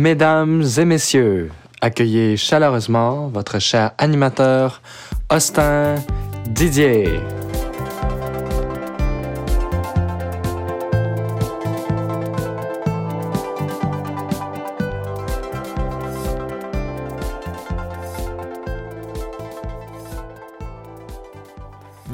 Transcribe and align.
Mesdames 0.00 0.64
et 0.78 0.86
messieurs, 0.86 1.50
accueillez 1.82 2.38
chaleureusement 2.38 3.28
votre 3.28 3.58
cher 3.58 3.92
animateur 3.98 4.80
Austin 5.28 5.96
Didier. 6.46 7.20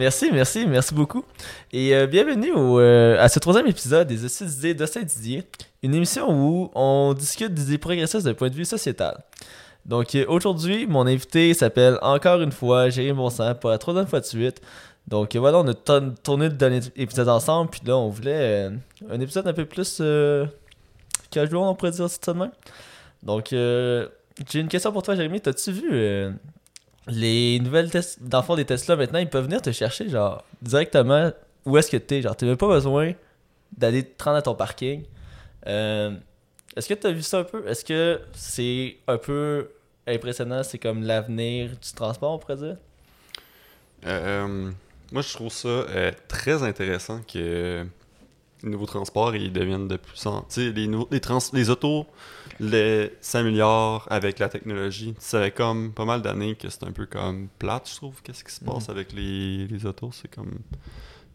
Merci, 0.07 0.31
merci, 0.33 0.67
merci 0.69 0.95
beaucoup. 0.95 1.25
Et 1.73 1.93
euh, 1.93 2.07
bienvenue 2.07 2.53
euh, 2.55 3.21
à 3.21 3.29
ce 3.29 3.41
troisième 3.41 3.67
épisode 3.67 4.07
des 4.07 4.25
Assises 4.25 4.55
d'idées 4.55 4.73
d'Austin 4.73 5.03
Didier, 5.03 5.43
une 5.83 5.97
émission 5.97 6.31
où 6.31 6.71
on 6.77 7.13
discute 7.13 7.53
d'idées 7.53 7.77
progressistes 7.77 8.25
d'un 8.25 8.35
point 8.35 8.49
de 8.49 8.55
vue 8.55 8.65
sociétal. 8.65 9.25
Donc 9.85 10.15
euh, 10.15 10.25
aujourd'hui, 10.29 10.87
mon 10.87 11.09
invité 11.09 11.53
s'appelle 11.55 11.99
encore 12.03 12.41
une 12.41 12.53
fois 12.53 12.89
Jérémy 12.89 13.17
Bonsan 13.17 13.57
pour 13.57 13.71
la 13.71 13.79
troisième 13.79 14.07
fois 14.07 14.21
de 14.21 14.27
suite. 14.27 14.61
Donc 15.09 15.35
voilà, 15.35 15.59
on 15.59 15.67
a 15.67 15.75
tourné 15.75 16.51
le 16.51 16.55
dernier 16.55 16.83
épisode 16.95 17.29
ensemble, 17.29 17.71
puis 17.71 17.81
là 17.85 17.97
on 17.97 18.09
voulait 18.09 18.71
un 19.11 19.21
épisode 19.21 19.49
un 19.49 19.55
peu 19.55 19.65
plus 19.65 20.01
casual, 21.33 21.57
on 21.57 21.75
pourrait 21.75 21.91
dire 21.91 22.07
de 22.07 22.33
même. 22.33 22.53
Donc 23.25 23.49
j'ai 23.51 24.61
une 24.61 24.69
question 24.69 24.93
pour 24.93 25.03
toi, 25.03 25.17
Jérémy. 25.17 25.41
T'as-tu 25.41 25.73
vu 25.73 26.31
les 27.07 27.61
nouvelles 27.61 27.91
tests, 27.91 28.23
dans 28.23 28.39
le 28.41 28.45
fond, 28.45 28.57
des 28.57 28.65
Tesla 28.65 28.97
maintenant, 28.97 29.19
ils 29.19 29.29
peuvent 29.29 29.45
venir 29.45 29.63
te 29.63 29.71
chercher, 29.73 30.09
genre, 30.09 30.45
directement 30.63 31.33
où 31.65 31.77
est-ce 31.77 31.91
que 31.91 31.97
t'es? 31.97 32.23
Genre, 32.23 32.37
t'as 32.37 32.47
même 32.47 32.57
pas 32.57 32.69
besoin 32.69 33.13
d'aller 33.77 34.05
te 34.05 34.23
rendre 34.23 34.39
à 34.39 34.43
ton 34.43 34.55
parking. 34.55 35.05
Euh, 35.67 36.13
est-ce 36.77 36.89
que 36.89 36.95
t'as 36.95 37.11
vu 37.11 37.23
ça 37.23 37.41
un 37.41 37.45
peu? 37.45 37.67
Est-ce 37.67 37.85
que 37.85 38.21
c'est 38.33 38.97
un 39.09 39.19
peu 39.19 39.71
impressionnant? 40.07 40.63
C'est 40.63 40.79
comme 40.79 41.03
l'avenir 41.03 41.71
du 41.71 41.93
transport, 41.95 42.33
on 42.33 42.39
pourrait 42.39 42.57
dire? 42.57 42.77
Euh, 44.07 44.71
moi, 45.13 45.23
je 45.23 45.33
trouve 45.33 45.53
ça 45.53 45.69
euh, 45.69 46.13
très 46.29 46.63
intéressant 46.63 47.21
que 47.23 47.85
les 48.63 48.71
nouveaux 48.71 48.87
transports 48.87 49.35
ils 49.35 49.53
deviennent 49.53 49.89
de 49.89 49.97
plus 49.97 50.25
en. 50.27 50.43
Tu 50.43 50.47
sais, 50.49 50.71
les, 50.71 50.89
les, 51.11 51.21
trans, 51.21 51.39
les 51.53 51.71
autos 51.71 52.07
les, 52.61 53.13
s'améliorent 53.21 54.07
avec 54.11 54.39
la 54.39 54.49
technologie. 54.49 55.15
Ça 55.19 55.41
fait 55.43 55.51
comme 55.51 55.93
pas 55.93 56.05
mal 56.05 56.23
d'années 56.23 56.55
que 56.55 56.69
c'est 56.69 56.85
un 56.85 56.93
peu 56.93 57.07
comme 57.07 57.49
plate, 57.59 57.89
je 57.91 57.97
trouve. 57.97 58.21
Qu'est-ce 58.23 58.45
qui 58.45 58.53
se 58.53 58.65
passe 58.65 58.89
avec 58.89 59.13
les, 59.13 59.67
les 59.67 59.87
autos 59.87 60.11
C'est 60.13 60.35
comme. 60.35 60.59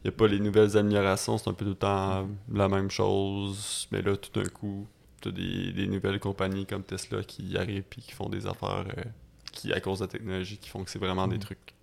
Il 0.04 0.10
n'y 0.10 0.16
a 0.16 0.18
pas 0.18 0.28
les 0.28 0.40
nouvelles 0.40 0.76
améliorations, 0.78 1.38
c'est 1.38 1.48
un 1.50 1.54
peu 1.54 1.64
tout 1.64 1.72
le 1.72 1.76
temps 1.76 2.28
la 2.52 2.68
même 2.68 2.90
chose. 2.90 3.88
Mais 3.92 4.02
là, 4.02 4.16
tout 4.18 4.32
d'un 4.40 4.50
coup, 4.50 4.88
tu 5.22 5.30
as 5.30 5.32
des, 5.32 5.72
des 5.74 5.86
nouvelles 5.88 6.20
compagnies 6.20 6.66
comme 6.66 6.82
Tesla 6.84 7.24
qui 7.24 7.56
arrivent 7.56 7.84
et 7.98 8.02
qui 8.02 8.12
font 8.12 8.28
des 8.28 8.48
affaires 8.48 8.86
euh, 8.98 9.04
qui, 9.52 9.72
à 9.72 9.80
cause 9.80 10.00
de 10.00 10.06
la 10.06 10.08
technologie, 10.08 10.58
qui 10.58 10.70
font 10.70 10.84
que 10.84 10.90
c'est 10.90 10.98
vraiment 10.98 11.28
des 11.28 11.36
Mhm. 11.36 11.42
trucs 11.42 11.74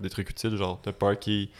des 0.00 0.08
trucs 0.08 0.30
utiles, 0.30 0.56
genre 0.56 0.80
te 0.80 0.88
parker, 0.88 1.50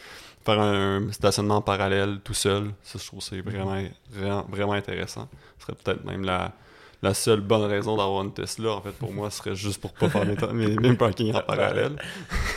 faire 0.43 0.59
un 0.59 1.13
stationnement 1.13 1.61
parallèle 1.61 2.21
tout 2.25 2.33
seul. 2.33 2.73
Ça, 2.83 2.99
je 2.99 3.07
trouve 3.07 3.21
c'est 3.21 3.43
vraiment, 3.43 3.79
vraiment, 4.11 4.47
vraiment 4.49 4.73
intéressant. 4.73 5.29
Ce 5.59 5.67
serait 5.67 5.77
peut-être 5.77 6.05
même 6.07 6.25
la, 6.25 6.55
la 7.03 7.15
seule 7.15 7.41
bonne 7.41 7.63
raison 7.65 7.97
d'avoir 7.97 8.23
une 8.25 8.33
Tesla, 8.35 8.71
en 8.73 8.81
fait, 8.81 8.91
pour 8.93 9.13
moi, 9.13 9.31
serait 9.31 9.55
juste 9.55 9.81
pour 9.81 9.93
pas 9.93 10.09
faire 10.09 10.25
mes, 10.27 10.37
mes, 10.53 10.77
mes 10.77 10.97
parkings 10.97 11.35
en 11.35 11.43
parallèle. 11.43 11.97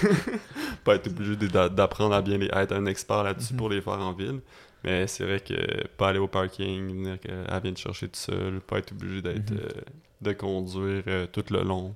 pas 0.84 0.96
être 0.96 1.08
obligé 1.08 1.36
d'apprendre 1.36 2.16
à 2.16 2.22
bien 2.22 2.38
les, 2.38 2.50
à 2.52 2.64
être 2.64 2.72
un 2.74 2.86
expert 2.86 3.24
là-dessus 3.24 3.54
Mhm. 3.54 3.60
pour 3.60 3.70
les 3.70 3.82
faire 3.82 4.00
en 4.00 4.14
ville. 4.14 4.40
Mais 4.84 5.06
c'est 5.06 5.24
vrai 5.26 5.40
que 5.40 5.88
pas 5.98 6.10
aller 6.10 6.18
au 6.20 6.28
parking, 6.28 6.88
venir 6.88 7.20
qu'elle 7.20 7.46
vienne 7.62 7.76
te 7.76 7.80
chercher 7.80 8.08
tout 8.08 8.20
seul, 8.20 8.62
pas 8.62 8.80
être 8.80 8.92
obligé 8.94 9.22
d'être 9.22 9.52
Mhm. 9.52 9.60
euh, 9.60 9.82
de 10.22 10.34
conduire 10.34 11.04
euh, 11.08 11.28
tout 11.32 11.44
le 11.52 11.62
long. 11.62 11.94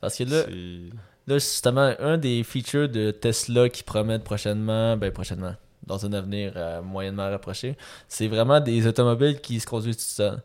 Parce 0.00 0.16
que 0.18 0.24
là, 0.24 0.44
c'est- 0.44 0.50
là, 1.26 1.34
justement, 1.38 1.94
un 1.98 2.16
des 2.16 2.44
features 2.44 2.88
de 2.88 3.10
Tesla 3.10 3.68
qui 3.68 3.82
promettent 3.82 4.22
prochainement, 4.22 4.96
ben 4.96 5.10
prochainement, 5.10 5.54
dans 5.84 6.06
un 6.06 6.12
avenir 6.12 6.52
euh, 6.54 6.80
moyennement 6.82 7.28
rapproché, 7.28 7.76
c'est 8.06 8.28
vraiment 8.28 8.60
des 8.60 8.86
automobiles 8.86 9.40
qui 9.40 9.58
se 9.58 9.66
conduisent 9.66 9.96
tout 9.96 10.02
seuls. 10.04 10.40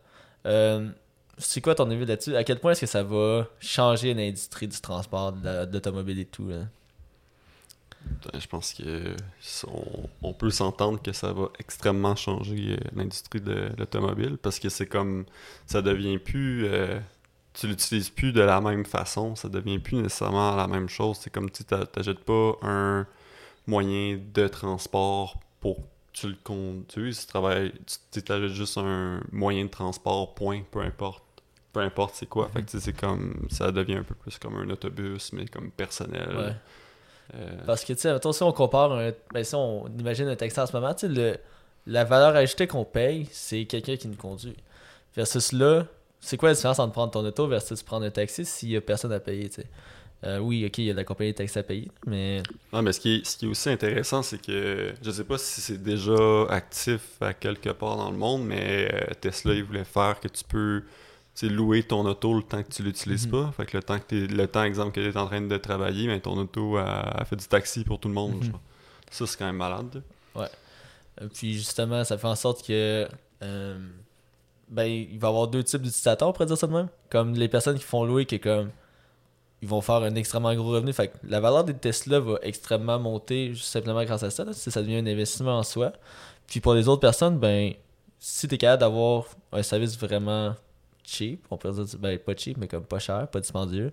C'est 1.38 1.62
quoi 1.62 1.76
ton 1.76 1.90
avis 1.90 2.06
là-dessus? 2.06 2.36
À 2.36 2.44
quel 2.44 2.60
point 2.60 2.72
est-ce 2.74 2.82
que 2.82 2.88
ça 2.88 3.04
va 3.04 3.48
changer 3.60 4.14
l'industrie 4.14 4.68
du 4.68 4.80
transport, 4.80 5.34
de 5.34 5.44
la- 5.46 5.66
de 5.66 5.74
l'automobile 5.74 6.20
et 6.20 6.26
tout? 6.26 6.48
Là? 6.50 6.66
Ben, 8.34 8.40
Je 8.40 8.48
pense 8.48 8.74
que 8.74 9.16
on, 9.68 10.10
on 10.24 10.34
peut 10.34 10.50
s'entendre 10.50 11.02
que 11.02 11.12
ça 11.14 11.34
va 11.34 11.50
extrêmement 11.60 12.16
changer 12.16 12.78
euh, 12.80 12.88
l'industrie 12.96 13.42
de 13.42 13.70
l'automobile 13.78 14.38
parce 14.42 14.60
que 14.60 14.70
c'est 14.70 14.88
comme 14.88 15.26
ça 15.68 15.82
devient 15.82 16.18
plus 16.18 16.66
euh, 16.66 17.00
tu 17.54 17.68
l'utilises 17.68 18.10
plus 18.10 18.32
de 18.32 18.42
la 18.42 18.62
même 18.62 18.86
façon, 18.86 19.36
ça 19.36 19.50
devient 19.50 19.80
plus 19.80 19.98
nécessairement 19.98 20.56
la 20.56 20.68
même 20.68 20.88
chose. 20.90 21.18
C'est 21.22 21.30
comme 21.30 21.52
tu 21.52 21.64
t'achètes 21.66 22.22
pas 22.24 22.54
un 22.64 23.06
moyen 23.68 24.20
de 24.34 24.48
transport 24.48 25.40
pour 25.60 25.80
tu 26.14 26.28
le 26.28 26.36
conduises, 26.44 27.22
tu 27.22 27.28
travailles, 27.28 27.72
tu 28.12 28.22
t'achètes 28.22 28.50
juste 28.50 28.78
un 28.78 29.22
moyen 29.32 29.66
de 29.66 29.70
transport, 29.70 30.34
point, 30.34 30.62
peu 30.70 30.82
importe. 30.82 31.24
Peu 31.74 31.80
importe 31.80 32.16
c'est 32.16 32.26
quoi. 32.26 32.50
Fait 32.50 32.64
que 32.64 32.80
c'est 32.80 32.94
comme 32.94 33.48
ça 33.50 33.72
devient 33.72 33.96
un 33.96 34.04
peu 34.04 34.16
plus 34.16 34.38
comme 34.38 34.58
un 34.58 34.70
autobus, 34.70 35.32
mais 35.32 35.46
comme 35.46 35.72
personnel. 35.72 36.36
Ouais. 36.36 36.54
Euh, 37.36 37.58
Parce 37.66 37.86
que, 37.86 37.94
tu 37.94 38.02
sais, 38.02 38.34
si 38.34 38.44
on 38.44 38.52
compare, 38.52 38.92
un, 38.92 39.12
ben, 39.34 39.44
si 39.44 39.56
on 39.56 39.88
imagine 39.98 40.28
un 40.28 40.36
taxi 40.36 40.60
en 40.60 40.66
ce 40.66 40.74
moment, 40.74 40.94
tu 40.94 41.14
sais, 41.14 41.42
la 41.88 42.04
valeur 42.04 42.36
ajoutée 42.36 42.68
qu'on 42.68 42.84
paye, 42.84 43.28
c'est 43.32 43.66
quelqu'un 43.66 43.96
qui 43.96 44.08
nous 44.10 44.18
conduit. 44.18 44.58
Versus 45.16 45.54
là, 45.54 45.86
c'est 46.20 46.38
quoi 46.38 46.50
la 46.50 46.56
différence 46.56 46.80
entre 46.80 46.94
prendre 46.94 47.12
ton 47.12 47.26
auto 47.26 47.48
versus 47.48 47.82
prendre 47.84 48.06
un 48.06 48.12
taxi 48.12 48.46
s'il 48.46 48.70
y 48.70 48.78
a 48.78 48.82
personne 48.82 49.14
à 49.14 49.20
payer, 49.20 49.50
tu 49.50 49.62
sais? 49.62 49.68
Euh, 50.24 50.38
oui, 50.38 50.64
ok, 50.68 50.78
il 50.78 50.84
y 50.86 50.92
a 50.92 50.94
la 50.94 51.04
compagnie 51.04 51.32
de 51.32 51.38
taxi 51.38 51.58
à 51.58 51.64
payer, 51.64 51.90
mais. 52.06 52.44
Non, 52.72 52.82
mais 52.84 52.94
ce 52.94 53.00
qui 53.00 53.16
est, 53.16 53.26
ce 53.26 53.38
qui 53.38 53.46
est 53.46 53.50
aussi 53.50 53.70
intéressant, 53.70 54.22
c'est 54.22 54.40
que 54.40 54.94
je 55.02 55.10
sais 55.12 55.24
pas 55.24 55.38
si 55.40 55.62
c'est 55.62 55.82
déjà 55.82 56.44
actif 56.50 57.02
à 57.22 57.34
quelque 57.34 57.70
part 57.72 57.98
dans 57.98 58.12
le 58.12 58.18
monde, 58.18 58.44
mais 58.46 58.88
euh, 58.94 59.14
Tesla, 59.20 59.54
il 59.56 59.64
voulait 59.64 59.84
faire 59.84 60.20
que 60.20 60.28
tu 60.28 60.44
peux 60.44 60.84
louer 61.44 61.82
ton 61.82 62.06
auto 62.06 62.36
le 62.36 62.44
temps 62.44 62.62
que 62.62 62.72
tu 62.72 62.84
l'utilises 62.84 63.26
Mhm. 63.26 63.32
pas. 63.32 63.52
Fait 63.58 63.66
que 63.66 63.76
le 63.78 63.82
temps, 63.82 63.98
que 63.98 64.14
le 64.16 64.48
temps 64.48 64.64
exemple, 64.64 64.92
que 64.92 65.00
tu 65.02 65.08
es 65.10 65.18
en 65.18 65.26
train 65.26 65.42
de 65.42 65.58
travailler, 65.58 66.06
ben, 66.06 66.22
ton 66.22 66.38
auto 66.38 66.78
a, 66.78 66.84
a 67.22 67.26
fait 67.26 67.36
du 67.36 67.48
taxi 67.48 67.84
pour 67.84 68.00
tout 68.00 68.08
le 68.10 68.14
monde. 68.14 68.44
Mhm. 68.46 68.52
Ça, 69.10 69.26
c'est 69.26 69.40
quand 69.40 69.48
même 69.48 69.56
malade. 69.58 70.04
Euh, 70.38 70.48
Puis 71.34 71.54
justement, 71.56 72.04
ça 72.04 72.18
fait 72.20 72.28
en 72.28 72.36
sorte 72.36 72.66
que. 72.66 73.08
euh, 73.42 73.80
ben, 74.70 74.84
il 74.86 75.20
va 75.20 75.28
y 75.28 75.30
avoir 75.30 75.48
deux 75.48 75.64
types 75.64 75.82
d'utilisateurs, 75.82 76.30
on 76.30 76.32
pourrait 76.32 76.46
dire 76.46 76.58
ça 76.58 76.68
de 76.68 76.74
même. 76.74 76.88
Comme 77.10 77.34
les 77.34 77.48
personnes 77.50 77.78
qui 77.78 77.84
font 77.84 78.06
louer, 78.06 78.26
qui 78.26 78.36
est 78.36 78.40
comme. 78.40 78.70
Ils 79.62 79.68
vont 79.68 79.82
faire 79.82 79.96
un 79.96 80.16
extrêmement 80.16 80.54
gros 80.56 80.72
revenu. 80.72 80.92
Fait 80.92 81.10
que 81.10 81.18
la 81.24 81.40
valeur 81.40 81.64
des 81.64 81.74
Tesla 81.74 82.20
va 82.20 82.40
extrêmement 82.42 83.00
monter 83.00 83.54
juste 83.54 83.68
simplement 83.68 84.04
grâce 84.04 84.24
à 84.24 84.32
ça. 84.32 84.44
là. 84.44 84.54
Ça 84.54 84.82
devient 84.82 84.98
un 84.98 85.06
investissement 85.06 85.60
en 85.60 85.64
soi. 85.64 85.94
Puis 86.48 86.60
pour 86.60 86.74
les 86.74 86.88
autres 86.88 87.02
personnes, 87.02 87.38
ben, 87.38 87.74
si 88.20 88.48
tu 88.48 88.56
es 88.56 88.58
capable 88.58 88.82
d'avoir 88.82 89.26
un 89.52 89.64
service 89.64 89.98
vraiment 89.98 90.56
cheap, 91.04 91.46
on 91.52 91.58
pourrait 91.58 91.74
dire, 91.74 92.00
ben, 92.00 92.18
pas 92.18 92.36
cheap, 92.36 92.58
mais 92.58 92.68
comme 92.68 92.84
pas 92.84 93.00
cher, 93.00 93.28
pas 93.28 93.40
dispendieux, 93.40 93.92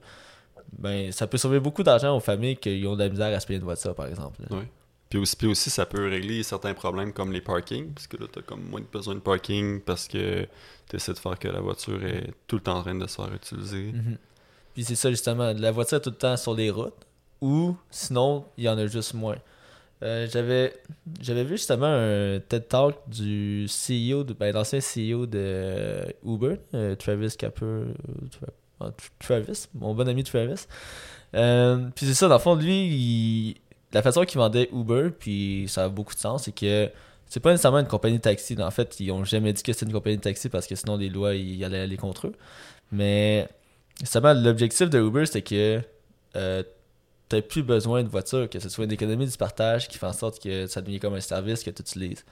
ben, 0.77 1.13
ça 1.13 1.27
peut 1.27 1.39
sauver 1.39 1.61
beaucoup 1.61 1.83
d'argent 1.83 2.17
aux 2.17 2.21
familles 2.21 2.57
qui 2.57 2.85
ont 2.87 2.95
de 2.95 3.05
la 3.05 3.09
misère 3.09 3.35
à 3.35 3.41
se 3.41 3.47
payer 3.47 3.59
une 3.59 3.65
voiture, 3.65 3.95
par 3.95 4.07
exemple. 4.07 4.43
Ouais. 4.51 4.69
Puis 5.09 5.19
aussi, 5.19 5.37
puis 5.37 5.47
aussi, 5.47 5.71
ça 5.71 5.87
peut 5.87 6.07
régler 6.09 6.43
certains 6.43 6.75
problèmes 6.75 7.13
comme 7.13 7.33
les 7.33 7.41
parkings, 7.41 7.93
parce 7.95 8.07
que 8.07 8.19
là, 8.19 8.27
tu 8.31 8.39
as 8.41 8.43
comme 8.43 8.63
moins 8.63 8.83
besoin 8.93 9.15
de 9.15 9.21
parking 9.21 9.81
parce 9.81 10.07
que 10.07 10.47
tu 10.89 10.97
essaies 10.97 11.15
de 11.15 11.19
faire 11.19 11.39
que 11.39 11.49
la 11.49 11.61
voiture 11.61 12.05
est 12.05 12.33
tout 12.47 12.57
le 12.57 12.63
temps 12.63 12.79
en 12.79 12.83
train 12.83 12.95
de 12.95 13.07
se 13.07 13.17
faire 13.17 13.33
utiliser. 13.33 13.93
Mhm. 13.93 14.19
Puis 14.79 14.85
c'est 14.85 14.95
ça 14.95 15.11
justement, 15.11 15.53
la 15.55 15.73
voiture 15.73 15.99
est 15.99 16.03
tout 16.03 16.11
le 16.11 16.15
temps 16.15 16.37
sur 16.37 16.55
les 16.55 16.71
routes 16.71 17.05
ou 17.41 17.75
sinon 17.91 18.45
il 18.57 18.63
y 18.63 18.69
en 18.69 18.79
a 18.79 18.87
juste 18.87 19.13
moins. 19.13 19.35
Euh, 20.05 20.29
j'avais 20.33 20.73
j'avais 21.21 21.43
vu 21.43 21.57
justement 21.57 21.89
un 21.89 22.39
TED 22.39 22.69
Talk 22.69 22.95
du 23.09 23.67
CEO 23.67 24.23
de 24.23 24.35
ben, 24.35 24.55
l'ancien 24.55 24.79
CEO 24.79 25.27
de 25.27 26.05
Uber, 26.25 26.61
euh, 26.75 26.95
Travis 26.95 27.37
Capper 27.37 27.87
ah, 28.79 28.91
Tra- 28.91 28.93
Travis, 29.19 29.67
mon 29.75 29.97
bon 29.97 30.09
ami 30.09 30.23
Travis. 30.23 30.69
Euh, 31.35 31.89
puis 31.97 32.07
c'est 32.07 32.15
ça 32.15 32.29
dans 32.29 32.37
le 32.37 32.41
fond 32.41 32.55
lui 32.55 33.61
la 33.93 34.01
façon 34.03 34.23
qu'il 34.23 34.39
vendait 34.39 34.69
Uber 34.73 35.09
puis 35.11 35.65
ça 35.67 35.87
a 35.87 35.89
beaucoup 35.89 36.15
de 36.15 36.21
sens 36.21 36.45
c'est 36.45 36.55
que 36.55 36.89
c'est 37.27 37.41
pas 37.41 37.51
nécessairement 37.51 37.81
une 37.81 37.89
compagnie 37.89 38.19
de 38.19 38.23
taxi. 38.23 38.57
En 38.63 38.71
fait, 38.71 39.01
ils 39.01 39.11
ont 39.11 39.25
jamais 39.25 39.53
dit 39.53 39.65
que 39.65 39.73
c'était 39.73 39.87
une 39.87 39.93
compagnie 39.93 40.19
de 40.19 40.23
taxi 40.23 40.49
parce 40.49 40.69
que 40.69 40.77
sinon 40.77 40.97
les 40.97 41.09
lois 41.09 41.35
ils 41.35 41.65
allaient 41.65 41.81
aller 41.81 41.97
contre 41.97 42.29
eux. 42.29 42.33
Mais 42.93 43.49
Justement, 44.01 44.33
l'objectif 44.33 44.89
de 44.91 44.99
Uber, 45.01 45.27
c'est 45.27 45.43
que 45.43 45.81
euh, 46.37 46.63
t'as 47.29 47.43
plus 47.43 47.63
besoin 47.63 48.03
de 48.03 48.09
voiture, 48.09 48.49
que 48.49 48.61
ce 48.61 48.69
soit 48.69 48.85
une 48.85 48.93
économie 48.93 49.27
du 49.27 49.37
partage 49.37 49.89
qui 49.89 49.99
fait 49.99 50.07
en 50.07 50.13
sorte 50.13 50.43
que 50.43 50.67
ça 50.67 50.81
devient 50.81 51.01
comme 51.01 51.15
un 51.15 51.21
service 51.21 51.63
que 51.63 51.71
tu 51.71 51.83
utilises. 51.83 52.25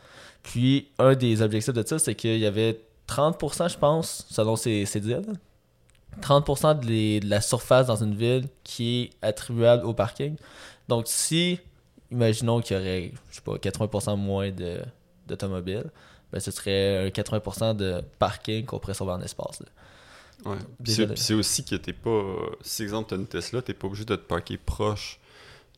Puis, 0.43 0.89
un 0.99 1.15
des 1.15 1.43
objectifs 1.43 1.75
de 1.75 1.87
ça, 1.87 1.99
c'est 1.99 2.15
qu'il 2.15 2.39
y 2.39 2.47
avait 2.47 2.81
30%, 3.09 3.71
je 3.71 3.79
pense, 3.79 4.27
selon 4.31 4.57
ses 4.57 4.85
deals, 5.01 5.35
30% 6.21 6.81
de, 6.81 7.29
la 7.29 7.41
surface 7.41 7.87
dans 7.87 8.03
une 8.03 8.15
ville 8.15 8.49
qui 8.65 9.03
est 9.03 9.27
attribuable 9.27 9.85
au 9.85 9.93
parking. 9.93 10.37
Donc, 10.89 11.05
si, 11.09 11.59
imaginons 12.11 12.61
qu'il 12.61 12.77
y 12.77 12.81
aurait, 12.81 13.13
je 13.31 13.37
sais 13.37 13.43
pas, 13.43 13.57
80% 13.57 14.17
moins 14.17 14.51
d'automobiles, 15.27 15.91
ben, 16.33 16.41
ce 16.41 16.51
serait 16.51 17.07
un 17.07 17.09
80% 17.09 17.77
de 17.77 18.03
parking 18.19 18.65
qu'on 18.65 18.79
pourrait 18.79 18.95
sauver 18.95 19.13
en 19.13 19.21
espace. 19.21 19.63
Ouais. 20.45 20.57
C'est 21.17 21.35
aussi 21.35 21.65
que 21.65 21.75
t'es 21.77 21.93
pas. 21.93 22.23
Si 22.61 22.83
exemple 22.83 23.11
t'as 23.11 23.17
une 23.17 23.27
Tesla, 23.27 23.63
t'es 23.63 23.75
pas 23.75 23.87
obligé 23.89 24.05
de 24.05 24.15
te 24.17 24.21
parker 24.23 24.59
proche 24.59 25.19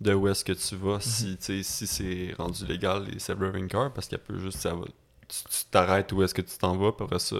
de 0.00 0.12
où 0.14 0.28
est-ce 0.28 0.44
que 0.44 0.52
tu 0.52 0.74
Mhm. 0.74 0.80
vas 0.80 1.00
si, 1.00 1.36
tu 1.38 1.44
sais, 1.44 1.62
si 1.62 1.86
c'est 1.86 2.34
rendu 2.38 2.66
légal 2.66 3.04
les 3.06 3.18
self-driving 3.18 3.68
cars 3.68 3.92
parce 3.92 4.08
qu'elle 4.08 4.18
peut 4.20 4.38
juste. 4.38 4.58
Ça 4.58 4.74
va, 4.74 4.84
tu 5.28 5.64
t'arrêtes 5.70 6.12
où 6.12 6.22
est-ce 6.22 6.34
que 6.34 6.42
tu 6.42 6.56
t'en 6.58 6.76
vas, 6.76 6.92
puis 6.92 7.04
après 7.04 7.18
ça, 7.18 7.36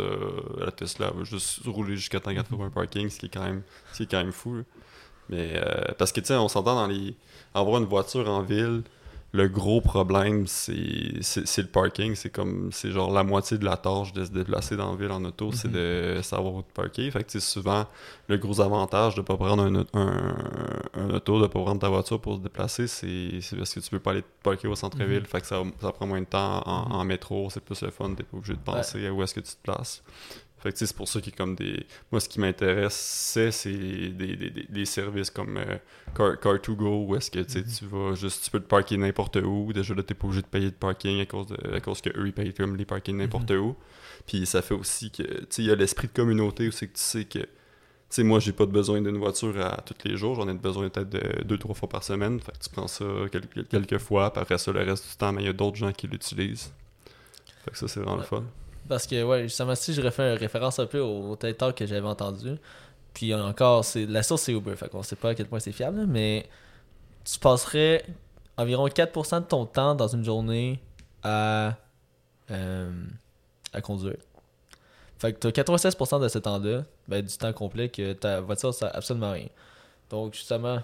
la 0.58 0.70
Tesla 0.72 1.10
va 1.10 1.24
juste 1.24 1.60
rouler 1.66 1.96
jusqu'à 1.96 2.20
temps 2.20 2.32
qu'elle 2.34 2.44
trouve 2.44 2.62
un 2.62 2.70
parking, 2.70 3.08
ce 3.10 3.18
qui 3.18 3.26
est 3.26 3.30
quand 3.30 3.44
même, 3.44 3.62
ce 3.92 3.98
qui 3.98 4.02
est 4.04 4.06
quand 4.10 4.18
même 4.18 4.32
fou. 4.32 4.62
Mais 5.30 5.52
euh, 5.56 5.92
parce 5.98 6.12
que 6.12 6.20
tu 6.20 6.26
sais, 6.26 6.36
on 6.36 6.48
s'entend 6.48 6.74
dans 6.74 6.86
les. 6.86 7.14
Avoir 7.54 7.80
une 7.80 7.86
voiture 7.88 8.28
en 8.28 8.42
ville, 8.42 8.82
le 9.32 9.46
gros 9.46 9.82
problème, 9.82 10.46
c'est 10.46 10.72
le 11.58 11.66
parking. 11.66 12.14
C'est 12.14 12.30
comme. 12.30 12.70
C'est 12.72 12.90
genre 12.90 13.12
la 13.12 13.22
moitié 13.22 13.58
de 13.58 13.64
la 13.64 13.76
tâche 13.76 14.12
de 14.14 14.24
se 14.24 14.30
déplacer 14.30 14.74
dans 14.76 14.90
la 14.92 14.96
ville 14.96 15.10
en 15.10 15.22
auto, 15.24 15.52
c'est 15.52 15.70
de 15.70 16.20
savoir 16.22 16.54
où 16.54 16.62
te 16.62 16.72
parker. 16.72 17.10
Fait 17.10 17.24
que 17.24 17.30
tu 17.30 17.38
sais, 17.38 17.46
souvent, 17.46 17.86
le 18.28 18.38
gros 18.38 18.60
avantage 18.60 19.14
de 19.16 19.20
pas 19.20 19.36
prendre 19.36 19.64
un, 19.64 19.84
un, 19.92 20.36
un 20.94 21.10
auto, 21.10 21.40
de 21.42 21.46
pas 21.46 21.60
prendre 21.60 21.80
ta 21.80 21.88
voiture 21.90 22.20
pour 22.20 22.36
se 22.36 22.40
déplacer, 22.40 22.86
c'est 22.86 23.40
parce 23.56 23.74
que 23.74 23.80
tu 23.80 23.90
peux 23.90 24.00
pas 24.00 24.12
aller 24.12 24.22
te 24.22 24.42
parker 24.42 24.66
au 24.68 24.74
centre-ville. 24.74 25.26
Fait 25.26 25.40
que 25.42 25.46
ça, 25.46 25.62
ça 25.80 25.92
prend 25.92 26.06
moins 26.06 26.20
de 26.20 26.26
temps 26.26 26.62
en, 26.66 26.92
en 26.92 27.04
métro, 27.04 27.48
c'est 27.50 27.60
plus 27.62 27.82
le 27.82 27.90
fun, 27.90 28.14
t'es 28.14 28.22
pas 28.22 28.36
obligé 28.38 28.54
de 28.54 28.60
penser 28.60 29.06
à 29.06 29.12
où 29.12 29.22
est-ce 29.22 29.34
que 29.34 29.40
tu 29.40 29.52
te 29.52 29.62
places. 29.62 30.02
Fait 30.60 30.72
que 30.72 30.78
c'est 30.78 30.96
pour 30.96 31.08
ça 31.08 31.20
qu'il 31.20 31.32
y 31.32 31.36
a 31.36 31.38
comme 31.38 31.54
des. 31.54 31.86
Moi, 32.10 32.20
ce 32.20 32.28
qui 32.28 32.40
m'intéresse, 32.40 32.94
c'est 32.94 33.52
c'est 33.52 33.70
des, 33.70 34.10
des, 34.10 34.50
des, 34.50 34.66
des 34.68 34.84
services 34.84 35.30
comme 35.30 35.56
euh, 35.56 35.76
Car, 36.16 36.34
Car2Go, 36.34 37.06
où 37.06 37.16
est-ce 37.16 37.30
que 37.30 37.38
tu 37.40 37.52
sais, 37.52 37.64
tu 37.64 37.84
vas 37.86 38.14
juste. 38.14 38.44
Tu 38.44 38.50
peux 38.50 38.58
te 38.58 38.66
parker 38.66 38.96
n'importe 38.96 39.36
où. 39.36 39.72
Déjà 39.72 39.94
là, 39.94 40.02
t'es 40.02 40.14
pas 40.14 40.26
obligé 40.26 40.42
de 40.42 40.48
payer 40.48 40.70
de 40.70 40.76
parking 40.76 41.20
à 41.20 41.26
cause, 41.26 41.46
de, 41.46 41.74
à 41.74 41.80
cause 41.80 42.00
que 42.00 42.10
eux 42.10 42.26
ils 42.26 42.32
payent 42.32 42.52
comme 42.52 42.76
les 42.76 42.84
parkings 42.84 43.16
n'importe 43.16 43.50
où. 43.52 43.76
Puis 44.26 44.46
ça 44.46 44.60
fait 44.60 44.74
aussi 44.74 45.12
que. 45.12 45.22
Tu 45.22 45.46
sais, 45.48 45.62
il 45.62 45.68
y 45.68 45.70
a 45.70 45.76
l'esprit 45.76 46.08
de 46.08 46.12
communauté 46.12 46.66
où 46.66 46.72
c'est 46.72 46.88
que 46.88 46.94
tu 46.94 47.02
sais 47.02 47.24
que. 47.24 47.38
Tu 47.38 47.46
sais, 48.14 48.22
moi, 48.24 48.40
j'ai 48.40 48.52
pas 48.52 48.66
de 48.66 48.72
besoin 48.72 49.00
d'une 49.02 49.18
voiture 49.18 49.54
à 49.60 49.82
tous 49.82 50.08
les 50.08 50.16
jours. 50.16 50.34
J'en 50.34 50.48
ai 50.48 50.54
besoin 50.54 50.88
peut-être 50.88 51.10
de 51.10 51.44
deux, 51.44 51.58
trois 51.58 51.74
fois 51.74 51.88
par 51.88 52.02
semaine. 52.02 52.40
Fait 52.40 52.52
que 52.52 52.64
tu 52.64 52.70
prends 52.70 52.88
ça 52.88 53.04
quelques, 53.30 53.68
quelques 53.68 53.98
fois. 53.98 54.32
Puis 54.32 54.42
après 54.42 54.58
ça, 54.58 54.72
le 54.72 54.80
reste 54.80 55.08
du 55.10 55.16
temps, 55.16 55.32
mais 55.32 55.42
il 55.42 55.46
y 55.46 55.50
a 55.50 55.52
d'autres 55.52 55.76
gens 55.76 55.92
qui 55.92 56.08
l'utilisent. 56.08 56.72
Fait 57.64 57.70
que 57.70 57.78
ça, 57.78 57.86
c'est 57.86 58.00
vraiment 58.00 58.16
le 58.16 58.22
fun. 58.22 58.44
Parce 58.88 59.06
que, 59.06 59.22
ouais, 59.22 59.42
justement, 59.44 59.74
si 59.74 59.92
je 59.92 60.00
refais 60.00 60.32
une 60.32 60.38
référence 60.38 60.78
un 60.78 60.86
peu 60.86 61.00
au 61.00 61.36
TED 61.36 61.56
Talk 61.56 61.76
que 61.76 61.86
j'avais 61.86 62.06
entendu, 62.06 62.56
puis 63.12 63.34
encore, 63.34 63.84
c'est 63.84 64.06
la 64.06 64.22
source 64.22 64.42
c'est 64.42 64.52
Uber, 64.52 64.76
fait 64.76 64.88
qu'on 64.88 65.02
sait 65.02 65.16
pas 65.16 65.30
à 65.30 65.34
quel 65.34 65.46
point 65.46 65.60
c'est 65.60 65.72
fiable, 65.72 66.06
mais 66.06 66.48
tu 67.24 67.38
passerais 67.38 68.04
environ 68.56 68.88
4% 68.88 69.40
de 69.40 69.44
ton 69.44 69.66
temps 69.66 69.94
dans 69.94 70.08
une 70.08 70.24
journée 70.24 70.80
à, 71.22 71.76
euh, 72.50 72.90
à 73.72 73.80
conduire. 73.80 74.16
Fait 75.18 75.32
que 75.32 75.38
tu 75.38 75.46
as 75.48 75.64
96% 75.64 76.20
de 76.20 76.28
ce 76.28 76.38
temps-là, 76.38 76.84
ben, 77.08 77.24
du 77.24 77.36
temps 77.36 77.52
complet, 77.52 77.88
que 77.88 78.12
ta 78.12 78.40
voiture 78.40 78.72
sert 78.72 78.94
absolument 78.96 79.32
rien. 79.32 79.48
Donc, 80.10 80.34
justement, 80.34 80.80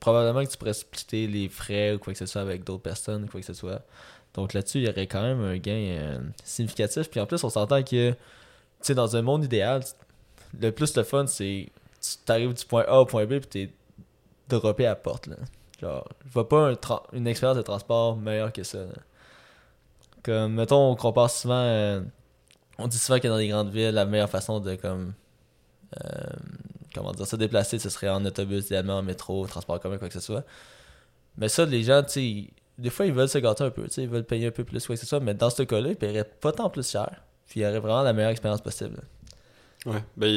probablement 0.00 0.44
que 0.44 0.50
tu 0.50 0.58
pourrais 0.58 0.74
splitter 0.74 1.26
les 1.26 1.48
frais 1.48 1.92
ou 1.92 1.98
quoi 1.98 2.12
que 2.12 2.18
ce 2.18 2.26
soit 2.26 2.42
avec 2.42 2.64
d'autres 2.64 2.82
personnes, 2.82 3.28
quoi 3.28 3.40
que 3.40 3.46
ce 3.46 3.54
soit. 3.54 3.82
Donc 4.34 4.52
là-dessus, 4.52 4.78
il 4.78 4.84
y 4.84 4.88
aurait 4.88 5.06
quand 5.06 5.22
même 5.22 5.40
un 5.42 5.56
gain 5.58 5.72
euh, 5.72 6.18
significatif. 6.42 7.08
Puis 7.08 7.20
en 7.20 7.26
plus, 7.26 7.42
on 7.44 7.50
s'entend 7.50 7.82
que, 7.82 8.10
tu 8.10 8.16
sais, 8.82 8.94
dans 8.94 9.16
un 9.16 9.22
monde 9.22 9.44
idéal, 9.44 9.82
le 10.60 10.70
plus 10.70 10.96
le 10.96 11.02
fun, 11.04 11.26
c'est 11.26 11.68
tu 12.00 12.32
arrives 12.32 12.52
du 12.52 12.64
point 12.64 12.84
A 12.86 13.00
au 13.00 13.06
point 13.06 13.24
B, 13.26 13.38
puis 13.38 13.48
t'es 13.48 13.70
droppé 14.48 14.86
à 14.86 14.90
la 14.90 14.96
porte. 14.96 15.26
Là. 15.28 15.36
Genre, 15.80 16.06
je 16.26 16.30
vois 16.32 16.48
pas 16.48 16.72
une 17.12 17.26
expérience 17.26 17.56
de 17.56 17.62
transport 17.62 18.16
meilleure 18.16 18.52
que 18.52 18.62
ça. 18.62 18.80
Comme, 20.22 20.54
mettons, 20.54 20.90
on 20.90 20.96
compare 20.96 21.30
souvent. 21.30 21.54
euh, 21.54 22.00
on 22.78 22.88
dit 22.88 22.98
souvent 22.98 23.20
que 23.20 23.28
dans 23.28 23.36
les 23.36 23.48
grandes 23.48 23.70
villes, 23.70 23.90
la 23.90 24.04
meilleure 24.04 24.30
façon 24.30 24.60
de, 24.60 24.74
comme. 24.74 25.14
euh, 26.04 26.10
comment 26.94 27.12
dire, 27.12 27.26
se 27.26 27.36
déplacer, 27.36 27.78
ce 27.78 27.88
serait 27.90 28.08
en 28.08 28.24
autobus, 28.24 28.66
idéalement 28.66 28.98
en 28.98 29.02
métro, 29.02 29.46
transport 29.46 29.80
commun, 29.80 29.98
quoi 29.98 30.08
que 30.08 30.14
ce 30.14 30.20
soit. 30.20 30.44
Mais 31.36 31.48
ça, 31.48 31.64
les 31.66 31.82
gens, 31.82 32.02
tu 32.02 32.10
sais, 32.10 32.50
des 32.78 32.90
fois, 32.90 33.06
ils 33.06 33.12
veulent 33.12 33.28
se 33.28 33.38
gâter 33.38 33.64
un 33.64 33.70
peu, 33.70 33.86
ils 33.96 34.08
veulent 34.08 34.24
payer 34.24 34.48
un 34.48 34.50
peu 34.50 34.64
plus, 34.64 34.84
quoi 34.86 34.96
que 34.96 35.00
ce 35.00 35.06
soit, 35.06 35.20
mais 35.20 35.34
dans 35.34 35.50
ce 35.50 35.62
cas-là, 35.62 35.90
ils 35.90 35.96
paieraient 35.96 36.24
pas 36.24 36.52
tant 36.52 36.70
plus 36.70 36.88
cher. 36.88 37.22
Puis 37.46 37.60
il 37.60 37.62
y 37.62 37.66
aurait 37.66 37.78
vraiment 37.78 38.02
la 38.02 38.12
meilleure 38.12 38.30
expérience 38.30 38.60
possible. 38.60 39.00
Ouais, 39.86 40.02
ben, 40.16 40.30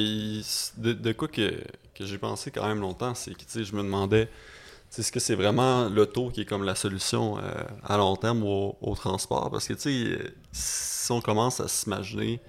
de, 0.77 0.93
de 0.93 1.11
quoi 1.13 1.27
que, 1.29 1.63
que 1.95 2.05
j'ai 2.05 2.17
pensé 2.17 2.51
quand 2.51 2.67
même 2.67 2.81
longtemps, 2.81 3.15
c'est 3.15 3.33
que, 3.33 3.63
je 3.63 3.75
me 3.75 3.81
demandais, 3.81 4.29
est-ce 4.97 5.11
que 5.11 5.19
c'est 5.19 5.35
vraiment 5.35 5.87
l'auto 5.89 6.29
qui 6.29 6.41
est 6.41 6.45
comme 6.45 6.63
la 6.63 6.75
solution 6.75 7.37
euh, 7.37 7.41
à 7.83 7.97
long 7.97 8.15
terme 8.17 8.43
au, 8.43 8.77
au 8.81 8.95
transport? 8.95 9.49
Parce 9.49 9.67
que, 9.67 9.73
si 10.51 11.11
on 11.11 11.21
commence 11.21 11.59
à 11.59 11.67
s'imaginer 11.67 12.41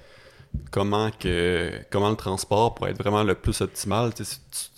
comment 0.70 1.10
que 1.10 1.72
comment 1.90 2.10
le 2.10 2.16
transport 2.16 2.74
pourrait 2.74 2.90
être 2.90 2.98
vraiment 2.98 3.22
le 3.22 3.34
plus 3.34 3.60
optimal, 3.60 4.12
tu, 4.14 4.24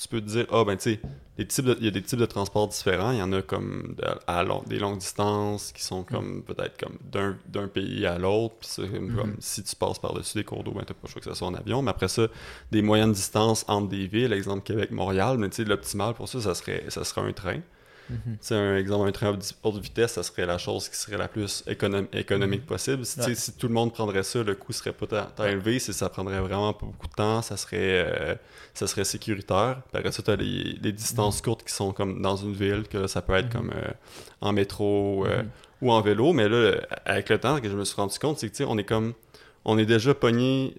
peux 0.08 0.20
te 0.20 0.26
dire, 0.26 0.46
ah, 0.52 0.64
ben, 0.64 0.76
tu 0.76 0.94
sais, 0.94 1.00
il 1.38 1.84
y 1.84 1.88
a 1.88 1.90
des 1.90 2.02
types 2.02 2.18
de 2.18 2.26
transports 2.26 2.68
différents. 2.68 3.12
Il 3.12 3.18
y 3.18 3.22
en 3.22 3.32
a 3.32 3.42
comme 3.42 3.96
à 4.26 4.42
long- 4.42 4.62
des 4.66 4.78
longues 4.78 4.98
distances 4.98 5.72
qui 5.72 5.82
sont 5.82 6.02
comme 6.02 6.42
peut-être 6.42 6.78
comme 6.78 6.98
d'un 7.10 7.36
d'un 7.48 7.68
pays 7.68 8.06
à 8.06 8.18
l'autre. 8.18 8.56
Puis 8.60 8.68
c'est 8.70 8.88
comme, 8.88 9.14
comme 9.14 9.36
si 9.40 9.62
tu 9.62 9.74
passes 9.76 9.98
par-dessus 9.98 10.38
des 10.38 10.44
cours 10.44 10.64
d'eau, 10.64 10.72
ben 10.72 10.82
t'as 10.86 10.94
pas 10.94 11.00
le 11.04 11.08
choix 11.10 11.20
que 11.22 11.30
ce 11.30 11.34
soit 11.34 11.48
en 11.48 11.54
avion. 11.54 11.82
Mais 11.82 11.90
après 11.90 12.08
ça, 12.08 12.26
des 12.70 12.82
moyennes 12.82 13.12
distances 13.12 13.64
entre 13.68 13.88
des 13.88 14.06
villes, 14.06 14.32
exemple 14.32 14.62
Québec-Montréal, 14.62 15.38
mais 15.38 15.48
tu 15.48 15.56
sais, 15.56 15.64
l'optimal 15.64 16.14
pour 16.14 16.28
ça, 16.28 16.40
ça 16.40 16.54
serait, 16.54 16.84
ça 16.88 17.04
serait 17.04 17.22
un 17.22 17.32
train. 17.32 17.60
Sais, 18.40 18.54
un 18.54 18.76
exemple, 18.76 19.08
un 19.08 19.12
train 19.12 19.28
à 19.28 19.30
haute- 19.64 19.78
vitesse, 19.82 20.12
ça 20.12 20.22
serait 20.22 20.46
la 20.46 20.58
chose 20.58 20.88
qui 20.88 20.96
serait 20.96 21.16
la 21.16 21.28
plus 21.28 21.62
économ- 21.66 22.08
économique 22.12 22.66
possible. 22.66 23.04
Si, 23.04 23.20
Ouais. 23.20 23.34
tout 23.58 23.68
le 23.68 23.74
monde 23.74 23.92
prendrait 23.92 24.22
ça, 24.22 24.42
le 24.42 24.54
coût 24.54 24.72
serait 24.72 24.92
pas 24.92 25.06
tant 25.06 25.44
élevé, 25.44 25.78
ça 25.78 26.08
prendrait 26.08 26.40
vraiment 26.40 26.72
pas 26.72 26.86
beaucoup 26.86 27.06
de 27.08 27.12
temps, 27.14 27.42
ça 27.42 27.56
serait, 27.56 27.76
euh, 28.06 28.34
ça 28.74 28.86
serait 28.86 29.04
sécuritaire. 29.04 29.82
Puis 29.90 29.98
après 29.98 30.12
ça, 30.12 30.22
tu 30.22 30.30
as 30.30 30.36
les, 30.36 30.78
les 30.82 30.92
distances 30.92 31.40
courtes 31.40 31.64
qui 31.64 31.72
sont 31.72 31.92
comme 31.92 32.20
dans 32.22 32.36
une 32.36 32.52
ville, 32.54 32.84
que 32.88 32.98
là, 32.98 33.08
ça 33.08 33.22
peut 33.22 33.34
être 33.34 33.46
Mhm. 33.46 33.52
comme 33.52 33.70
euh, 33.74 33.90
en 34.40 34.52
métro 34.52 35.24
euh, 35.26 35.42
Mhm. 35.42 35.48
ou 35.82 35.92
en 35.92 36.00
vélo. 36.00 36.32
Mais 36.32 36.48
là, 36.48 36.74
avec 37.04 37.28
le 37.28 37.38
temps, 37.38 37.60
que 37.60 37.68
je 37.68 37.76
me 37.76 37.84
suis 37.84 37.96
rendu 37.96 38.18
compte, 38.18 38.38
c'est 38.38 38.50
que 38.50 38.64
on 38.64 38.76
est 38.78 38.84
comme. 38.84 39.14
On 39.66 39.76
est 39.78 39.84
déjà 39.86 40.14
pogné. 40.14 40.74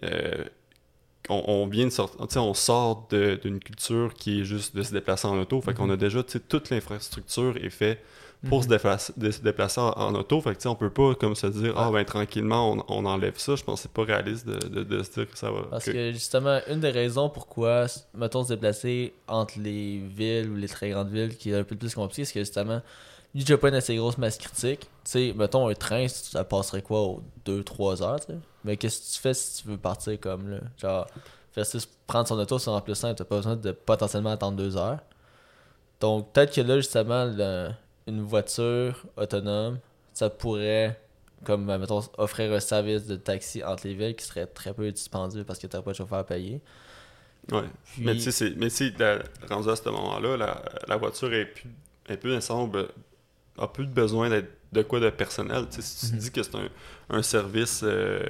On, 1.32 1.64
on 1.64 1.68
vient 1.68 1.86
de 1.86 1.90
sortir, 1.92 2.44
on 2.44 2.54
sort 2.54 3.08
d'une 3.12 3.60
culture 3.60 4.14
qui 4.14 4.42
est 4.42 4.44
juste 4.46 4.76
de 4.76 4.84
se 4.84 4.92
déplacer 4.92 5.28
en 5.28 5.38
auto. 5.40 5.62
Fait 5.62 5.74
qu'on 5.74 5.90
a 5.90 5.98
déjà, 5.98 6.22
toute 6.24 6.70
l'infrastructure 6.70 7.56
est 7.58 7.70
faite 7.70 8.00
pour 8.50 8.58
Mhm. 8.58 8.64
se, 8.64 8.68
déplacer, 8.70 9.14
de 9.18 9.30
se 9.30 9.40
déplacer 9.42 9.80
en, 9.80 9.92
en 9.92 10.16
auto. 10.16 10.42
Fait 10.42 10.50
que, 10.52 10.56
tu 10.56 10.64
sais, 10.64 10.68
on 10.70 10.76
peut 10.76 10.90
pas 10.90 11.14
comme 11.14 11.36
se 11.36 11.46
dire, 11.48 11.74
ah 11.78 11.92
ben 11.92 12.04
tranquillement, 12.04 12.72
on, 12.72 12.84
on 12.88 13.06
enlève 13.06 13.38
ça. 13.38 13.56
Je 13.56 13.64
pense 13.64 13.80
que 13.80 13.84
c'est 13.84 13.92
pas 13.92 14.04
réaliste 14.04 14.48
de, 14.48 14.68
de- 14.68 14.84
de 14.84 15.04
se 15.04 15.12
dire 15.12 15.30
que 15.32 15.38
ça 15.38 15.52
va. 15.52 15.62
Parce 15.70 15.86
que- 15.86 15.92
que 15.92 16.12
justement, 16.12 16.60
une 16.68 16.80
des 16.80 16.90
raisons 16.90 17.30
pourquoi, 17.30 17.86
mettons, 18.16 18.44
se 18.44 18.50
déplacer 18.54 19.14
entre 19.28 19.60
les 19.60 20.00
villes 20.00 20.50
ou 20.50 20.56
les 20.56 20.68
très 20.68 20.90
grandes 20.90 21.12
villes 21.12 21.38
qui 21.38 21.52
est 21.52 21.56
un 21.56 21.64
peu 21.64 21.76
plus 21.76 21.94
compliqué, 21.94 22.26
c'est 22.26 22.34
que 22.34 22.40
justement, 22.40 22.82
vu 23.34 23.42
que 23.42 23.48
j'ai 23.48 23.58
pas 23.58 23.70
une 23.70 23.76
assez 23.76 23.96
grosse 23.96 24.18
masse 24.18 24.38
critique, 24.38 24.82
tu 24.82 24.88
sais, 25.06 25.34
mettons 25.36 25.68
un 25.70 25.74
train, 25.74 26.08
ça 26.08 26.44
passerait 26.44 26.82
quoi 26.82 27.02
aux 27.02 27.24
2-3 27.46 28.02
heures, 28.04 28.20
tu 28.20 28.28
sais? 28.34 28.40
Mais 28.64 28.78
qu'est-ce 28.78 29.00
que 29.10 29.16
tu 29.16 29.20
fais 29.22 29.34
si 29.34 29.62
tu 29.64 29.70
veux 29.70 29.78
partir 29.78 30.20
comme 30.20 30.50
là? 30.50 30.60
Genre, 30.78 31.08
prendre 32.08 32.28
son 32.28 32.38
auto 32.40 32.60
plus 32.82 32.96
simple, 32.96 33.16
t'as 33.16 33.26
pas 33.26 33.38
besoin 33.38 33.56
de 33.56 33.72
potentiellement 33.72 34.32
attendre 34.32 34.58
2 34.58 34.78
heures. 34.78 35.00
Donc, 36.00 36.32
peut-être 36.34 36.54
que 36.54 36.62
là, 36.62 36.78
justement, 36.78 37.26
le- 37.26 37.70
une 38.08 38.22
voiture 38.22 39.04
autonome, 39.18 39.80
ça 40.14 40.30
pourrait, 40.30 41.00
comme, 41.46 41.66
mettons, 41.66 42.02
offrir 42.18 42.52
un 42.52 42.60
service 42.60 43.06
de 43.06 43.16
taxi 43.16 43.64
entre 43.64 43.88
les 43.88 43.94
villes 43.94 44.16
qui 44.16 44.26
serait 44.26 44.48
très 44.48 44.74
peu 44.74 44.92
dispendieux 44.92 45.44
parce 45.44 45.60
que 45.60 45.68
t'as 45.68 45.82
pas 45.82 45.92
de 45.92 45.98
chauffeur 45.98 46.20
à 46.20 46.24
payer. 46.24 46.62
Ouais. 47.52 47.64
Puis- 47.94 48.04
Mais 48.04 48.14
tu 48.14 48.22
sais, 48.22 48.32
c'est- 48.32 48.56
rendu 49.50 49.70
à 49.70 49.76
ce 49.76 49.88
moment-là, 49.90 50.38
la, 50.38 50.62
la 50.88 50.98
voiture 50.98 51.34
est 51.34 51.46
plus, 51.46 51.70
est 52.10 52.18
plus 52.18 52.32
be- 52.68 52.88
a 53.58 53.68
plus 53.68 53.86
de 53.86 53.92
besoin 53.94 54.30
d'être 54.30 54.52
de 54.72 54.82
quoi 54.84 55.02
de 55.02 55.10
personnel. 55.10 55.66
Tu 55.70 55.82
si 55.82 56.08
tu 56.08 56.14
Mhm. 56.14 56.20
dis 56.20 56.32
que 56.32 56.44
c'est 56.44 56.56
un, 56.56 56.70
un 57.10 57.22
service 57.22 57.82
euh, 57.84 58.24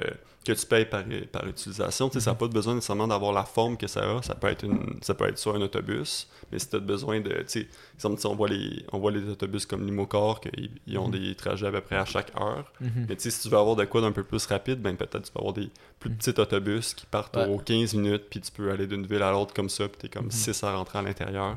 que 0.44 0.50
tu 0.50 0.66
payes 0.66 0.86
par, 0.86 1.04
par 1.30 1.46
utilisation, 1.46 2.08
tu 2.08 2.20
ça 2.20 2.32
n'a 2.32 2.34
pas 2.34 2.48
de 2.48 2.52
besoin 2.52 2.74
nécessairement 2.74 3.06
d'avoir 3.06 3.32
la 3.32 3.44
forme 3.44 3.76
que 3.76 3.86
ça 3.86 4.00
a. 4.18 4.22
Ça 4.22 4.34
peut 4.34 4.48
être, 4.48 4.64
une, 4.64 4.98
ça 5.02 5.14
peut 5.14 5.28
être 5.28 5.38
sur 5.38 5.54
un 5.54 5.60
autobus, 5.60 6.26
mais 6.50 6.58
si 6.58 6.68
tu 6.68 6.74
as 6.74 6.80
besoin 6.80 7.20
de. 7.20 7.44
Tu 7.48 7.68
exemple, 7.94 8.20
on 8.26 8.34
voit 8.34 8.48
les, 8.48 8.84
on 8.90 8.98
voit 8.98 9.12
les 9.12 9.22
autobus 9.28 9.66
comme 9.66 9.86
Limocar, 9.86 10.40
qu'ils 10.40 10.70
ils 10.88 10.98
ont 10.98 11.06
Mhm. 11.06 11.12
des 11.12 11.34
trajets 11.36 11.68
à 11.68 11.70
peu 11.70 11.80
près 11.80 11.94
à 11.96 12.04
chaque 12.04 12.32
heure. 12.36 12.72
Mhm. 12.80 13.06
Mais 13.08 13.14
tu 13.14 13.30
si 13.30 13.40
tu 13.42 13.48
veux 13.48 13.58
avoir 13.58 13.76
de 13.76 13.84
quoi 13.84 14.00
d'un 14.00 14.10
peu 14.10 14.24
plus 14.24 14.44
rapide, 14.46 14.82
ben 14.82 14.96
peut-être 14.96 15.22
tu 15.22 15.30
peux 15.30 15.38
avoir 15.38 15.54
des 15.54 15.70
plus 16.00 16.10
petits 16.10 16.30
autobus 16.40 16.92
qui 16.94 17.06
partent 17.06 17.36
Ouais. 17.36 17.46
aux 17.46 17.58
15 17.58 17.94
minutes, 17.94 18.24
puis 18.28 18.40
tu 18.40 18.50
peux 18.50 18.72
aller 18.72 18.88
d'une 18.88 19.06
ville 19.06 19.22
à 19.22 19.30
l'autre 19.30 19.54
comme 19.54 19.68
ça, 19.68 19.86
puis 19.88 19.96
t'es 20.00 20.08
comme 20.08 20.24
Mhm. 20.24 20.30
6 20.32 20.64
à 20.64 20.74
rentrer 20.74 20.98
à 20.98 21.02
l'intérieur. 21.02 21.56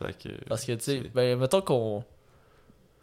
Que. 0.00 0.28
Parce 0.48 0.64
que, 0.64 0.72
tu 0.72 0.82
sais, 0.84 1.02
ben, 1.14 1.38
mettons 1.38 1.60
qu'on. 1.60 2.04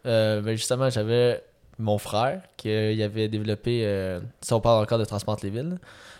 Euh, 0.06 0.40
ben, 0.40 0.56
justement, 0.56 0.90
j'avais 0.90 1.42
mon 1.78 1.98
frère 1.98 2.42
qui 2.56 2.70
euh, 2.70 3.04
avait 3.04 3.28
développé. 3.28 3.82
euh, 3.84 4.20
si 4.40 4.52
on 4.52 4.60
parle 4.60 4.82
encore 4.82 4.98
de 4.98 5.04
transport 5.04 5.36
les 5.42 5.50
villes, 5.50 5.78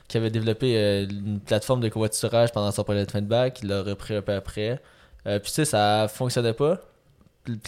qui 0.09 0.17
avait 0.17 0.31
développé 0.31 1.07
une 1.11 1.41
plateforme 1.41 1.81
de 1.81 1.89
covoiturage 1.89 2.53
pendant 2.53 2.71
son 2.71 2.85
projet 2.85 3.05
de 3.05 3.11
fin 3.11 3.23
de 3.23 3.27
bac. 3.27 3.61
Il 3.63 3.69
l'a 3.69 3.83
repris 3.83 4.15
un 4.15 4.23
peu 4.23 4.35
après. 4.35 4.81
Puis, 5.25 5.41
tu 5.43 5.51
sais, 5.51 5.65
ça 5.65 6.07
fonctionnait 6.09 6.53
pas. 6.53 6.81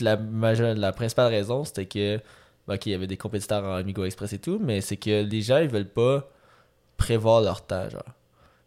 La, 0.01 0.17
majeure, 0.17 0.75
la 0.75 0.93
principale 0.93 1.33
raison, 1.33 1.65
c'était 1.65 1.87
que. 1.87 2.19
ben, 2.67 2.75
ok, 2.75 2.87
il 2.87 2.93
y 2.93 2.95
avait 2.95 3.07
des 3.07 3.17
compétiteurs 3.17 3.65
en 3.65 3.75
Amigo 3.75 4.05
Express 4.05 4.33
et 4.33 4.39
tout, 4.39 4.59
mais 4.63 4.81
c'est 4.81 4.97
que 4.97 5.23
les 5.25 5.43
gens, 5.43 5.59
ils 5.59 5.69
veulent 5.69 5.89
pas 5.89 6.29
prévoir 6.97 7.41
leur 7.41 7.63
temps, 7.67 7.89
genre. 7.89 8.03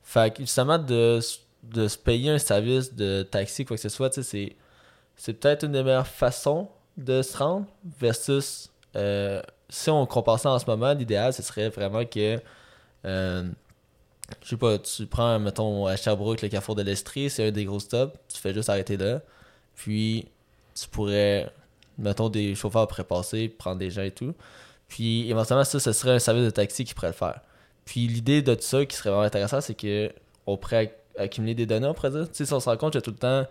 Fait 0.04 0.34
que 0.34 0.40
justement, 0.44 0.78
de, 0.80 1.20
de 1.64 1.88
se 1.88 1.98
payer 1.98 2.32
un 2.32 2.40
service 2.40 2.94
de 2.94 3.24
taxi, 3.24 3.66
quoi 3.66 3.78
que 3.78 3.82
ce 3.82 3.90
soit, 3.90 4.10
tu 4.10 4.24
sais, 4.24 4.56
c'est 5.16 5.34
peut-être 5.34 5.66
une 5.66 5.74
des 5.74 5.84
meilleures 5.84 6.08
façons 6.08 6.70
de 6.98 7.22
se 7.22 7.38
rendre 7.38 7.66
versus 8.00 8.70
euh, 8.96 9.42
si 9.70 9.90
on 9.90 10.06
compare 10.06 10.40
ça 10.40 10.52
en 10.52 10.60
ce 10.60 10.66
moment, 10.66 10.94
l'idéal, 10.94 11.34
ce 11.34 11.42
serait 11.44 11.70
vraiment 11.70 12.06
que. 12.06 12.40
euh, 13.06 13.44
je 14.44 14.50
sais 14.50 14.58
pas, 14.58 14.78
tu 14.80 15.06
prends, 15.08 15.40
mettons, 15.40 15.86
à 15.88 15.96
Sherbrooke, 15.98 16.42
le 16.42 16.50
carrefour 16.50 16.76
de 16.76 16.84
l'Estrie, 16.84 17.30
c'est 17.30 17.48
un 17.48 17.52
des 17.52 17.66
gros 17.66 17.80
stops, 17.80 18.18
tu 18.34 18.40
fais 18.40 18.54
juste 18.54 18.70
arrêter 18.70 18.98
là. 18.98 19.22
Puis, 19.76 20.28
tu 20.76 20.88
pourrais, 20.88 21.52
mettons, 21.98 22.30
des 22.30 22.56
chauffeurs 22.56 22.88
pourraient 22.88 23.04
passer, 23.04 23.50
prendre 23.50 23.78
des 23.80 23.90
gens 23.90 24.04
et 24.04 24.12
tout. 24.12 24.34
Puis, 24.88 25.30
éventuellement, 25.30 25.64
ça, 25.66 25.80
ce 25.80 25.92
serait 25.94 26.12
un 26.12 26.20
service 26.20 26.46
de 26.46 26.50
taxi 26.50 26.86
qui 26.86 26.94
pourrait 26.94 27.08
le 27.08 27.14
faire. 27.14 27.42
Puis, 27.86 28.08
l'idée 28.08 28.42
de 28.42 28.56
tout 28.56 28.62
ça 28.62 28.86
qui 28.86 28.96
serait 28.96 29.10
vraiment 29.10 29.26
intéressant, 29.26 29.62
c'est 29.62 29.76
que 29.76 30.12
on 30.48 30.58
pourrait 30.58 30.86
acc- 30.86 31.20
accumuler 31.22 31.56
des 31.56 31.66
données, 31.66 31.88
on 31.88 31.94
pourrait 31.94 32.12
dire. 32.12 32.30
Tu 32.30 32.38
sais, 32.38 32.46
si 32.46 32.54
on 32.54 32.60
se 32.60 32.70
rend 32.70 32.78
compte 32.78 32.96
a 32.96 33.02
tout 33.02 33.12
le 33.12 33.18
temps 33.18 33.46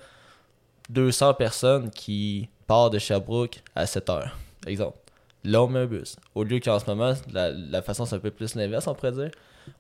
200 0.90 1.34
personnes 1.34 1.90
qui 1.90 2.48
partent 2.70 2.92
de 2.92 3.00
Sherbrooke 3.00 3.64
à 3.74 3.84
7 3.84 4.10
heures, 4.10 4.38
exemple. 4.64 4.96
Là, 5.42 5.60
on 5.64 5.66
met 5.66 5.80
un 5.80 5.86
bus. 5.86 6.14
Au 6.36 6.44
lieu 6.44 6.60
qu'en 6.60 6.78
ce 6.78 6.86
moment, 6.86 7.14
la, 7.32 7.50
la 7.50 7.82
façon, 7.82 8.06
c'est 8.06 8.14
un 8.14 8.20
peu 8.20 8.30
plus 8.30 8.54
l'inverse, 8.54 8.86
on 8.86 8.94
pourrait 8.94 9.10
dire. 9.10 9.30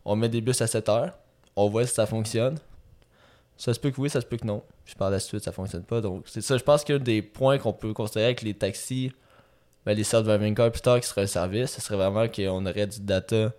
On 0.04 0.16
met 0.16 0.28
des 0.28 0.40
bus 0.40 0.60
à 0.60 0.66
7 0.66 0.88
heures, 0.88 1.12
on 1.54 1.68
voit 1.68 1.86
si 1.86 1.94
ça 1.94 2.06
fonctionne. 2.06 2.58
Ça 3.56 3.72
se 3.72 3.78
peut 3.78 3.92
que 3.92 4.00
oui, 4.00 4.10
ça 4.10 4.20
se 4.20 4.26
peut 4.26 4.38
que 4.38 4.44
non. 4.44 4.64
Puis 4.84 4.96
par 4.96 5.08
la 5.08 5.20
suite, 5.20 5.44
ça 5.44 5.52
fonctionne 5.52 5.84
pas. 5.84 6.00
Donc, 6.00 6.24
c'est 6.26 6.40
ça, 6.40 6.58
je 6.58 6.64
pense 6.64 6.82
qu'un 6.82 6.98
des 6.98 7.22
points 7.22 7.58
qu'on 7.58 7.72
peut 7.72 7.92
considérer 7.92 8.24
avec 8.24 8.42
les 8.42 8.54
taxis, 8.54 9.12
ben, 9.86 9.96
les 9.96 10.02
self-driving 10.02 10.56
cars 10.56 10.72
plus 10.72 10.82
tard 10.82 10.98
qui 10.98 11.06
serait 11.06 11.22
un 11.22 11.26
service, 11.28 11.70
ce 11.70 11.80
serait 11.80 11.96
vraiment 11.96 12.26
qu'on 12.26 12.66
aurait 12.66 12.88
du 12.88 13.02
data 13.02 13.52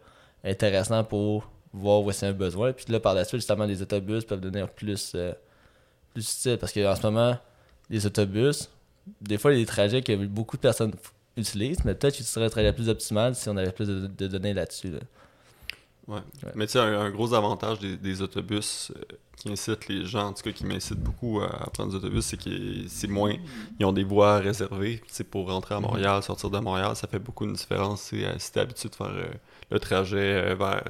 intéressant 0.43 1.05
pour 1.05 1.50
voir 1.71 2.01
où 2.01 2.11
c'est 2.11 2.27
un 2.27 2.33
besoin. 2.33 2.73
Puis 2.73 2.83
là, 2.89 3.00
par 3.00 3.13
la 3.13 3.23
suite, 3.23 3.39
justement, 3.39 3.63
les 3.63 3.81
autobus 3.81 4.25
peuvent 4.25 4.41
devenir 4.41 4.67
plus, 4.67 5.13
euh, 5.15 5.31
plus 6.13 6.29
utiles. 6.33 6.57
Parce 6.57 6.73
qu'en 6.73 6.95
ce 6.97 7.01
moment, 7.03 7.38
les 7.89 8.05
autobus, 8.05 8.69
des 9.22 9.38
fois, 9.38 9.51
il 9.51 9.55
y 9.55 9.62
a 9.62 9.63
des 9.63 9.67
trajets 9.67 10.01
que 10.01 10.25
beaucoup 10.25 10.58
de 10.58 10.62
personnes 10.62 10.93
utilisent, 11.38 11.84
mais 11.86 11.96
peut-être 11.96 12.17
que 12.17 12.24
ce 12.24 12.29
serait 12.31 12.46
un 12.46 12.50
trajet 12.50 12.74
plus 12.74 12.89
optimal 12.89 13.36
si 13.36 13.48
on 13.50 13.58
avait 13.58 13.72
plus 13.72 13.88
de, 13.88 14.08
de 14.08 14.27
données 14.27 14.53
là-dessus. 14.53 14.91
là. 14.91 15.00
Ouais. 16.08 16.15
Ouais. 16.43 16.51
Mais 16.55 16.65
tu 16.65 16.74
sais, 16.74 16.79
un, 16.79 17.00
un 17.00 17.10
gros 17.10 17.34
avantage 17.34 17.79
des, 17.79 17.96
des 17.96 18.22
autobus 18.22 18.91
euh, 18.96 19.01
qui 19.38 19.50
incitent 19.50 19.88
les 19.88 20.05
gens, 20.05 20.27
en 20.29 20.34
tout 20.34 20.43
cas 20.43 20.51
qui 20.51 20.65
m'incitent 20.65 21.00
beaucoup 21.00 21.39
à, 21.41 21.46
à 21.63 21.70
prendre 21.70 21.91
des 21.91 21.96
autobus, 21.96 22.25
c'est 22.25 22.38
qu'ils 22.38 22.89
c'est 22.89 23.08
moins. 23.08 23.36
Ils 23.79 23.86
ont 23.86 23.93
des 23.93 24.03
voies 24.03 24.38
réservées. 24.39 25.01
C'est 25.08 25.24
pour 25.24 25.50
rentrer 25.50 25.75
à 25.75 25.79
Mhm. 25.79 25.86
Montréal, 25.86 26.24
sortir 26.24 26.50
de 26.50 26.60
Montréal, 26.60 26.96
ça 26.96 27.08
fait 27.08 27.20
beaucoup 27.20 27.46
une 27.46 27.53
différence. 27.53 28.12
euh, 28.13 28.34
si 28.39 28.51
t'es 28.51 28.60
habitué 28.60 28.89
de 28.89 28.96
faire 28.96 29.08
euh, 29.08 29.25
le 29.72 29.80
trajet 29.80 30.18
euh, 30.51 30.56
vers 30.56 30.84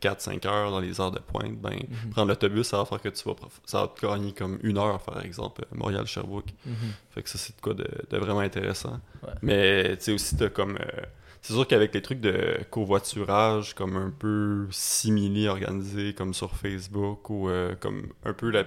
4-5 0.00 0.46
heures 0.46 0.70
dans 0.70 0.80
les 0.80 1.00
heures 1.00 1.10
de 1.12 1.18
pointe, 1.20 1.56
ben 1.60 1.74
Mhm. 1.74 2.10
prendre 2.10 2.28
l'autobus, 2.28 2.66
ça 2.66 2.78
va 2.78 2.84
faire 2.86 3.00
que 3.00 3.08
tu 3.10 3.22
vas 3.28 3.34
ça 3.66 3.82
va 3.82 3.88
te 3.88 4.04
gagner 4.06 4.32
comme 4.32 4.58
une 4.62 4.78
heure, 4.78 4.98
par 5.00 5.22
exemple, 5.24 5.62
euh, 5.62 5.76
Montréal-Sherbrooke. 5.76 6.50
Mhm. 6.66 6.74
Fait 7.10 7.22
que 7.22 7.28
ça, 7.28 7.38
c'est 7.38 7.54
de 7.56 7.60
quoi 7.60 7.74
de, 7.74 7.86
de 8.10 8.16
vraiment 8.18 8.40
intéressant. 8.40 9.00
Ouais. 9.22 9.28
Mais 9.42 9.96
tu 9.98 10.04
sais 10.04 10.12
aussi, 10.12 10.36
t'as 10.36 10.48
comme. 10.48 10.76
euh, 10.76 11.02
c'est 11.44 11.54
sûr 11.54 11.66
qu'avec 11.66 11.92
les 11.92 12.02
trucs 12.02 12.20
de 12.20 12.58
covoiturage, 12.70 13.74
comme 13.74 13.96
un 13.96 14.10
peu 14.10 14.66
simili 14.70 15.48
organisés, 15.48 16.14
comme 16.14 16.34
sur 16.34 16.54
Facebook, 16.54 17.28
ou 17.30 17.48
euh, 17.48 17.74
comme 17.80 18.08
un 18.24 18.32
peu 18.32 18.50
la- 18.50 18.62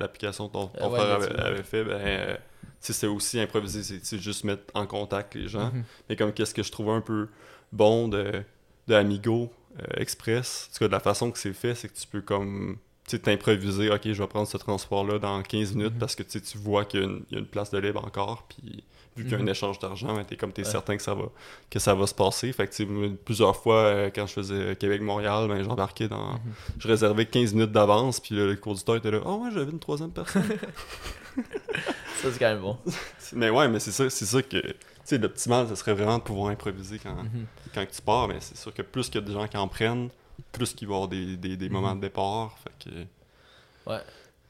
l'application 0.00 0.48
dont 0.48 0.68
ton 0.68 0.86
Euh, 0.86 0.88
ouais, 0.90 0.98
frère 1.00 1.44
avait, 1.46 1.62
fait, 1.62 1.84
ben. 1.84 1.92
euh, 2.00 2.34
tu 2.34 2.40
sais, 2.80 2.92
c'est 2.94 3.06
aussi 3.06 3.38
improvisé, 3.40 3.98
c'est 4.02 4.18
juste 4.18 4.44
mettre 4.44 4.62
en 4.74 4.86
contact 4.86 5.34
les 5.34 5.48
gens. 5.48 5.66
Mhm. 5.72 5.84
Mais 6.08 6.16
comme 6.16 6.32
qu'est-ce 6.32 6.54
que 6.54 6.62
je 6.62 6.72
trouve 6.72 6.90
un 6.90 7.00
peu 7.00 7.28
bon 7.72 8.08
de, 8.08 8.42
de 8.88 8.94
Amigo 8.94 9.52
euh, 9.80 9.82
Express, 9.96 10.68
en 10.70 10.72
tout 10.72 10.78
cas 10.80 10.86
de 10.88 10.92
la 10.92 11.00
façon 11.00 11.30
que 11.30 11.38
c'est 11.38 11.52
fait, 11.52 11.74
c'est 11.74 11.88
que 11.88 11.98
tu 11.98 12.06
peux 12.06 12.20
comme 12.20 12.76
t'improviser, 13.22 13.90
ok, 13.90 14.00
je 14.04 14.22
vais 14.22 14.26
prendre 14.28 14.48
ce 14.48 14.56
transport-là 14.56 15.18
dans 15.18 15.42
15 15.42 15.74
minutes 15.74 15.92
Mhm. 15.94 15.98
parce 15.98 16.14
que 16.14 16.22
tu 16.22 16.58
vois 16.58 16.84
qu'il 16.86 17.00
y, 17.00 17.02
a 17.02 17.06
une- 17.06 17.22
il 17.30 17.34
y 17.34 17.36
a 17.36 17.40
une 17.40 17.46
place 17.46 17.70
de 17.70 17.78
libre 17.78 18.02
encore, 18.04 18.44
puis 18.48 18.82
vu 19.16 19.24
qu'il 19.24 19.32
y 19.32 19.34
a 19.34 19.38
un 19.38 19.42
Mhm. 19.42 19.48
échange 19.50 19.78
d'argent, 19.78 20.14
ben, 20.14 20.24
t'es 20.24 20.36
comme 20.36 20.52
t'es 20.52 20.64
Ouais. 20.64 20.70
certain 20.70 20.96
que 20.96 21.02
ça 21.02 21.14
va 21.14 21.24
que 21.70 21.78
ça 21.78 21.94
va 21.94 22.06
se 22.06 22.14
passer. 22.14 22.50
Fait 22.52 22.66
que 22.66 23.08
plusieurs 23.24 23.56
fois 23.56 23.76
euh, 23.76 24.10
quand 24.14 24.26
je 24.26 24.32
faisais 24.32 24.74
Québec-Montréal, 24.76 25.48
ben 25.48 25.62
j'embarquais 25.62 26.08
dans. 26.08 26.32
Mhm. 26.32 26.40
Je 26.78 26.88
réservais 26.88 27.26
15 27.26 27.52
minutes 27.52 27.72
d'avance, 27.72 28.20
puis 28.20 28.34
là, 28.34 28.46
le 28.46 28.56
conducteur 28.56 28.96
était 28.96 29.10
là, 29.10 29.20
oh 29.26 29.42
ouais, 29.44 29.50
j'avais 29.52 29.70
une 29.70 29.78
troisième 29.80 30.10
personne. 30.10 30.42
Ça, 32.22 32.32
c'est 32.32 32.38
quand 32.38 32.46
même 32.48 32.60
bon. 32.60 32.78
mais 33.34 33.50
ouais, 33.50 33.68
mais 33.68 33.80
c'est 33.80 33.90
ça, 33.92 34.08
c'est 34.08 34.24
ça 34.24 34.40
que. 34.42 34.56
Tu 35.04 35.10
sais, 35.10 35.18
l'optimal, 35.18 35.68
ce 35.68 35.74
serait 35.74 35.94
vraiment 35.94 36.18
de 36.18 36.22
pouvoir 36.22 36.48
improviser 36.50 36.98
quand, 36.98 37.14
Mhm. 37.14 37.46
quand 37.74 37.84
tu 37.90 38.00
pars, 38.02 38.26
mais 38.28 38.40
c'est 38.40 38.56
sûr 38.56 38.72
que 38.72 38.82
plus 38.82 39.06
qu'il 39.10 39.20
y 39.20 39.24
a 39.24 39.26
des 39.26 39.32
gens 39.34 39.46
qui 39.46 39.56
en 39.56 39.68
prennent, 39.68 40.08
plus 40.52 40.72
qu'il 40.74 40.88
va 40.88 40.94
y 40.94 40.96
avoir 40.96 41.08
des, 41.08 41.36
des, 41.36 41.56
des 41.56 41.68
moments 41.68 41.90
Mhm. 41.94 41.96
de 41.96 42.06
départ. 42.06 42.56
Fait 42.58 42.90
que. 42.90 43.06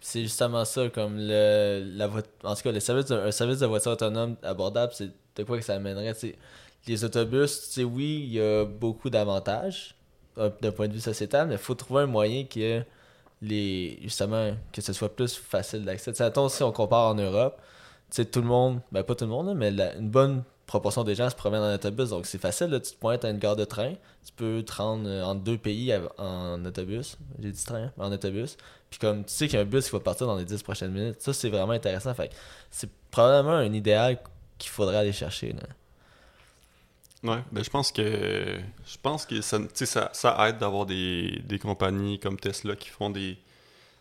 C'est 0.00 0.22
justement 0.22 0.64
ça, 0.66 0.90
comme 0.90 1.16
le, 1.16 1.82
la 1.96 2.08
en 2.44 2.54
tout 2.54 2.62
cas, 2.62 2.72
le 2.72 2.80
service 2.80 3.06
de, 3.06 3.14
un 3.16 3.30
service 3.30 3.60
de 3.60 3.66
voiture 3.66 3.92
autonome 3.92 4.36
abordable, 4.42 4.92
c'est 4.94 5.08
de 5.36 5.42
quoi 5.44 5.56
que 5.58 5.64
ça 5.64 5.74
amènerait. 5.76 6.14
Les 6.86 7.04
autobus, 7.04 7.68
tu 7.68 7.72
sais, 7.72 7.84
oui, 7.84 8.20
il 8.26 8.32
y 8.34 8.40
a 8.40 8.66
beaucoup 8.66 9.08
d'avantages 9.08 9.94
euh, 10.36 10.50
d'un 10.60 10.72
point 10.72 10.88
de 10.88 10.92
vue 10.92 11.00
sociétal, 11.00 11.48
mais 11.48 11.54
il 11.54 11.58
faut 11.58 11.74
trouver 11.74 12.02
un 12.02 12.06
moyen 12.06 12.44
que 12.44 12.82
les 13.40 13.98
justement 14.02 14.54
que 14.72 14.82
ce 14.82 14.92
soit 14.92 15.08
plus 15.16 15.34
facile 15.36 15.84
d'accès. 15.86 16.12
Si 16.14 16.62
on 16.62 16.72
compare 16.72 17.08
en 17.08 17.14
Europe, 17.14 17.58
sais, 18.10 18.24
tout 18.24 18.40
le 18.40 18.46
monde, 18.46 18.80
ben 18.92 19.02
pas 19.02 19.14
tout 19.14 19.24
le 19.24 19.30
monde, 19.30 19.54
mais 19.56 19.70
la- 19.70 19.94
une 19.96 20.08
bonne 20.10 20.42
proportion 20.66 21.04
des 21.04 21.14
gens 21.14 21.28
se 21.28 21.34
promènent 21.36 21.62
en 21.62 21.74
autobus, 21.74 22.10
donc 22.10 22.26
c'est 22.26 22.40
facile, 22.40 22.70
tu 22.82 22.92
te 22.92 22.96
pointes 22.98 23.24
à 23.24 23.30
une 23.30 23.38
gare 23.38 23.56
de 23.56 23.64
train, 23.64 23.92
tu 24.24 24.32
peux 24.34 24.62
te 24.62 24.72
rendre 24.72 25.06
euh, 25.08 25.22
entre 25.24 25.42
deux 25.42 25.58
pays 25.58 25.94
en 26.18 26.64
autobus, 26.64 27.18
j'ai 27.40 27.50
dit 27.50 27.64
train, 27.64 27.92
en 27.98 28.10
autobus, 28.10 28.56
puis 28.90 28.98
comme 28.98 29.24
tu 29.24 29.32
sais 29.34 29.46
qu'il 29.46 29.56
y 29.56 29.58
a 29.58 29.62
un 29.62 29.66
bus 29.66 29.84
qui 29.86 29.90
va 29.92 30.00
partir 30.00 30.26
dans 30.26 30.36
les 30.36 30.44
10 30.44 30.62
prochaines 30.62 30.92
minutes, 30.92 31.20
ça 31.20 31.32
c'est 31.32 31.50
vraiment 31.50 31.72
intéressant. 31.72 32.14
Fait 32.14 32.30
c'est 32.70 32.88
probablement 33.10 33.56
un 33.56 33.72
idéal 33.72 34.18
qu'il 34.56 34.70
faudrait 34.70 34.96
aller 34.98 35.12
chercher. 35.12 35.52
Là. 35.52 35.62
Ouais, 37.24 37.42
ben 37.50 37.64
je 37.64 37.70
pense 37.70 37.90
que. 37.90 38.02
Je 38.86 38.96
pense 39.02 39.24
que 39.26 39.40
ça, 39.40 39.58
tu 39.74 39.86
ça, 39.86 40.10
ça 40.12 40.48
aide 40.48 40.58
d'avoir 40.58 40.84
des, 40.86 41.40
des 41.44 41.58
compagnies 41.58 42.18
comme 42.20 42.38
Tesla 42.38 42.76
qui 42.76 42.88
font 42.90 43.08
des, 43.10 43.38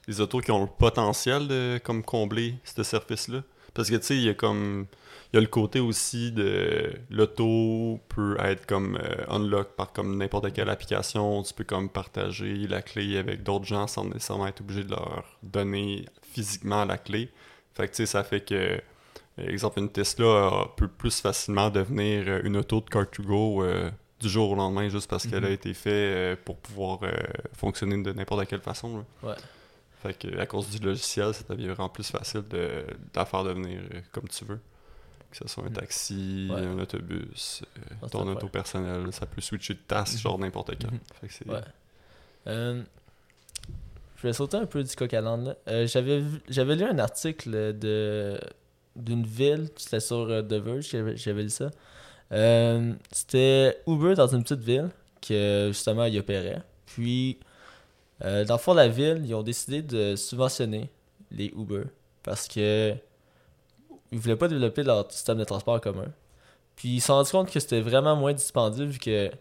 des 0.08 0.20
autos 0.22 0.42
qui 0.42 0.52
ont 0.52 0.62
le 0.62 0.68
potentiel 0.68 1.48
de 1.48 1.80
comme 1.84 2.04
combler 2.04 2.56
ce 2.66 2.84
service-là. 2.84 3.42
Parce 3.74 3.90
que 3.90 3.96
tu 3.96 4.04
sais, 4.04 4.16
il 4.18 4.24
y 4.24 4.30
a 4.30 4.34
comme. 4.34 4.86
Il 5.32 5.38
y 5.38 5.40
a 5.40 5.42
le 5.42 5.48
côté 5.48 5.80
aussi 5.80 6.32
de 6.32 6.94
l'auto 7.10 8.00
peut 8.10 8.38
être 8.40 8.68
comme 8.68 8.98
euh, 9.02 9.26
unlock 9.30 9.70
par 9.76 9.92
comme 9.92 10.16
n'importe 10.18 10.54
quelle 10.54 10.70
application. 10.70 11.42
Tu 11.42 11.56
peux 11.56 11.64
comme 11.64 11.90
partager 11.90 12.68
la 12.68 12.84
clé 12.84 13.18
avec 13.18 13.42
d'autres 13.42 13.66
gens 13.66 13.88
sans 13.88 14.06
nécessairement 14.06 14.46
être 14.46 14.62
obligé 14.62 14.84
de 14.84 14.92
leur 14.92 15.24
donner 15.42 16.06
physiquement 16.34 16.86
la 16.86 16.98
clé. 17.00 17.30
Fait 17.74 17.88
que 17.88 17.94
tu 17.94 17.98
sais, 17.98 18.06
ça 18.06 18.24
fait 18.24 18.42
que 18.48 18.80
exemple, 19.40 19.80
une 19.80 19.90
Tesla 19.90 20.68
peut 20.78 20.88
plus 20.88 21.20
facilement 21.20 21.72
devenir 21.72 22.42
une 22.46 22.56
auto 22.58 22.82
de 22.82 22.86
Car2Go 22.86 23.64
euh, 23.64 23.90
du 24.20 24.30
jour 24.30 24.52
au 24.52 24.56
lendemain 24.56 24.88
juste 24.90 25.10
parce 25.10 25.26
qu'elle 25.26 25.46
a 25.46 25.48
Mhm. 25.48 25.54
été 25.54 25.74
faite 25.74 25.94
euh, 25.94 26.36
pour 26.46 26.58
pouvoir 26.58 27.00
euh, 27.02 27.12
fonctionner 27.58 28.02
de 28.04 28.12
n'importe 28.14 28.46
quelle 28.48 28.62
façon. 28.62 28.98
là. 29.24 29.30
Ouais. 29.30 29.36
Fait 30.04 30.14
que 30.14 30.38
à 30.38 30.46
cause 30.46 30.70
du 30.70 30.78
logiciel, 30.86 31.34
ça 31.34 31.44
devient 31.50 31.68
vraiment 31.68 31.90
plus 31.90 32.10
facile 32.12 32.42
de, 32.50 32.58
de 32.58 32.86
la 33.16 33.26
faire 33.26 33.44
devenir 33.44 33.80
euh, 33.94 34.02
comme 34.12 34.28
tu 34.28 34.44
veux. 34.46 34.60
Que 35.32 35.38
ce 35.38 35.48
soit 35.48 35.64
un 35.64 35.68
Mhm. 35.70 35.74
taxi, 35.74 36.48
Ouais. 36.52 36.60
un 36.62 36.78
autobus, 36.78 37.64
euh, 37.64 37.96
Ah, 38.04 38.08
ton 38.10 38.28
auto 38.28 38.48
personnel, 38.50 39.12
ça 39.14 39.26
peut 39.26 39.42
switcher 39.42 39.74
de 39.74 39.80
Mhm. 39.96 40.06
genre 40.20 40.38
n'importe 40.38 40.76
quand. 40.80 40.92
Mhm. 40.92 41.00
Fait 41.22 41.28
que 41.28 41.34
c'est- 41.34 41.48
Ouais. 41.50 41.62
Euh, 42.48 42.84
je 44.18 44.28
vais 44.28 44.34
sauter 44.34 44.58
un 44.58 44.66
peu 44.68 44.84
du 44.84 44.96
coq 44.96 45.12
à. 45.14 45.22
Euh, 45.22 45.88
j'avais, 45.88 46.22
j'avais 46.50 46.76
lu 46.76 46.84
un 46.84 47.00
article 47.00 47.50
de, 47.80 48.40
d'une 48.96 49.26
ville, 49.26 49.70
c'était 49.78 50.00
sur 50.02 50.28
The 50.28 50.54
Verge, 50.54 50.90
j'avais, 50.92 51.18
j'avais 51.18 51.44
lu 51.44 51.50
ça. 51.50 51.72
C'était 53.12 53.78
Uber 53.88 54.16
dans 54.16 54.28
une 54.28 54.44
petite 54.44 54.60
ville 54.62 54.90
que 55.22 55.70
justement 55.72 56.06
il 56.06 56.20
opérait. 56.20 56.62
Puis, 56.86 57.40
euh, 58.24 58.46
dans 58.46 58.56
le 58.56 58.60
fond, 58.60 58.74
la 58.74 58.88
ville, 58.88 59.22
ils 59.26 59.34
ont 59.36 59.44
décidé 59.44 59.82
de 59.82 60.16
subventionner 60.16 60.90
les 61.32 61.48
Uber 61.48 61.84
parce 62.24 62.48
que 62.48 62.94
ils 64.12 64.20
voulaient 64.20 64.36
pas 64.36 64.48
développer 64.48 64.84
leur 64.84 65.12
système 65.12 65.40
de 65.40 65.44
transport 65.44 65.82
commun. 65.82 66.08
Puis 66.76 66.90
ils 66.90 67.02
se 67.02 67.08
sont 67.08 67.16
rendus 67.16 67.32
compte 67.32 67.52
que 67.52 67.60
c'était 67.60 67.82
vraiment 67.82 68.16
moins 68.16 68.34
dispendieux 68.34 68.86
vu 68.86 69.00
que 69.00 69.32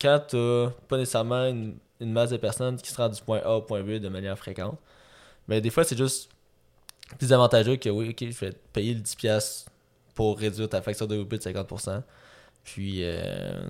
quand 0.00 0.20
t'as 0.28 0.70
pas 0.88 0.98
nécessairement 0.98 1.46
une, 1.46 1.76
une 2.00 2.12
masse 2.12 2.30
de 2.30 2.36
personnes 2.36 2.76
qui 2.76 2.90
se 2.90 2.96
rendent 2.96 3.14
du 3.14 3.22
point 3.22 3.40
A 3.44 3.56
au 3.56 3.62
point 3.62 3.82
B 3.82 3.92
de 3.92 4.08
manière 4.08 4.36
fréquente, 4.36 4.78
mais 5.48 5.60
des 5.60 5.70
fois 5.70 5.84
c'est 5.84 5.96
juste 5.96 6.28
plus 7.18 7.32
avantageux 7.32 7.76
que 7.76 7.88
oui, 7.88 8.10
ok, 8.10 8.30
je 8.30 8.38
vais 8.38 8.52
te 8.52 8.58
payer 8.72 8.94
le 8.94 9.00
10$ 9.00 9.66
pour 10.14 10.38
réduire 10.38 10.68
ta 10.68 10.82
facture 10.82 11.06
de 11.06 11.16
Uber 11.16 11.38
de 11.38 11.42
50%. 11.42 12.02
Puis, 12.64 13.04
euh, 13.04 13.68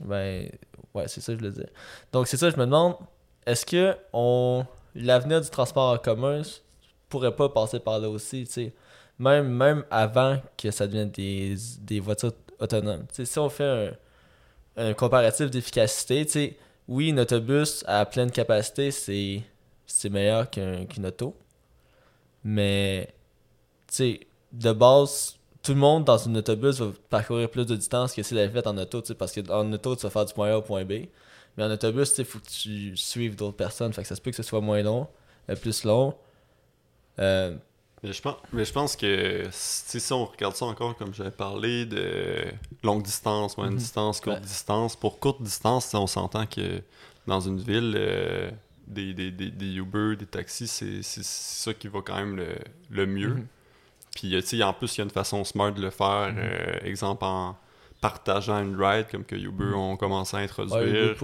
ben, 0.00 0.48
ouais, 0.94 1.08
c'est 1.08 1.20
ça 1.20 1.32
que 1.32 1.40
je 1.40 1.44
le 1.44 1.50
dis. 1.50 1.66
Donc 2.12 2.28
c'est 2.28 2.36
ça, 2.36 2.50
je 2.50 2.56
me 2.56 2.64
demande, 2.64 2.96
est-ce 3.46 3.66
que 3.66 3.96
on 4.12 4.64
l'avenir 4.94 5.40
du 5.40 5.48
transport 5.50 5.92
en 5.92 5.98
commun 5.98 6.42
pourrait 7.08 7.34
pas 7.34 7.48
passer 7.48 7.80
par 7.80 7.98
là 7.98 8.08
aussi, 8.08 8.44
tu 8.46 8.52
sais? 8.52 8.72
Même, 9.18 9.48
même 9.48 9.84
avant 9.90 10.40
que 10.56 10.70
ça 10.70 10.86
devienne 10.86 11.10
des, 11.10 11.56
des 11.80 12.00
voitures 12.00 12.32
autonomes. 12.58 13.04
Si 13.12 13.38
on 13.38 13.48
fait 13.50 13.96
un, 14.76 14.88
un 14.88 14.94
comparatif 14.94 15.50
d'efficacité, 15.50 16.24
tu 16.24 16.32
sais, 16.32 16.58
oui, 16.88 17.12
un 17.12 17.18
autobus 17.18 17.84
à 17.86 18.04
pleine 18.06 18.30
capacité, 18.30 18.90
c'est 18.90 19.42
c'est 19.86 20.08
meilleur 20.08 20.48
qu'un 20.48 20.86
qu'une 20.86 21.06
auto. 21.06 21.34
Mais, 22.44 23.08
tu 23.88 23.94
sais, 23.94 24.20
de 24.52 24.72
base, 24.72 25.36
tout 25.62 25.72
le 25.72 25.78
monde 25.78 26.04
dans 26.04 26.28
un 26.28 26.34
autobus 26.36 26.80
va 26.80 26.92
parcourir 27.10 27.50
plus 27.50 27.66
de 27.66 27.76
distance 27.76 28.14
que 28.14 28.22
s'il 28.22 28.38
avait 28.38 28.48
fait 28.48 28.66
en 28.66 28.78
auto, 28.78 29.00
tu 29.02 29.08
sais, 29.08 29.14
parce 29.14 29.32
qu'en 29.34 29.70
auto, 29.72 29.96
tu 29.96 30.02
vas 30.02 30.10
faire 30.10 30.24
du 30.24 30.32
point 30.32 30.50
A 30.52 30.58
au 30.58 30.62
point 30.62 30.84
B. 30.84 30.92
Mais 31.60 31.66
en 31.66 31.70
autobus, 31.72 32.14
il 32.16 32.24
faut 32.24 32.38
que 32.38 32.48
tu 32.48 32.96
suives 32.96 33.36
d'autres 33.36 33.56
personnes. 33.58 33.92
Fait 33.92 34.00
que 34.00 34.08
ça 34.08 34.16
se 34.16 34.20
peut 34.22 34.30
que 34.30 34.36
ce 34.36 34.42
soit 34.42 34.62
moins 34.62 34.80
long, 34.82 35.06
euh, 35.50 35.54
plus 35.56 35.84
long. 35.84 36.16
Euh, 37.18 37.54
Mais 38.02 38.14
je 38.14 38.22
pense, 38.22 38.36
mais 38.54 38.64
je 38.64 38.72
pense 38.72 38.96
que 38.96 39.44
si 39.52 40.12
on 40.14 40.24
regarde 40.24 40.56
ça 40.56 40.64
encore 40.64 40.96
comme 40.96 41.12
j'avais 41.12 41.30
parlé 41.30 41.84
de 41.84 42.46
longue 42.82 43.02
distance, 43.02 43.58
moyenne 43.58 43.74
Mhm. 43.74 43.78
distance, 43.80 44.20
courte 44.22 44.36
Ouais. 44.38 44.42
distance, 44.42 44.96
pour 44.96 45.20
courte 45.20 45.42
distance, 45.42 45.92
on 45.92 46.06
s'entend 46.06 46.46
que 46.46 46.80
dans 47.26 47.40
une 47.40 47.58
ville, 47.60 47.92
euh, 47.94 48.50
des, 48.86 49.12
des, 49.12 49.30
des, 49.30 49.50
des 49.50 49.74
Uber, 49.74 50.16
des 50.16 50.24
taxis, 50.24 50.66
c'est 50.66 51.02
ça 51.02 51.74
qui 51.74 51.88
va 51.88 52.00
quand 52.00 52.16
même 52.16 52.36
le, 52.36 52.54
le 52.88 53.04
mieux. 53.06 53.34
Mhm. 53.34 53.46
Puis 54.14 54.30
tu 54.30 54.42
sais, 54.42 54.62
en 54.62 54.72
plus, 54.72 54.96
il 54.96 54.98
y 54.98 55.02
a 55.02 55.04
une 55.04 55.10
façon 55.10 55.44
smart 55.44 55.70
de 55.72 55.82
le 55.82 55.90
faire, 55.90 56.32
Mhm. 56.32 56.86
exemple 56.86 57.22
en 57.24 57.54
partageant 58.00 58.58
une 58.62 58.82
ride, 58.82 59.06
comme 59.10 59.24
que 59.24 59.36
Uber 59.36 59.64
Mhm. 59.66 59.74
ont 59.74 59.96
commencé 59.96 60.36
à 60.36 60.40
introduire. 60.40 61.14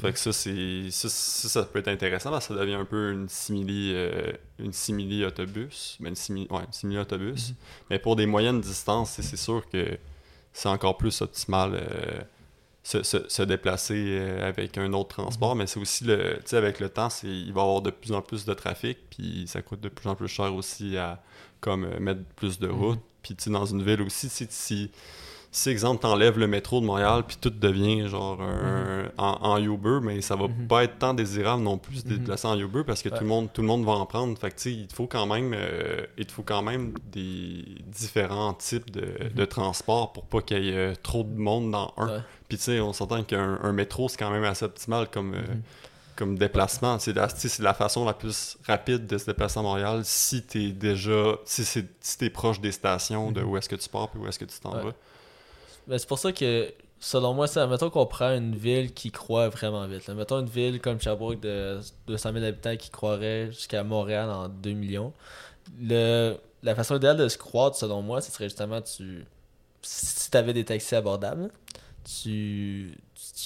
Fait 0.00 0.12
que 0.12 0.18
ça, 0.18 0.32
c'est 0.32 0.90
ça, 0.90 1.08
ça, 1.10 1.48
ça 1.48 1.62
peut 1.64 1.80
être 1.80 1.88
intéressant 1.88 2.30
parce 2.30 2.48
que 2.48 2.54
ça 2.54 2.60
devient 2.60 2.74
un 2.74 2.86
peu 2.86 3.12
une 3.12 3.28
simili, 3.28 3.92
euh, 3.94 4.32
une 4.58 4.72
simili 4.72 5.24
autobus. 5.26 5.96
Ben, 6.00 6.08
une 6.10 6.14
simili, 6.14 6.46
ouais, 6.50 6.60
une 6.66 6.72
simili 6.72 6.98
autobus. 6.98 7.50
Mhm. 7.50 7.54
Mais 7.90 7.98
pour 7.98 8.16
des 8.16 8.24
moyennes 8.26 8.60
distances, 8.62 9.10
c'est- 9.10 9.36
sûr 9.36 9.62
que 9.70 9.98
c'est 10.54 10.68
encore 10.68 10.96
plus 10.96 11.20
optimal 11.20 11.72
euh, 11.74 12.20
se, 12.82 13.02
se- 13.02 13.28
se 13.28 13.42
déplacer 13.42 14.18
euh, 14.18 14.48
avec 14.48 14.76
un 14.78 14.92
autre 14.94 15.14
transport. 15.16 15.54
Mais 15.54 15.66
c'est 15.66 15.80
aussi 15.80 16.04
le. 16.04 16.36
Tu 16.38 16.42
sais, 16.46 16.56
avec 16.56 16.80
le 16.80 16.88
temps, 16.88 17.10
c'est- 17.10 17.26
il 17.28 17.52
va 17.52 17.60
y 17.60 17.64
avoir 17.64 17.82
de 17.82 17.90
plus 17.90 18.12
en 18.12 18.22
plus 18.22 18.44
de 18.46 18.54
trafic. 18.54 18.98
Puis 19.10 19.44
ça 19.48 19.60
coûte 19.62 19.80
de 19.82 19.88
plus 19.90 20.08
en 20.08 20.14
plus 20.14 20.28
cher 20.28 20.54
aussi 20.54 20.96
à 20.96 21.22
comme 21.60 21.86
mettre 21.98 22.22
plus 22.36 22.58
de 22.58 22.68
Mhm. 22.68 22.74
routes. 22.80 23.00
Puis 23.22 23.36
tu 23.36 23.50
dans 23.50 23.66
une 23.66 23.82
ville 23.84 24.00
aussi, 24.02 24.28
si, 24.30 24.90
si, 25.54 25.68
exemple, 25.68 26.00
t'enlèves 26.00 26.38
le 26.38 26.46
métro 26.46 26.80
de 26.80 26.86
Montréal, 26.86 27.24
puis 27.28 27.36
tout 27.38 27.50
devient 27.50 28.08
genre 28.08 28.40
un- 28.40 29.10
en, 29.18 29.38
en 29.42 29.58
Uber, 29.62 29.98
mais 30.02 30.22
ça 30.22 30.34
va 30.34 30.48
Mhm. 30.48 30.66
pas 30.66 30.84
être 30.84 30.98
tant 30.98 31.12
désirable 31.12 31.62
non 31.62 31.76
plus 31.76 32.02
de 32.04 32.08
se 32.08 32.14
Mhm. 32.14 32.18
déplacer 32.20 32.48
en 32.48 32.58
Uber 32.58 32.82
parce 32.86 33.02
que 33.02 33.10
Ouais. 33.10 33.16
tout, 33.18 33.22
le 33.24 33.28
monde, 33.28 33.48
tout 33.52 33.60
le 33.60 33.66
monde 33.66 33.84
va 33.84 33.92
en 33.92 34.06
prendre. 34.06 34.36
Fait 34.38 34.50
que 34.50 34.68
il 34.68 34.86
te 34.86 34.94
faut 34.94 35.06
quand 35.06 35.26
même, 35.26 35.52
euh, 35.54 36.06
il 36.16 36.28
faut 36.30 36.42
quand 36.42 36.62
même 36.62 36.94
des 37.12 37.64
différents 37.86 38.54
types 38.54 38.90
de, 38.90 39.02
Mhm. 39.24 39.32
de 39.34 39.44
transports 39.44 40.12
pour 40.14 40.24
pas 40.24 40.40
qu'il 40.40 40.64
y 40.64 40.70
ait 40.70 40.74
euh, 40.74 40.94
trop 41.02 41.22
de 41.22 41.38
monde 41.38 41.70
dans 41.70 41.92
un. 41.98 42.06
Ouais. 42.08 42.20
Puis 42.48 42.56
tu 42.56 42.64
sais, 42.64 42.80
on 42.80 42.92
s'entend 42.94 43.22
qu'un 43.22 43.58
un 43.62 43.72
métro, 43.72 44.08
c'est 44.08 44.16
quand 44.16 44.30
même 44.30 44.44
assez 44.44 44.64
optimal 44.64 45.10
comme, 45.10 45.34
euh, 45.34 45.38
Mhm. 45.42 45.62
comme 46.16 46.38
déplacement. 46.38 46.98
C'est 46.98 47.12
la, 47.14 47.28
la 47.60 47.74
façon 47.74 48.06
la 48.06 48.14
plus 48.14 48.56
rapide 48.66 49.06
de 49.06 49.18
se 49.18 49.26
déplacer 49.26 49.58
à 49.58 49.62
Montréal 49.62 50.00
si 50.04 50.42
t'es 50.42 50.70
déjà. 50.72 51.34
Si, 51.44 51.62
si 51.66 52.18
t'es 52.18 52.30
proche 52.30 52.58
des 52.60 52.72
stations 52.72 53.32
de 53.32 53.42
Mhm. 53.42 53.48
où 53.50 53.56
est-ce 53.58 53.68
que 53.68 53.76
tu 53.76 53.88
pars 53.90 54.08
puis 54.08 54.18
où 54.18 54.26
est-ce 54.26 54.38
que 54.38 54.46
tu 54.46 54.58
t'en 54.58 54.74
Ouais. 54.76 54.84
vas. 54.84 54.92
Ben, 55.86 55.98
c'est 55.98 56.08
pour 56.08 56.18
ça 56.18 56.32
que, 56.32 56.72
selon 57.00 57.34
moi, 57.34 57.46
ça, 57.46 57.66
mettons 57.66 57.90
qu'on 57.90 58.06
prend 58.06 58.34
une 58.34 58.54
ville 58.54 58.92
qui 58.92 59.10
croît 59.10 59.48
vraiment 59.48 59.86
vite. 59.86 60.08
Mettons 60.10 60.40
une 60.40 60.48
ville 60.48 60.80
comme 60.80 61.00
Sherbrooke 61.00 61.40
de 61.40 61.80
200 62.06 62.32
000 62.32 62.44
habitants 62.44 62.76
qui 62.76 62.90
croirait 62.90 63.46
jusqu'à 63.46 63.82
Montréal 63.84 64.30
en 64.30 64.48
2 64.48 64.72
millions. 64.72 65.12
Le, 65.80 66.36
la 66.62 66.74
façon 66.74 66.96
idéale 66.96 67.16
de 67.16 67.28
se 67.28 67.38
croître, 67.38 67.76
selon 67.76 68.02
moi, 68.02 68.20
ce 68.20 68.30
serait 68.32 68.46
justement 68.46 68.80
tu. 68.82 69.24
Si 69.82 70.30
tu 70.30 70.36
avais 70.36 70.52
des 70.52 70.64
taxis 70.64 70.94
abordables, 70.94 71.50
tu, 72.04 72.96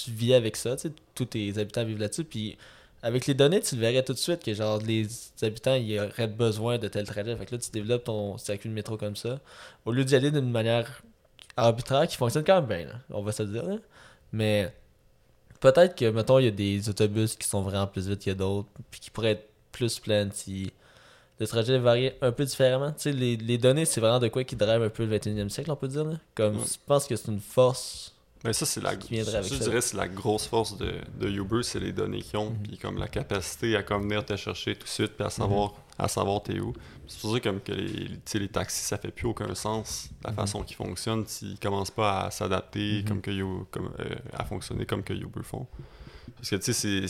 tu 0.03 0.11
vis 0.11 0.33
avec 0.35 0.55
ça, 0.55 0.75
tu 0.75 0.89
sais, 0.89 0.93
tous 1.15 1.25
tes 1.25 1.57
habitants 1.57 1.83
vivent 1.83 1.99
là-dessus, 1.99 2.23
puis 2.23 2.57
avec 3.01 3.27
les 3.27 3.33
données, 3.33 3.61
tu 3.61 3.75
le 3.75 3.81
verrais 3.81 4.03
tout 4.03 4.13
de 4.13 4.17
suite 4.17 4.43
que 4.43 4.53
genre 4.53 4.79
les 4.79 5.07
habitants 5.41 5.75
ils 5.75 5.99
auraient 5.99 6.27
besoin 6.27 6.77
de 6.77 6.87
tel 6.87 7.05
trajet. 7.05 7.35
Fait 7.35 7.45
que 7.45 7.55
là, 7.55 7.61
tu 7.61 7.71
développes 7.71 8.05
ton 8.05 8.37
circuit 8.37 8.69
de 8.69 8.73
métro 8.73 8.97
comme 8.97 9.15
ça. 9.15 9.39
Au 9.85 9.91
lieu 9.91 10.03
d'y 10.03 10.15
aller 10.15 10.31
d'une 10.31 10.51
manière 10.51 11.01
arbitraire 11.57 12.07
qui 12.07 12.15
fonctionne 12.15 12.43
quand 12.43 12.55
même 12.61 12.65
bien, 12.67 12.87
là, 12.87 12.93
on 13.09 13.21
va 13.23 13.31
se 13.31 13.43
le 13.43 13.49
dire. 13.49 13.65
là. 13.65 13.75
Mais 14.31 14.73
peut-être 15.59 15.95
que, 15.95 16.05
mettons, 16.09 16.39
il 16.39 16.45
y 16.45 16.47
a 16.47 16.51
des 16.51 16.87
autobus 16.89 17.35
qui 17.35 17.47
sont 17.47 17.61
vraiment 17.61 17.87
plus 17.87 18.07
vite 18.07 18.19
qu'il 18.19 18.29
y 18.31 18.35
a 18.35 18.37
d'autres, 18.37 18.69
puis 18.91 18.99
qui 18.99 19.09
pourraient 19.09 19.31
être 19.31 19.49
plus 19.71 19.99
pleins 19.99 20.29
si 20.31 20.71
le 21.39 21.45
trajet 21.47 21.77
variait 21.77 22.17
un 22.21 22.31
peu 22.31 22.45
différemment. 22.45 22.91
Tu 22.91 22.95
sais, 23.03 23.11
les, 23.11 23.37
les 23.37 23.57
données, 23.57 23.85
c'est 23.85 24.01
vraiment 24.01 24.19
de 24.19 24.27
quoi 24.27 24.43
qui 24.43 24.55
drive 24.55 24.81
un 24.81 24.89
peu 24.89 25.05
le 25.05 25.17
21e 25.17 25.49
siècle, 25.49 25.69
on 25.71 25.75
peut 25.75 25.87
dire. 25.87 26.03
là. 26.03 26.15
Comme, 26.35 26.57
Ouais. 26.57 26.63
je 26.65 26.77
pense 26.85 27.05
que 27.05 27.15
c'est 27.15 27.27
une 27.31 27.39
force. 27.39 28.13
Mais 28.43 28.53
ça, 28.53 28.65
c'est 28.65 28.81
la, 28.81 28.95
Qui 28.95 29.13
viendrait 29.15 29.31
ça, 29.31 29.37
avec 29.39 29.51
je 29.51 29.57
ça. 29.57 29.63
dirais 29.63 29.81
c'est 29.81 29.97
la 29.97 30.07
grosse 30.07 30.45
force 30.47 30.77
de, 30.77 30.93
de 31.19 31.27
Uber, 31.29 31.63
c'est 31.63 31.79
les 31.79 31.91
données 31.91 32.21
qu'ils 32.21 32.37
ont, 32.39 32.51
Mhm. 32.51 32.57
puis 32.63 32.77
comme 32.77 32.97
la 32.97 33.07
capacité 33.07 33.75
à 33.75 33.83
comme 33.83 34.03
venir 34.03 34.23
te 34.25 34.35
chercher 34.35 34.75
tout 34.75 34.83
de 34.83 34.89
suite, 34.89 35.13
puis 35.13 35.25
à 35.25 35.29
savoir, 35.29 35.73
à 35.97 36.07
savoir 36.07 36.43
t'es 36.43 36.59
où. 36.59 36.73
C'est 37.07 37.19
pour 37.21 37.33
ça 37.33 37.39
comme 37.39 37.59
que 37.61 37.71
les, 37.71 38.09
les 38.39 38.47
taxis, 38.49 38.83
ça 38.85 38.97
fait 38.97 39.11
plus 39.11 39.27
aucun 39.27 39.55
sens, 39.55 40.09
la 40.23 40.29
Mhm. 40.31 40.35
façon 40.37 40.61
qu'ils 40.63 40.75
fonctionnent, 40.75 41.25
s'ils 41.25 41.57
commencent 41.59 41.89
pas 41.91 42.25
à 42.25 42.31
s'adapter 42.31 43.01
Mhm. 43.01 43.07
comme 43.07 43.21
que 43.21 43.31
You- 43.31 43.67
comme, 43.71 43.89
euh, 43.99 44.15
à 44.33 44.45
fonctionner 44.45 44.85
comme 44.85 45.03
que 45.03 45.13
Uber 45.13 45.41
font. 45.43 45.65
Parce 46.35 46.49
que 46.49 46.55
tu 46.57 46.73
sais, 46.73 47.07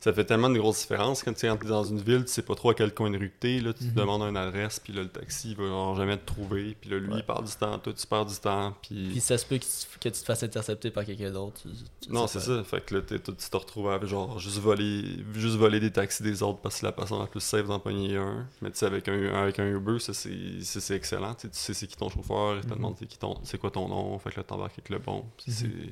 ça 0.00 0.12
fait 0.12 0.24
tellement 0.24 0.48
de 0.50 0.58
grosses 0.58 0.80
différences 0.80 1.22
quand 1.22 1.32
tu 1.32 1.46
es 1.46 1.54
dans 1.56 1.84
une 1.84 2.00
ville, 2.00 2.24
tu 2.24 2.32
sais 2.32 2.42
pas 2.42 2.54
trop 2.54 2.70
à 2.70 2.74
quel 2.74 2.92
coin 2.94 3.10
de 3.10 3.18
rue 3.18 3.30
t'es, 3.38 3.60
là, 3.60 3.72
tu 3.72 3.84
Mhm. 3.84 3.92
te 3.92 4.00
demandes 4.00 4.22
une 4.22 4.36
adresse, 4.36 4.80
puis 4.80 4.92
là, 4.92 5.02
le 5.02 5.08
taxi, 5.08 5.50
il 5.50 5.56
va 5.56 5.94
jamais 5.96 6.16
te 6.16 6.24
trouver, 6.24 6.76
puis 6.80 6.90
là, 6.90 6.98
lui, 6.98 7.10
Ouais. 7.12 7.18
il 7.18 7.22
perd 7.24 7.44
du 7.46 7.52
temps, 7.52 7.78
toi, 7.78 7.92
tu 7.92 8.06
perds 8.06 8.26
du 8.26 8.36
temps, 8.36 8.74
Puis 8.82 9.20
ça 9.20 9.36
se 9.38 9.44
peut 9.46 9.58
que 9.58 9.64
tu, 9.64 9.98
que 10.00 10.08
tu 10.08 10.20
te 10.20 10.24
fasses 10.24 10.42
intercepter 10.42 10.90
par 10.90 11.04
quelqu'un 11.04 11.30
d'autre. 11.30 11.60
non, 12.08 12.26
c'est 12.26 12.40
ça. 12.40 12.64
Fait 12.64 12.84
que 12.84 12.94
là, 12.96 13.02
tu 13.02 13.18
te 13.20 13.56
retrouves 13.56 13.88
à 13.90 14.04
genre 14.06 14.38
juste 14.38 14.58
voler, 14.58 15.04
juste 15.34 15.56
voler 15.56 15.78
des 15.80 15.92
taxis 15.92 16.22
des 16.22 16.42
autres 16.42 16.58
parce 16.60 16.80
que 16.80 16.86
la 16.86 16.92
personne 16.92 17.18
la 17.20 17.26
plus 17.26 17.40
safe 17.40 17.66
d'en 17.66 17.78
pogner 17.78 18.16
un. 18.16 18.46
Mais 18.62 18.70
tu 18.70 18.78
sais, 18.78 18.86
avec 18.86 19.06
un, 19.08 19.34
avec 19.34 19.58
un 19.58 19.66
Uber, 19.68 19.98
ça 20.00 20.12
c'est 20.14 20.94
excellent. 20.94 21.34
Tu 21.34 21.42
sais, 21.42 21.48
tu 21.52 21.58
sais 21.58 21.74
c'est 21.74 21.86
qui 21.86 21.96
ton 21.96 22.08
chauffeur, 22.08 22.56
il 22.56 22.62
te 22.62 22.68
Mhm. 22.68 22.74
demande 22.76 22.96
c'est 23.44 23.58
quoi 23.58 23.70
ton 23.70 23.86
nom, 23.88 24.18
fait 24.18 24.30
que 24.30 24.36
là 24.38 24.44
t'embarques 24.44 24.72
avec 24.78 24.88
le 24.88 24.98
bon. 24.98 25.24
Puis 25.36 25.52
Mhm. 25.62 25.88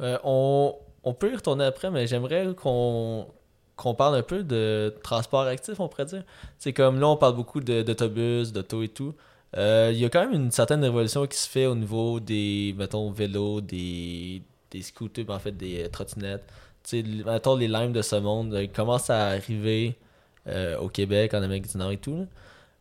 Euh, 0.00 0.18
on, 0.24 0.74
on 1.04 1.14
peut 1.14 1.32
y 1.32 1.36
retourner 1.36 1.64
après, 1.64 1.90
mais 1.90 2.06
j'aimerais 2.06 2.54
qu'on 2.56 3.26
parle 3.96 4.16
un 4.16 4.22
peu 4.22 4.42
de 4.42 4.94
transport 5.02 5.42
actif, 5.42 5.78
on 5.78 5.88
pourrait 5.88 6.06
dire. 6.06 6.24
C'est 6.58 6.72
comme 6.72 6.98
là, 6.98 7.08
on 7.08 7.16
parle 7.16 7.36
beaucoup 7.36 7.60
d'autobus, 7.60 8.52
d'auto 8.52 8.82
et 8.82 8.88
tout. 8.88 9.14
Euh, 9.56 9.90
Il 9.92 9.98
y 9.98 10.04
a 10.04 10.08
quand 10.08 10.20
même 10.20 10.32
une 10.34 10.50
certaine 10.50 10.82
révolution 10.82 11.26
qui 11.26 11.36
se 11.38 11.48
fait 11.48 11.66
au 11.66 11.74
niveau 11.74 12.20
des, 12.20 12.74
mettons, 12.76 13.10
vélos, 13.10 13.60
des, 13.60 14.42
scooters, 14.80 15.26
en 15.28 15.38
fait, 15.38 15.52
des 15.52 15.84
euh, 15.84 15.88
trottinettes. 15.88 16.44
Mettons, 16.92 17.56
les 17.56 17.68
limes 17.68 17.92
de 17.92 18.02
ce 18.02 18.16
monde, 18.16 18.54
euh, 18.54 18.66
commencent 18.66 19.10
à 19.10 19.28
arriver 19.28 19.96
au 20.80 20.88
Québec, 20.90 21.32
en 21.32 21.42
Amérique 21.42 21.70
du 21.70 21.78
Nord 21.78 21.92
et 21.92 21.96
tout. 21.96 22.26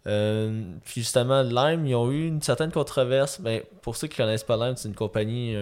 puis 0.03 0.93
justement, 0.95 1.43
Lime, 1.43 1.85
ils 1.87 1.95
ont 1.95 2.11
eu 2.11 2.27
une 2.27 2.41
certaine 2.41 2.71
controverse. 2.71 3.39
Ben, 3.39 3.61
pour 3.81 3.95
ceux 3.95 4.07
qui 4.07 4.17
connaissent 4.17 4.43
pas 4.43 4.57
Lime, 4.57 4.75
c'est 4.75 4.89
une 4.89 4.95
compagnie 4.95 5.55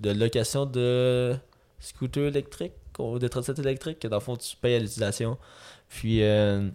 de 0.00 0.10
location 0.10 0.66
de 0.66 1.36
scooters 1.84 2.28
électriques 2.28 2.72
ou 2.98 3.18
de 3.18 3.28
trottinettes 3.28 3.58
électriques 3.58 3.98
que 3.98 4.08
dans 4.08 4.16
le 4.16 4.22
fond 4.22 4.36
tu 4.36 4.56
payes 4.56 4.76
à 4.76 4.78
l'utilisation. 4.78 5.38
Puis 5.88 6.22
euh, 6.22 6.68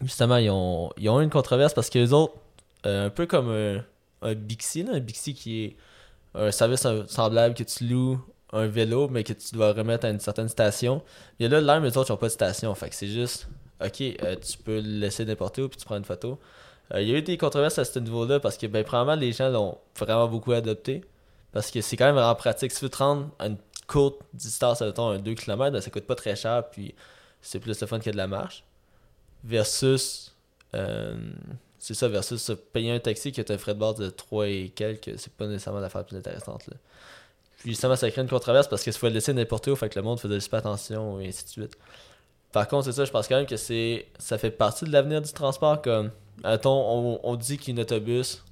justement, 0.00 0.36
ils 0.36 0.50
ont, 0.50 0.90
ils 0.96 1.08
ont 1.08 1.20
eu 1.20 1.24
une 1.24 1.30
controverse 1.30 1.74
parce 1.74 1.90
que 1.90 1.98
les 1.98 2.12
autres, 2.12 2.34
euh, 2.86 3.06
un 3.06 3.10
peu 3.10 3.26
comme 3.26 3.50
un, 3.50 3.84
un 4.22 4.34
Bixi, 4.34 4.82
là, 4.84 4.94
un 4.94 5.00
Bixi 5.00 5.34
qui 5.34 5.64
est 5.64 5.76
un 6.34 6.50
service 6.50 6.86
semblable 7.08 7.54
que 7.54 7.64
tu 7.64 7.86
loues 7.86 8.20
un 8.54 8.66
vélo 8.66 9.08
mais 9.08 9.24
que 9.24 9.32
tu 9.32 9.54
dois 9.54 9.72
remettre 9.72 10.06
à 10.06 10.10
une 10.10 10.20
certaine 10.20 10.48
station. 10.48 11.02
Mais 11.40 11.48
là, 11.48 11.60
Lime, 11.60 11.84
les 11.84 11.96
autres, 11.96 12.10
ils 12.10 12.12
n'ont 12.12 12.18
pas 12.18 12.26
de 12.26 12.32
station. 12.32 12.74
Fait 12.74 12.88
que 12.88 12.94
c'est 12.94 13.08
juste, 13.08 13.48
ok, 13.84 14.00
euh, 14.00 14.36
tu 14.36 14.58
peux 14.58 14.76
le 14.76 15.00
laisser 15.00 15.24
n'importe 15.24 15.58
où 15.58 15.68
puis 15.68 15.78
tu 15.78 15.84
prends 15.84 15.96
une 15.96 16.04
photo. 16.04 16.38
Il 16.94 17.08
y 17.08 17.14
a 17.14 17.18
eu 17.18 17.22
des 17.22 17.38
controverses 17.38 17.78
à 17.78 17.86
ce 17.86 17.98
niveau-là 17.98 18.38
parce 18.38 18.58
que, 18.58 18.66
ben, 18.66 18.84
probablement, 18.84 19.18
les 19.18 19.32
gens 19.32 19.48
l'ont 19.48 19.78
vraiment 19.96 20.28
beaucoup 20.28 20.52
adopté. 20.52 21.02
Parce 21.52 21.70
que 21.70 21.80
c'est 21.80 21.96
quand 21.96 22.06
même 22.06 22.14
vraiment 22.14 22.34
pratique. 22.34 22.72
Si 22.72 22.78
tu 22.78 22.84
veux 22.86 22.90
te 22.90 22.98
rendre 22.98 23.30
à 23.38 23.46
une 23.46 23.56
courte 23.92 24.22
distance, 24.32 24.80
mettons 24.80 25.08
un 25.10 25.18
2 25.18 25.34
km, 25.34 25.80
ça 25.80 25.90
coûte 25.90 26.06
pas 26.06 26.14
très 26.14 26.34
cher, 26.34 26.64
puis 26.70 26.94
c'est 27.42 27.60
plus 27.60 27.78
le 27.78 27.86
fun 27.86 27.98
que 27.98 28.10
de 28.10 28.16
la 28.16 28.26
marche. 28.26 28.64
Versus, 29.44 30.34
euh, 30.74 31.16
c'est 31.78 31.94
ça, 31.94 32.08
versus 32.08 32.52
payer 32.72 32.92
un 32.92 33.00
taxi 33.00 33.32
qui 33.32 33.40
a 33.40 33.44
un 33.46 33.58
frais 33.58 33.74
de 33.74 33.80
base 33.80 33.96
de 33.96 34.08
3 34.08 34.48
et 34.48 34.72
quelques, 34.74 35.18
c'est 35.18 35.32
pas 35.32 35.46
nécessairement 35.46 35.80
l'affaire 35.80 36.00
la 36.00 36.04
plus 36.06 36.16
intéressante. 36.16 36.66
Là. 36.68 36.76
Puis 37.58 37.70
justement, 37.70 37.96
ça 37.96 38.10
crée 38.10 38.22
une 38.22 38.28
controverse 38.28 38.66
parce 38.66 38.82
qu'il 38.82 38.92
faut 38.92 39.06
le 39.06 39.12
laisser 39.12 39.34
n'importe 39.34 39.66
où, 39.66 39.76
fait 39.76 39.88
que 39.88 39.98
le 39.98 40.04
monde 40.04 40.18
faisait 40.18 40.40
super 40.40 40.60
attention 40.60 41.20
et 41.20 41.28
ainsi 41.28 41.44
de 41.44 41.48
suite. 41.48 41.76
Par 42.50 42.66
contre, 42.68 42.86
c'est 42.86 42.92
ça, 42.92 43.04
je 43.04 43.10
pense 43.10 43.28
quand 43.28 43.36
même 43.36 43.46
que 43.46 43.56
c'est 43.56 44.06
ça 44.18 44.38
fait 44.38 44.50
partie 44.50 44.84
de 44.84 44.90
l'avenir 44.90 45.22
du 45.22 45.32
transport. 45.32 45.80
Comme, 45.80 46.10
on, 46.44 47.20
on 47.22 47.36
dit 47.36 47.58
qu'un 47.58 47.76
autobus, 47.78 48.42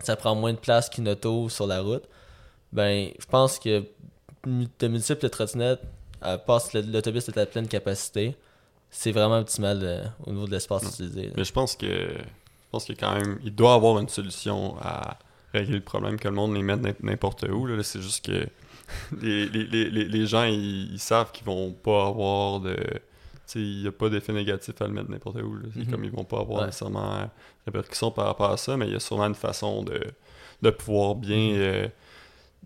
ça 0.00 0.16
prend 0.16 0.34
moins 0.34 0.52
de 0.52 0.58
place 0.58 0.88
qu'une 0.88 1.08
auto 1.08 1.48
sur 1.48 1.66
la 1.66 1.80
route. 1.80 2.04
Ben, 2.72 3.10
je 3.18 3.26
pense 3.26 3.58
que 3.58 3.84
de 4.46 4.88
multiples 4.88 5.28
trottinettes, 5.28 5.80
part 6.38 6.60
si 6.60 6.80
l'autobus 6.82 7.28
est 7.28 7.38
à 7.38 7.46
pleine 7.46 7.68
capacité, 7.68 8.36
c'est 8.90 9.12
vraiment 9.12 9.38
optimal 9.38 9.80
euh, 9.82 10.04
au 10.26 10.32
niveau 10.32 10.46
de 10.46 10.52
l'espace 10.52 10.82
Mm. 10.84 10.88
utilisé. 10.88 11.22
là. 11.26 11.32
Mais 11.36 11.44
je 11.44 11.52
pense 11.52 11.76
que 11.76 11.86
je 11.86 12.70
pense 12.70 12.84
a 12.98 13.00
quand 13.00 13.14
même 13.14 13.38
il 13.44 13.54
doit 13.54 13.74
avoir 13.74 13.98
une 13.98 14.08
solution 14.08 14.76
à 14.80 15.18
régler 15.52 15.74
le 15.76 15.80
problème 15.84 16.18
que 16.18 16.28
le 16.28 16.34
monde 16.34 16.54
les 16.54 16.62
mette 16.62 16.80
n'im- 16.82 16.94
n'importe 17.02 17.44
où. 17.48 17.66
Là, 17.66 17.82
c'est 17.82 18.00
juste 18.02 18.24
que 18.26 18.46
les, 19.22 19.46
les, 19.48 19.64
les, 19.66 19.90
les- 19.90 20.04
les 20.04 20.26
gens, 20.26 20.44
ils, 20.44 20.92
ils 20.92 20.98
savent 21.00 21.32
qu'ils 21.32 21.44
vont 21.46 21.72
pas 21.72 22.06
avoir 22.08 22.60
de. 22.60 22.76
Il 23.54 23.80
n'y 23.82 23.86
a 23.86 23.92
pas 23.92 24.08
d'effet 24.08 24.32
négatif 24.32 24.74
à 24.80 24.86
le 24.86 24.92
mettre 24.92 25.10
n'importe 25.10 25.36
où. 25.36 25.54
là. 25.54 25.68
Mhm. 25.74 25.86
comme 25.90 26.04
ils 26.04 26.10
vont 26.10 26.24
pas 26.24 26.40
avoir 26.40 26.60
Ouais. 26.60 26.66
nécessairement 26.66 27.14
euh, 27.16 27.24
répercussions 27.66 28.10
par 28.10 28.26
rapport 28.26 28.50
à 28.50 28.56
ça, 28.56 28.76
mais 28.76 28.86
il 28.86 28.92
y 28.92 28.96
a 28.96 29.00
sûrement 29.00 29.26
une 29.26 29.34
façon 29.36 29.82
de, 29.84 30.00
de 30.62 30.70
pouvoir 30.70 31.14
bien. 31.14 31.36
Mhm. 31.36 31.56
euh, 31.58 31.88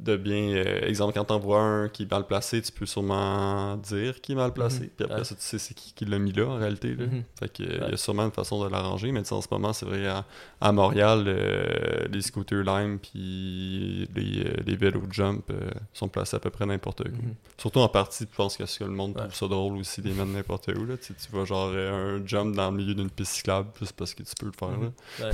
de 0.02 0.16
bien. 0.16 0.50
euh, 0.54 0.86
exemple, 0.86 1.12
quand 1.14 1.24
t'en 1.24 1.38
vois 1.38 1.60
un 1.60 1.88
qui 1.88 2.04
est 2.04 2.10
mal 2.10 2.26
placé, 2.26 2.60
tu 2.62 2.72
peux 2.72 2.86
sûrement 2.86 3.76
dire 3.76 4.20
qu'il 4.20 4.34
est 4.34 4.36
mal 4.38 4.52
placé. 4.52 4.84
Mhm. 4.84 4.90
Puis 4.96 5.04
après 5.04 5.18
Ouais. 5.18 5.24
ça, 5.24 5.34
tu 5.34 5.42
sais 5.42 5.58
c'est 5.58 5.74
qui 5.74 5.92
qui 5.92 6.04
l'a 6.06 6.18
mis 6.18 6.32
là 6.32 6.46
en 6.48 6.56
réalité. 6.56 6.94
Là. 6.94 7.06
Mhm. 7.06 7.22
Fait 7.38 7.52
que, 7.52 7.62
euh, 7.62 7.80
il 7.86 7.90
y 7.90 7.94
a 7.94 7.96
sûrement 7.96 8.24
une 8.24 8.30
façon 8.32 8.64
de 8.64 8.68
l'arranger, 8.70 9.12
mais 9.12 9.30
en 9.32 9.40
ce 9.42 9.48
moment, 9.50 9.72
c'est 9.72 9.86
vrai, 9.86 10.06
à, 10.06 10.24
à 10.60 10.72
Montréal, 10.72 11.24
euh, 11.26 12.06
les 12.10 12.22
scooters 12.22 12.62
Lime 12.64 12.98
puis 12.98 14.08
les, 14.14 14.44
euh, 14.46 14.54
les 14.66 14.76
vélos 14.76 15.02
jump 15.10 15.44
euh, 15.50 15.70
sont 15.92 16.08
placés 16.08 16.36
à 16.36 16.40
peu 16.40 16.50
près 16.50 16.66
n'importe 16.66 17.00
où. 17.00 17.08
Mhm. 17.08 17.34
Surtout 17.58 17.80
en 17.80 17.88
partie, 17.88 18.24
je 18.30 18.36
pense 18.36 18.56
que, 18.56 18.66
ce 18.66 18.78
que 18.78 18.84
le 18.84 18.90
monde 18.90 19.10
Ouais. 19.16 19.22
trouve 19.22 19.34
ça 19.34 19.46
drôle 19.48 19.78
aussi, 19.78 20.00
mettre 20.02 20.24
n'importe 20.26 20.68
où. 20.76 20.84
Là. 20.86 20.96
Tu, 20.96 21.14
tu 21.14 21.30
vois 21.32 21.44
genre 21.44 21.70
un 21.74 22.24
jump 22.26 22.54
dans 22.56 22.70
le 22.70 22.76
milieu 22.76 22.94
d'une 22.94 23.10
piste 23.10 23.32
cyclable, 23.34 23.68
juste 23.78 23.92
parce 23.92 24.14
que 24.14 24.22
tu 24.22 24.32
peux 24.38 24.46
le 24.46 24.52
faire. 24.52 24.70
Là. 24.70 25.30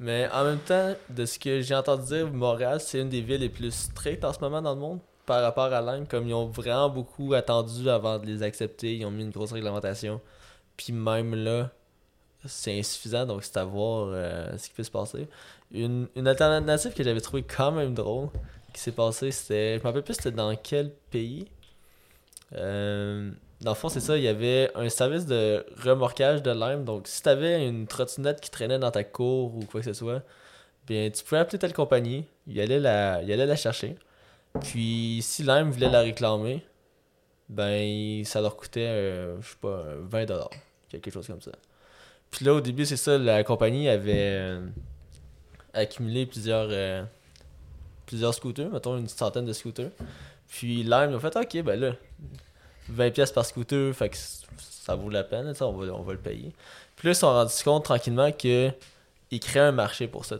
Mais 0.00 0.30
en 0.32 0.44
même 0.44 0.58
temps, 0.60 0.94
de 1.10 1.26
ce 1.26 1.38
que 1.38 1.60
j'ai 1.60 1.74
entendu 1.74 2.06
dire, 2.06 2.32
Montréal, 2.32 2.80
c'est 2.80 3.00
une 3.00 3.10
des 3.10 3.20
villes 3.20 3.42
les 3.42 3.50
plus 3.50 3.70
strictes 3.70 4.24
en 4.24 4.32
ce 4.32 4.40
moment 4.40 4.62
dans 4.62 4.74
le 4.74 4.80
monde 4.80 4.98
par 5.26 5.42
rapport 5.42 5.70
à 5.72 5.82
Lime. 5.82 6.06
Comme 6.06 6.26
ils 6.26 6.32
ont 6.32 6.46
vraiment 6.46 6.88
beaucoup 6.88 7.34
attendu 7.34 7.88
avant 7.90 8.18
de 8.18 8.24
les 8.24 8.42
accepter, 8.42 8.96
ils 8.96 9.04
ont 9.04 9.10
mis 9.10 9.24
une 9.24 9.30
grosse 9.30 9.52
réglementation. 9.52 10.18
Puis 10.78 10.94
même 10.94 11.34
là, 11.34 11.70
c'est 12.46 12.78
insuffisant, 12.78 13.26
donc 13.26 13.44
c'est 13.44 13.58
à 13.58 13.64
voir 13.64 14.08
euh, 14.08 14.56
ce 14.56 14.68
qui 14.68 14.74
peut 14.74 14.82
se 14.82 14.90
passer. 14.90 15.28
Une, 15.70 16.08
une 16.16 16.26
alternative 16.26 16.94
que 16.94 17.04
j'avais 17.04 17.20
trouvé 17.20 17.42
quand 17.42 17.70
même 17.70 17.92
drôle 17.92 18.30
qui 18.72 18.80
s'est 18.80 18.92
passée, 18.92 19.30
c'était. 19.30 19.74
Je 19.74 19.80
me 19.80 19.84
rappelle 19.84 20.02
plus 20.02 20.14
c'était 20.14 20.30
dans 20.30 20.56
quel 20.56 20.90
pays? 21.10 21.46
Euh, 22.54 23.30
dans 23.60 23.72
le 23.72 23.76
fond, 23.76 23.88
c'est 23.88 24.00
ça, 24.00 24.16
il 24.16 24.22
y 24.22 24.28
avait 24.28 24.70
un 24.74 24.88
service 24.88 25.26
de 25.26 25.66
remorquage 25.84 26.42
de 26.42 26.50
Lime. 26.50 26.84
Donc, 26.84 27.06
si 27.06 27.22
tu 27.22 27.28
avais 27.28 27.66
une 27.66 27.86
trottinette 27.86 28.40
qui 28.40 28.50
traînait 28.50 28.78
dans 28.78 28.90
ta 28.90 29.04
cour 29.04 29.54
ou 29.54 29.64
quoi 29.64 29.80
que 29.80 29.86
ce 29.86 29.92
soit, 29.92 30.22
bien, 30.86 31.10
tu 31.10 31.22
pouvais 31.22 31.40
appeler 31.40 31.58
telle 31.58 31.74
compagnie, 31.74 32.24
il 32.46 32.58
allait 32.60 32.80
la, 32.80 33.22
il 33.22 33.30
allait 33.30 33.46
la 33.46 33.56
chercher. 33.56 33.96
Puis, 34.62 35.20
si 35.22 35.42
Lime 35.42 35.70
voulait 35.70 35.90
la 35.90 36.00
réclamer, 36.00 36.64
ben, 37.48 38.24
ça 38.24 38.40
leur 38.40 38.56
coûtait, 38.56 38.86
euh, 38.86 39.40
je 39.42 39.48
sais 39.50 39.56
pas, 39.60 39.68
euh, 39.68 40.02
20$, 40.08 40.48
quelque 40.88 41.10
chose 41.10 41.26
comme 41.26 41.42
ça. 41.42 41.52
Puis 42.30 42.44
là, 42.44 42.54
au 42.54 42.60
début, 42.60 42.86
c'est 42.86 42.96
ça, 42.96 43.18
la 43.18 43.44
compagnie 43.44 43.88
avait 43.88 44.38
euh, 44.38 44.66
accumulé 45.74 46.26
plusieurs, 46.26 46.68
euh, 46.70 47.02
plusieurs 48.06 48.32
scooters, 48.34 48.70
mettons 48.70 48.96
une 48.96 49.08
centaine 49.08 49.44
de 49.44 49.52
scooters. 49.52 49.90
Puis 50.48 50.82
Lime, 50.82 51.08
ils 51.10 51.16
ont 51.16 51.20
fait, 51.20 51.36
ok, 51.36 51.62
ben 51.62 51.78
là, 51.78 51.92
20 52.90 53.10
pièces 53.10 53.32
par 53.32 53.44
scooter, 53.44 53.94
fait 53.94 54.08
que 54.10 54.16
ça 54.58 54.94
vaut 54.94 55.10
la 55.10 55.24
peine, 55.24 55.52
on 55.60 55.72
va, 55.72 55.92
on 55.94 56.02
va 56.02 56.12
le 56.12 56.18
payer. 56.18 56.52
Puis 56.96 57.08
là, 57.08 57.12
ils 57.12 57.14
se 57.14 57.20
sont 57.20 57.32
rendus 57.32 57.62
compte 57.64 57.84
tranquillement 57.84 58.32
que 58.32 58.70
ils 59.30 59.40
créent 59.40 59.60
un 59.60 59.72
marché 59.72 60.08
pour 60.08 60.24
ça. 60.24 60.36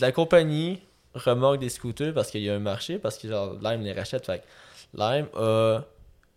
La 0.00 0.12
compagnie 0.12 0.80
remorque 1.14 1.58
des 1.58 1.68
scooters 1.68 2.12
parce 2.12 2.30
qu'il 2.30 2.42
y 2.42 2.50
a 2.50 2.54
un 2.54 2.58
marché, 2.58 2.98
parce 2.98 3.18
que 3.18 3.28
genre 3.28 3.54
Lime 3.62 3.82
les 3.82 3.92
rachète, 3.92 4.26
fait 4.26 4.38
que 4.40 4.44
Lime 4.98 5.26
a 5.36 5.80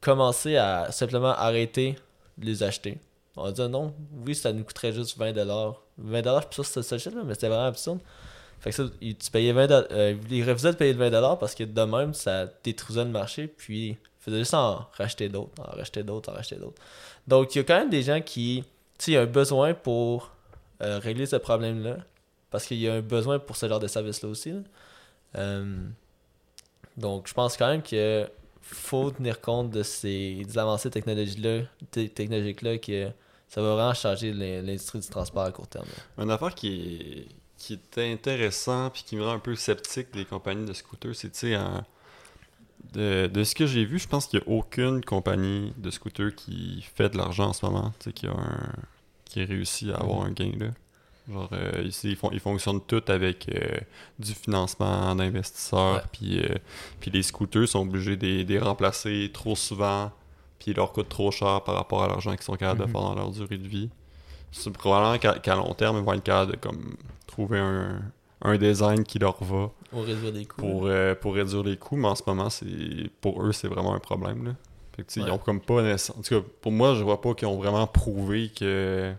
commencé 0.01 0.57
à 0.57 0.91
simplement 0.91 1.31
arrêter 1.31 1.95
de 2.37 2.45
les 2.45 2.61
acheter. 2.63 2.99
On 3.35 3.45
a 3.45 3.51
dit 3.51 3.61
non, 3.67 3.93
oui, 4.25 4.35
ça 4.35 4.51
nous 4.51 4.63
coûterait 4.63 4.93
juste 4.93 5.17
20$. 5.17 5.33
20$, 5.35 5.75
je 5.99 6.01
suis 6.01 6.53
sûr 6.53 6.63
que 6.63 6.63
c'était 6.63 6.83
ça 6.83 6.95
le 6.95 6.99
shit, 6.99 7.15
là, 7.15 7.21
mais 7.25 7.33
c'était 7.33 7.47
vraiment 7.47 7.67
absurde. 7.67 7.99
Fait 8.59 8.71
que 8.71 8.75
ça, 8.75 8.83
tu 8.99 9.31
payais 9.31 9.53
20 9.53 9.67
dollars- 9.67 9.87
euh, 9.91 10.15
il 10.29 10.47
refusait 10.47 10.71
de 10.71 10.77
payer 10.77 10.93
le 10.93 10.99
20$ 10.99 11.37
parce 11.39 11.55
que 11.55 11.63
de 11.63 11.81
même, 11.81 12.13
ça 12.13 12.47
détruisait 12.63 13.05
le 13.05 13.11
marché, 13.11 13.47
puis 13.47 13.97
faisait 14.27 14.39
juste 14.39 14.53
en 14.53 14.87
racheter 14.93 15.29
d'autres, 15.29 15.51
en 15.61 15.75
racheter 15.75 16.03
d'autres, 16.03 16.31
en 16.31 16.35
racheter 16.35 16.55
d'autres. 16.57 16.81
Donc, 17.27 17.53
il 17.55 17.59
y 17.59 17.61
a 17.61 17.63
quand 17.63 17.77
même 17.79 17.89
des 17.89 18.03
gens 18.03 18.21
qui, 18.21 18.63
tu 18.97 19.05
sais, 19.05 19.11
il 19.11 19.13
y 19.15 19.17
a 19.17 19.21
un 19.21 19.25
besoin 19.25 19.73
pour 19.73 20.31
euh, 20.81 20.99
régler 20.99 21.25
ce 21.25 21.35
problème-là, 21.37 21.97
parce 22.51 22.65
qu'il 22.65 22.77
y 22.77 22.87
a 22.87 22.93
un 22.93 23.01
besoin 23.01 23.39
pour 23.39 23.55
ce 23.57 23.67
genre 23.67 23.79
de 23.79 23.87
service-là 23.87 24.29
aussi. 24.29 24.53
Euh, 25.35 25.77
donc, 26.95 27.27
je 27.27 27.33
pense 27.33 27.57
quand 27.57 27.67
même 27.67 27.83
que 27.83 28.27
faut 28.61 29.11
tenir 29.11 29.39
compte 29.39 29.69
de 29.69 29.83
ces 29.83 30.45
avancées 30.57 30.89
technologiques-là, 30.89 31.61
te- 31.91 32.07
technologiques-là, 32.07 32.77
que 32.79 33.09
ça 33.47 33.61
va 33.61 33.75
vraiment 33.75 33.93
changer 33.93 34.33
l'in- 34.33 34.61
l'industrie 34.61 34.99
du 34.99 35.07
transport 35.07 35.43
à 35.43 35.51
court 35.51 35.67
terme. 35.67 35.85
là. 36.17 36.23
Une 36.23 36.31
affaire 36.31 36.53
qui 36.53 36.67
est, 36.67 37.27
qui 37.57 37.73
est 37.73 38.11
intéressant 38.13 38.89
puis 38.89 39.03
qui 39.03 39.15
me 39.15 39.23
rend 39.23 39.31
un 39.33 39.39
peu 39.39 39.55
sceptique 39.55 40.11
des 40.13 40.25
compagnies 40.25 40.65
de 40.65 40.73
scooters, 40.73 41.15
c'est 41.15 41.29
tu 41.31 41.39
sais, 41.39 41.55
en- 41.57 41.83
de, 42.93 43.27
de 43.27 43.43
ce 43.43 43.53
que 43.55 43.65
j'ai 43.65 43.85
vu, 43.85 43.99
je 43.99 44.07
pense 44.07 44.27
qu'il 44.27 44.39
n'y 44.39 44.45
a 44.45 44.49
aucune 44.57 45.03
compagnie 45.03 45.73
de 45.77 45.89
scooters 45.91 46.33
qui 46.35 46.83
fait 46.95 47.09
de 47.09 47.17
l'argent 47.17 47.49
en 47.49 47.53
ce 47.53 47.65
moment, 47.65 47.93
tu 47.99 48.05
sais, 48.05 48.13
qui 48.13 48.27
a 48.27 48.31
un 48.31 48.73
qui 49.25 49.41
a 49.41 49.45
réussi 49.45 49.91
à 49.91 49.97
avoir 49.97 50.21
un 50.23 50.31
gain 50.31 50.51
là. 50.57 50.67
Genre, 51.29 51.49
euh, 51.51 51.83
ici, 51.83 52.11
ils, 52.11 52.15
font, 52.15 52.29
ils 52.31 52.39
fonctionnent 52.39 52.79
tous 52.79 53.03
avec 53.11 53.49
euh, 53.49 53.77
du 54.17 54.33
financement 54.33 55.13
d'investisseurs, 55.13 56.07
puis, 56.13 56.39
euh, 56.39 56.55
puis 57.01 57.11
les 57.11 57.21
scooters 57.23 57.67
sont 57.67 57.81
obligés 57.81 58.15
de 58.15 58.25
les- 58.25 58.43
de 58.45 58.53
les 58.53 58.59
remplacer 58.59 59.29
trop 59.33 59.53
souvent, 59.57 60.09
puis 60.57 60.71
ils 60.71 60.77
leur 60.77 60.93
coûtent 60.93 61.09
trop 61.09 61.29
cher 61.31 61.61
par 61.65 61.75
rapport 61.75 62.03
à 62.03 62.07
l'argent 62.07 62.31
qu'ils 62.31 62.43
sont 62.43 62.55
capables 62.55 62.79
Mhm. 62.79 62.87
de 62.87 62.91
faire 62.93 63.01
dans 63.01 63.15
leur 63.15 63.31
durée 63.31 63.57
de 63.57 63.67
vie. 63.67 63.89
C'est 64.53 64.71
probablement 64.71 65.17
qu'à 65.19 65.37
qu'à 65.39 65.55
long 65.55 65.73
terme, 65.73 65.97
ils 65.97 66.03
vont 66.03 66.13
être 66.13 66.23
capables 66.23 66.53
de 66.53 66.57
comme, 66.57 66.95
trouver 67.27 67.59
un, 67.59 67.99
un 68.41 68.57
design 68.57 69.03
qui 69.03 69.19
leur 69.19 69.43
va 69.43 69.71
Au 69.93 70.01
réduire 70.01 70.31
des 70.31 70.45
coûts. 70.45 70.57
pour, 70.57 70.85
euh, 70.85 71.15
pour 71.15 71.33
réduire 71.35 71.63
les 71.63 71.77
coûts, 71.77 71.95
mais 71.95 72.07
en 72.07 72.15
ce 72.15 72.23
moment, 72.27 72.49
c'est 72.49 72.65
pour 73.21 73.43
eux, 73.43 73.51
c'est 73.51 73.67
vraiment 73.67 73.93
un 73.93 73.99
problème. 73.99 74.45
Là. 74.45 74.51
Fait 74.95 75.03
que, 75.03 75.19
Ouais. 75.19 75.27
Ils 75.27 75.31
ont 75.31 75.37
comme 75.37 75.59
pas 75.61 75.81
En 75.83 76.21
tout 76.21 76.41
cas, 76.41 76.47
pour 76.61 76.71
moi, 76.71 76.95
je 76.95 77.03
vois 77.03 77.21
pas 77.21 77.33
qu'ils 77.33 77.47
ont 77.47 77.57
vraiment 77.57 77.85
prouvé 77.87 78.49
que, 78.49 79.13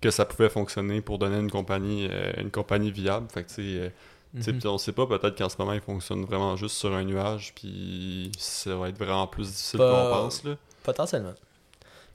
que 0.00 0.10
ça 0.10 0.24
pouvait 0.24 0.48
fonctionner 0.48 1.00
pour 1.00 1.18
donner 1.18 1.38
une 1.38 1.50
compagnie, 1.50 2.08
euh, 2.10 2.32
une 2.38 2.50
compagnie 2.50 2.90
viable. 2.90 3.26
Fait 3.32 3.44
que, 3.44 3.50
euh, 3.58 3.88
Mhm. 4.34 4.60
on 4.64 4.78
sait 4.78 4.92
pas, 4.92 5.06
peut-être 5.06 5.38
qu'en 5.38 5.48
ce 5.48 5.54
moment, 5.58 5.72
ils 5.74 5.80
fonctionnent 5.80 6.24
vraiment 6.24 6.56
juste 6.56 6.74
sur 6.76 6.92
un 6.92 7.04
nuage, 7.04 7.52
puis 7.54 8.32
ça 8.36 8.74
va 8.74 8.88
être 8.88 8.98
vraiment 8.98 9.28
plus 9.28 9.46
difficile 9.46 9.78
qu'on 9.78 10.10
pense. 10.10 10.42
Là. 10.42 10.56
Potentiellement. 10.82 11.34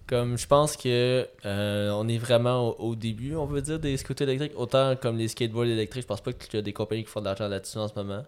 Comme 0.10 0.40
je 0.40 0.48
pense 0.48 0.76
que 0.76 1.28
euh, 1.46 1.92
on 1.92 2.08
est 2.08 2.18
vraiment 2.18 2.70
au, 2.80 2.96
début, 2.96 3.36
on 3.36 3.46
veut 3.46 3.62
dire, 3.62 3.80
des 3.80 3.96
scooters 3.96 4.28
électriques. 4.28 4.54
Autant 4.60 4.96
comme 4.96 5.18
les 5.18 5.28
skateboards 5.28 5.66
électriques, 5.68 6.02
je 6.02 6.08
pense 6.08 6.22
pas 6.22 6.34
qu'il 6.34 6.56
y 6.56 6.58
a 6.58 6.64
des 6.64 6.74
compagnies 6.74 7.04
qui 7.04 7.12
font 7.12 7.20
de 7.20 7.26
l'argent 7.26 7.48
là-dessus 7.48 7.78
en 7.78 7.88
ce 7.88 7.94
moment. 7.94 8.26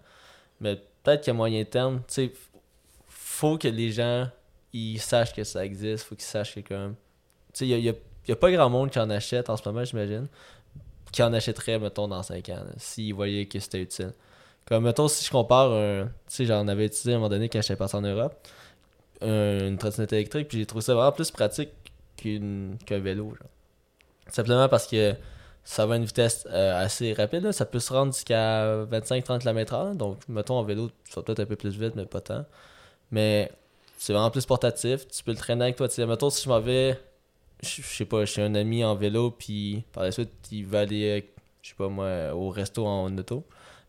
Mais 0.59 0.75
peut-être 1.01 1.25
qu'à 1.25 1.33
moyen 1.33 1.63
terme, 1.63 2.01
tu 2.07 2.13
sais, 2.13 2.33
faut 3.07 3.57
que 3.57 3.67
les 3.67 3.91
gens 3.91 4.29
ils 4.73 4.99
sachent 4.99 5.33
que 5.33 5.43
ça 5.43 5.65
existe, 5.65 6.03
faut 6.03 6.13
qu'ils 6.13 6.23
sachent 6.23 6.53
que 6.53 6.59
comme. 6.59 6.93
Tu 7.51 7.65
sais, 7.65 7.67
il 7.67 7.79
y 7.83 7.89
a, 7.89 7.93
a- 7.93 8.31
a 8.31 8.35
pas 8.35 8.51
grand 8.51 8.69
monde 8.69 8.91
qui 8.91 8.99
en 8.99 9.09
achète 9.09 9.49
en 9.49 9.57
ce 9.57 9.67
moment, 9.67 9.83
j'imagine. 9.83 10.27
Qui 11.11 11.23
en 11.23 11.33
achèterait, 11.33 11.79
mettons, 11.79 12.07
dans 12.07 12.21
5 12.21 12.47
ans, 12.49 12.63
s'ils 12.77 13.15
voyaient 13.15 13.47
que 13.47 13.59
c'était 13.59 13.81
utile. 13.81 14.13
Comme, 14.65 14.83
mettons, 14.83 15.07
si 15.07 15.25
je 15.25 15.31
compare 15.31 15.71
un. 15.73 16.05
Tu 16.05 16.11
sais, 16.27 16.45
j'en 16.45 16.67
avais 16.67 16.85
utilisé 16.85 17.13
à 17.13 17.15
un 17.15 17.17
moment 17.17 17.29
donné 17.29 17.49
quand 17.49 17.59
j'étais 17.59 17.75
parti 17.75 17.95
en 17.95 18.01
Europe 18.01 18.47
un- 19.21 19.67
une 19.67 19.77
trottinette 19.77 20.13
électrique, 20.13 20.47
puis 20.47 20.59
j'ai 20.59 20.65
trouvé 20.65 20.81
ça 20.83 20.93
vraiment 20.93 21.11
plus 21.11 21.31
pratique 21.31 21.69
qu'un 22.17 22.99
vélo. 22.99 23.29
genre. 23.29 23.49
Simplement 24.27 24.69
parce 24.69 24.87
que 24.87 25.15
ça 25.63 25.85
va 25.85 25.95
à 25.95 25.97
une 25.97 26.05
vitesse 26.05 26.47
euh, 26.49 26.83
assez 26.83 27.13
rapide. 27.13 27.43
là. 27.43 27.51
Ça 27.53 27.65
peut 27.65 27.79
se 27.79 27.91
rendre 27.93 28.13
jusqu'à 28.13 28.85
25-30 28.85 29.41
km/h. 29.41 29.95
Donc, 29.95 30.17
mettons, 30.27 30.55
en 30.57 30.63
vélo, 30.63 30.89
tu 31.09 31.21
peut-être 31.21 31.39
un 31.41 31.45
peu 31.45 31.55
plus 31.55 31.77
vite, 31.77 31.95
mais 31.95 32.05
pas 32.05 32.21
tant. 32.21 32.45
Mais 33.11 33.51
c'est 33.97 34.13
vraiment 34.13 34.31
plus 34.31 34.45
portatif. 34.45 35.07
Tu 35.07 35.23
peux 35.23 35.31
le 35.31 35.37
traîner 35.37 35.63
avec 35.65 35.75
toi. 35.75 35.87
Tu 35.87 35.95
sais, 35.95 36.05
mettons, 36.05 36.29
si 36.29 36.43
je 36.43 36.49
m'en 36.49 36.59
vais, 36.59 36.99
je 37.63 37.81
je 37.81 37.87
sais 37.87 38.05
pas, 38.05 38.25
chez 38.25 38.41
un 38.43 38.55
ami 38.55 38.83
en 38.83 38.95
vélo, 38.95 39.31
puis 39.31 39.83
par 39.93 40.03
la 40.03 40.11
suite, 40.11 40.31
il 40.51 40.65
va 40.65 40.81
aller, 40.81 41.19
euh, 41.21 41.25
je 41.61 41.69
sais 41.69 41.75
pas 41.75 41.89
moi, 41.89 42.33
au 42.33 42.49
resto 42.49 42.85
en 42.87 43.15
auto, 43.17 43.43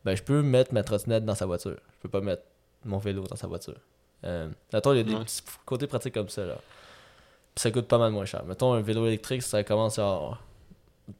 ben 0.04 0.14
je 0.16 0.22
peux 0.22 0.42
mettre 0.42 0.74
ma 0.74 0.82
trottinette 0.82 1.24
dans 1.24 1.34
sa 1.34 1.46
voiture. 1.46 1.76
Je 1.96 1.98
peux 2.02 2.08
pas 2.08 2.20
mettre 2.20 2.42
mon 2.84 2.98
vélo 2.98 3.22
dans 3.24 3.36
sa 3.36 3.46
voiture. 3.46 3.76
Euh, 4.24 4.48
mettons, 4.72 4.92
il 4.92 4.98
y 4.98 5.00
a 5.00 5.04
des 5.04 5.14
Ouais. 5.14 5.24
petits 5.24 5.42
côtés 5.66 5.86
pratiques 5.86 6.14
comme 6.14 6.28
ça. 6.28 6.44
Là. 6.44 6.54
Puis 7.54 7.62
ça 7.62 7.70
coûte 7.70 7.86
pas 7.88 7.98
mal 7.98 8.12
moins 8.12 8.24
cher. 8.24 8.44
Mettons, 8.44 8.72
un 8.72 8.80
vélo 8.80 9.06
électrique, 9.06 9.42
ça 9.42 9.62
commence 9.64 9.98
à 9.98 10.38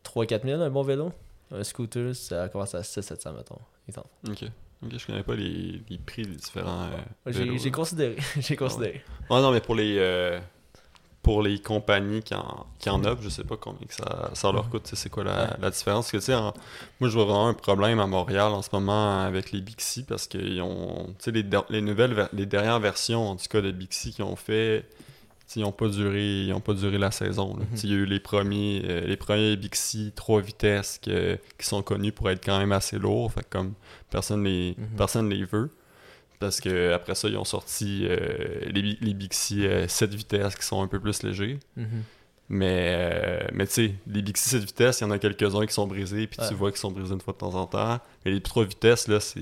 3-4 0.05 0.45
000, 0.45 0.63
un 0.63 0.71
bon 0.71 0.83
vélo. 0.83 1.13
Un 1.51 1.65
scooter, 1.65 2.15
ça 2.15 2.49
commence 2.49 2.75
à 2.75 2.81
6-700, 2.83 3.35
mettons. 3.37 3.59
Exemple. 3.89 4.09
Ok. 4.29 4.45
Ok, 4.85 4.99
je 4.99 5.07
connais 5.07 5.23
pas 5.23 5.35
les, 5.35 5.81
les 5.89 5.99
prix 5.99 6.23
des 6.23 6.35
différents. 6.37 6.89
euh, 7.27 7.33
J'ai 7.59 7.71
considéré. 7.71 8.17
j'ai 8.39 8.57
considéré. 8.57 9.03
Ouais, 9.31 9.41
non, 9.41 9.53
mais 9.53 9.61
pour 9.61 9.75
les, 9.75 9.97
euh, 9.99 10.41
pour 11.23 11.41
les 11.43 11.61
compagnies 11.61 12.21
qui 12.23 12.35
en, 12.35 12.67
qui 12.81 12.91
en 12.91 13.05
offrent, 13.05 13.23
je 13.23 13.29
sais 13.29 13.45
pas 13.45 13.57
combien 13.57 13.87
que 13.87 13.95
ça, 13.95 14.31
ça 14.35 14.51
leur 14.51 14.69
coûte, 14.69 14.83
tu 14.85 14.91
sais, 14.91 14.97
c'est 14.97 15.09
quoi 15.11 15.23
la, 15.23 15.45
Ouais. 15.45 15.51
la 15.61 15.71
différence? 15.71 16.07
Parce 16.07 16.13
que, 16.13 16.17
tu 16.19 16.25
sais, 16.25 16.35
en- 16.35 16.53
moi, 17.01 17.09
je 17.09 17.15
vois 17.15 17.25
vraiment 17.25 17.47
un 17.49 17.55
problème 17.55 18.01
à 18.01 18.07
Montréal 18.09 18.51
en 18.53 18.61
ce 18.63 18.71
moment 18.73 19.21
avec 19.23 19.53
les 19.53 19.61
Bixi 19.61 20.03
parce 20.03 20.27
qu'ils 20.27 20.61
ont, 20.63 21.07
tu 21.19 21.25
sais, 21.25 21.31
les, 21.31 21.45
les 21.71 21.81
nouvelles, 21.81 22.29
les 22.33 22.47
dernières 22.47 22.81
versions, 22.81 23.29
en 23.31 23.37
tout 23.37 23.47
cas, 23.49 23.61
Bixi 23.61 24.13
qui 24.13 24.23
ont 24.23 24.35
fait, 24.37 24.85
ils 25.55 25.65
ont 25.65 25.71
pas 25.71 25.89
duré 25.89 26.45
ils 26.45 26.53
ont 26.55 26.61
pas 26.61 26.73
duré 26.73 26.97
la 26.97 27.11
saison. 27.11 27.55
Mhm. 27.57 27.67
T'sais, 27.77 27.87
Il 27.87 27.93
y 27.93 27.95
a 27.95 27.99
eu 27.99 28.07
les 28.07 28.21
premiers 28.21 28.83
euh, 28.87 29.01
les 29.03 29.19
premiers 29.19 29.55
Bixi 29.57 30.11
3 30.17 30.41
vitesses 30.41 30.99
que- 31.01 31.39
qui 31.59 31.67
sont 31.67 31.83
connus 31.83 32.11
pour 32.11 32.31
être 32.31 32.43
quand 32.43 32.59
même 32.59 32.73
assez 32.73 32.99
lourds. 32.99 33.31
Fait 33.33 33.43
que 33.43 33.51
comme 33.51 33.75
personne 34.11 34.43
les 34.45 34.75
Mhm. 34.79 34.97
personne 34.97 35.29
les 35.29 35.45
veut. 35.45 35.71
Parce 36.43 36.61
que 36.61 36.93
après 36.93 37.15
ça, 37.15 37.29
ils 37.29 37.37
ont 37.37 37.45
sorti 37.45 38.05
euh, 38.05 38.19
les, 38.67 38.99
les 39.01 39.15
Bixi 39.15 39.65
7 39.87 40.13
vitesses 40.13 40.57
qui 40.57 40.65
sont 40.65 40.83
un 40.83 40.89
peu 40.89 40.99
plus 40.99 41.23
légers. 41.23 41.61
Mhm. 41.77 42.03
Mais, 42.55 42.95
euh, 42.99 43.41
mais 43.55 43.67
tu 43.67 43.73
sais, 43.73 43.95
les 44.07 44.21
Bixi 44.21 44.51
7 44.51 44.63
vitesses, 44.63 45.01
il 45.01 45.05
y 45.05 45.07
en 45.07 45.11
a 45.11 45.19
quelques-uns 45.19 45.65
qui 45.65 45.73
sont 45.73 45.87
brisés, 45.87 46.27
puis 46.27 46.39
Ouais. 46.39 46.49
tu 46.49 46.55
vois 46.55 46.71
qu'ils 46.71 46.81
sont 46.81 46.91
brisés 46.91 47.15
une 47.15 47.21
fois 47.23 47.33
de 47.33 47.39
temps 47.39 47.55
en 47.55 47.65
temps. 47.67 47.99
Mais 48.27 48.31
les 48.31 48.43
3 48.43 48.65
vitesses, 48.67 49.09
là, 49.09 49.21
c'est 49.21 49.41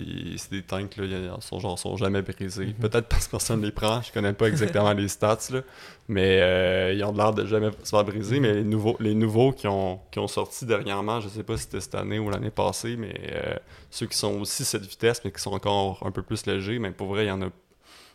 des 0.52 0.62
tanks, 0.62 0.96
là, 0.96 1.06
ils 1.06 1.42
sont, 1.42 1.58
genre, 1.58 1.76
sont 1.76 1.96
jamais 1.96 2.22
brisés. 2.22 2.66
Mhm. 2.66 2.74
Peut-être 2.74 3.08
parce 3.08 3.26
que 3.26 3.32
personne 3.32 3.62
les 3.62 3.72
prend, 3.72 4.00
je 4.00 4.12
connais 4.12 4.32
pas 4.32 4.46
exactement 4.46 4.92
les 4.92 5.08
stats, 5.08 5.38
là. 5.50 5.62
Mais 6.06 6.38
euh, 6.40 6.92
ils 6.92 7.02
ont 7.02 7.12
l'air 7.12 7.32
de 7.34 7.44
jamais 7.46 7.70
se 7.82 7.90
faire 7.90 8.04
briser. 8.04 8.36
Mhm. 8.38 8.42
Mais 8.42 8.52
les 8.54 8.62
nouveaux, 8.64 8.96
les 9.00 9.14
nouveaux 9.16 9.50
qui, 9.50 9.66
ont, 9.66 9.98
qui 10.12 10.20
ont 10.20 10.28
sorti 10.28 10.64
dernièrement, 10.64 11.18
je 11.20 11.28
sais 11.28 11.42
pas 11.42 11.56
si 11.56 11.64
c'était 11.64 11.80
cette 11.80 11.96
année 11.96 12.20
ou 12.20 12.30
l'année 12.30 12.50
passée, 12.50 12.94
mais 12.96 13.12
euh, 13.32 13.56
ceux 13.90 14.06
qui 14.06 14.16
sont 14.16 14.38
aussi 14.40 14.64
7 14.64 14.82
vitesses, 14.82 15.20
mais 15.24 15.32
qui 15.32 15.42
sont 15.42 15.50
encore 15.52 16.00
un 16.06 16.12
peu 16.12 16.22
plus 16.22 16.46
légers, 16.46 16.78
mais 16.78 16.92
pour 16.92 17.08
vrai, 17.08 17.24
il 17.24 17.28
y 17.28 17.32
en 17.32 17.42
a 17.42 17.48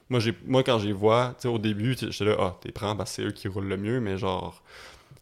moi, 0.10 0.20
j'ai, 0.20 0.34
moi, 0.46 0.64
quand 0.64 0.80
je 0.80 0.88
les 0.88 0.94
vois, 0.94 1.34
tu 1.38 1.44
sais, 1.44 1.48
au 1.48 1.58
début, 1.58 1.96
j'étais 2.00 2.26
là, 2.26 2.36
ah, 2.40 2.58
t'es 2.62 2.72
prends, 2.72 2.96
parce 2.96 3.12
que 3.12 3.16
c'est 3.16 3.28
eux 3.28 3.32
qui 3.32 3.48
roulent 3.48 3.68
le 3.68 3.78
mieux, 3.78 4.00
mais 4.00 4.18
genre, 4.18 4.62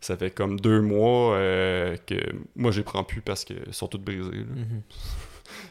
ça 0.01 0.17
fait 0.17 0.31
comme 0.31 0.59
deux 0.59 0.81
mois 0.81 1.35
euh, 1.35 1.95
que 2.05 2.15
moi, 2.55 2.71
je 2.71 2.79
les 2.79 2.83
prends 2.83 3.03
plus 3.03 3.21
parce 3.21 3.45
qu'ils 3.45 3.73
sont 3.73 3.87
tous 3.87 3.97
brisés. 3.99 4.31
là. 4.31 4.55
Mhm. 4.55 4.81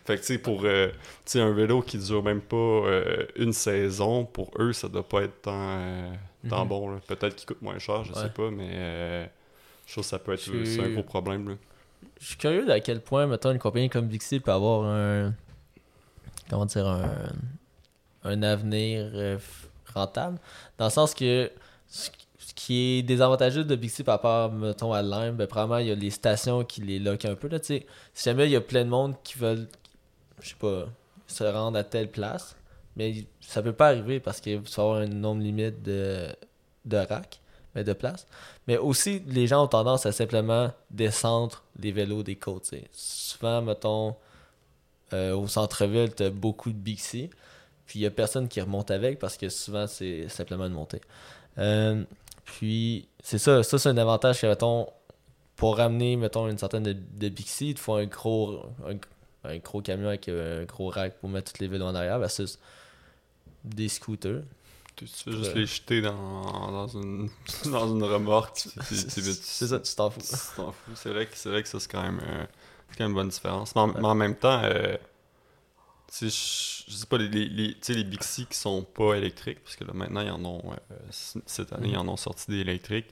Fait 0.04 0.14
que, 0.16 0.20
tu 0.20 0.26
sais, 0.26 0.38
pour 0.38 0.60
euh, 0.64 0.88
tu 0.88 0.94
sais, 1.26 1.40
un 1.40 1.52
vélo 1.52 1.82
qui 1.82 1.98
dure 1.98 2.22
même 2.22 2.40
pas 2.40 2.56
euh, 2.56 3.26
une 3.36 3.52
saison, 3.52 4.24
pour 4.24 4.50
eux, 4.58 4.72
ça 4.72 4.88
doit 4.88 5.06
pas 5.08 5.22
être 5.22 5.42
tant, 5.42 5.52
euh, 5.54 6.12
Mhm. 6.44 6.68
bon. 6.68 6.98
Peut-être 7.06 7.36
qu'il 7.36 7.46
coûte 7.46 7.62
moins 7.62 7.78
cher, 7.78 8.04
je 8.04 8.12
Ouais. 8.12 8.22
sais 8.22 8.28
pas, 8.30 8.50
mais 8.50 9.28
je 9.86 9.92
trouve 9.92 10.04
que 10.04 10.08
ça 10.10 10.18
peut 10.18 10.32
être 10.34 10.48
un 10.80 10.88
gros 10.90 11.02
problème. 11.02 11.48
Là. 11.50 11.54
Je 12.20 12.26
suis 12.26 12.36
curieux 12.36 12.64
d'à 12.66 12.80
quel 12.80 13.00
point, 13.00 13.26
mettons, 13.26 13.50
une 13.52 13.58
compagnie 13.58 13.88
comme 13.90 14.06
Bixi 14.06 14.40
peut 14.40 14.52
avoir 14.52 14.84
un. 14.84 15.34
Comment 16.50 16.66
dire, 16.66 16.86
un. 16.86 17.32
Un 18.24 18.42
avenir 18.42 19.10
euh, 19.14 19.38
rentable. 19.94 20.38
Dans 20.78 20.86
le 20.86 20.90
sens 20.90 21.14
que. 21.14 21.50
Ce 21.88 22.54
qui 22.54 22.98
est 22.98 23.02
désavantageux 23.02 23.64
de 23.64 23.76
Bixi 23.76 24.02
par 24.02 24.16
rapport, 24.16 24.52
mettons, 24.52 24.92
à 24.92 25.00
Lime, 25.00 25.36
ben, 25.36 25.46
probablement, 25.46 25.78
il 25.78 25.86
y 25.86 25.90
a 25.90 25.94
les 25.94 26.10
stations 26.10 26.64
qui 26.64 26.80
les 26.82 26.98
loquent 26.98 27.24
un 27.24 27.34
peu. 27.34 27.48
Là, 27.48 27.60
tu 27.60 27.82
si 28.14 28.24
jamais 28.24 28.46
il 28.46 28.50
y 28.50 28.56
a 28.56 28.60
plein 28.60 28.84
de 28.84 28.90
monde 28.90 29.14
qui 29.22 29.38
veulent, 29.38 29.68
je 30.40 30.50
sais 30.50 30.56
pas, 30.56 30.86
se 31.26 31.44
rendre 31.44 31.78
à 31.78 31.84
telle 31.84 32.10
place, 32.10 32.56
mais 32.96 33.24
ça 33.40 33.62
peut 33.62 33.72
pas 33.72 33.88
arriver 33.88 34.20
parce 34.20 34.40
qu'il 34.40 34.60
faut 34.66 34.80
avoir 34.80 34.98
un 34.98 35.06
nombre 35.06 35.42
limite 35.42 35.82
de, 35.82 36.28
de 36.84 36.96
racks, 36.96 37.40
mais 37.74 37.84
de 37.84 37.92
place. 37.92 38.26
Mais 38.66 38.76
aussi, 38.76 39.22
les 39.26 39.46
gens 39.46 39.64
ont 39.64 39.68
tendance 39.68 40.04
à 40.06 40.12
simplement 40.12 40.70
descendre 40.90 41.62
les 41.78 41.92
vélos 41.92 42.22
des 42.22 42.36
côtes. 42.36 42.64
tu. 42.70 42.82
Souvent, 42.92 43.62
mettons, 43.62 44.16
euh, 45.12 45.34
au 45.34 45.48
centre-ville, 45.48 46.12
t'as 46.14 46.30
beaucoup 46.30 46.70
de 46.70 46.78
Bixi, 46.78 47.30
puis 47.86 48.00
il 48.00 48.02
y 48.02 48.06
a 48.06 48.10
personne 48.10 48.48
qui 48.48 48.60
remonte 48.60 48.90
avec 48.90 49.18
parce 49.18 49.36
que 49.36 49.48
souvent, 49.48 49.86
c'est 49.86 50.28
simplement 50.28 50.66
une 50.66 50.72
montée. 50.72 51.00
Euh, 51.58 52.04
puis, 52.44 53.08
c'est 53.22 53.38
ça, 53.38 53.62
ça 53.62 53.78
c'est 53.78 53.88
un 53.88 53.98
avantage 53.98 54.40
que, 54.40 54.46
mettons, 54.46 54.88
pour 55.56 55.76
ramener, 55.76 56.16
mettons, 56.16 56.48
une 56.48 56.58
certaine 56.58 56.82
de, 56.82 56.92
de 56.92 57.28
Bixi, 57.28 57.70
il 57.70 57.74
te 57.74 57.80
faut 57.80 57.94
un 57.94 58.06
gros, 58.06 58.64
un, 58.86 58.96
un 59.44 59.58
gros 59.58 59.80
camion 59.80 60.08
avec 60.08 60.28
un 60.28 60.64
gros 60.64 60.88
rack 60.88 61.18
pour 61.18 61.28
mettre 61.28 61.52
tous 61.52 61.60
les 61.60 61.68
vélos 61.68 61.86
en 61.86 61.94
arrière 61.94 62.18
versus 62.18 62.58
des 63.64 63.88
scooters. 63.88 64.42
Tu, 64.96 65.06
tu 65.06 65.24
fais 65.24 65.32
juste 65.32 65.54
les 65.54 65.66
jeter 65.66 66.02
dans, 66.02 66.70
dans, 66.70 66.88
une, 66.88 67.30
dans 67.66 67.88
une 67.88 68.02
remorque. 68.02 68.66
C'est 68.90 69.66
ça, 69.66 69.80
tu 69.80 69.94
t'en 69.94 70.10
fous. 70.10 70.20
Tu 70.20 70.56
t'en 70.56 70.72
fous. 70.72 70.92
C'est 70.94 71.10
vrai 71.10 71.26
que 71.26 71.36
c'est 71.36 71.48
vrai 71.48 71.62
que 71.62 71.68
ça 71.68 71.80
c'est 71.80 71.90
quand 71.90 72.02
même 72.02 72.20
euh, 72.22 72.44
c'est 72.90 72.98
quand 72.98 73.04
même 73.04 73.12
une 73.12 73.16
bonne 73.16 73.28
différence. 73.28 73.74
Mais 73.74 73.80
en, 73.80 73.86
mais 73.88 74.04
en 74.04 74.14
même 74.14 74.36
temps, 74.36 74.60
euh, 74.64 74.96
je 76.20 76.26
je 76.88 76.96
sais 76.96 77.06
pas 77.06 77.16
les, 77.18 77.28
les, 77.28 77.48
les- 77.48 77.76
les 77.94 78.04
Bixi 78.04 78.46
qui 78.46 78.56
sont 78.58 78.82
pas 78.82 79.14
électriques, 79.14 79.60
parce 79.64 79.76
que 79.76 79.84
là 79.84 79.92
maintenant 79.94 80.20
ils 80.20 80.30
en 80.30 80.44
ont 80.44 80.62
euh, 80.72 80.96
cette 81.46 81.72
année 81.72 81.88
ils 81.92 81.96
en 81.96 82.06
ont 82.08 82.16
sorti 82.16 82.50
des 82.50 82.58
électriques. 82.58 83.06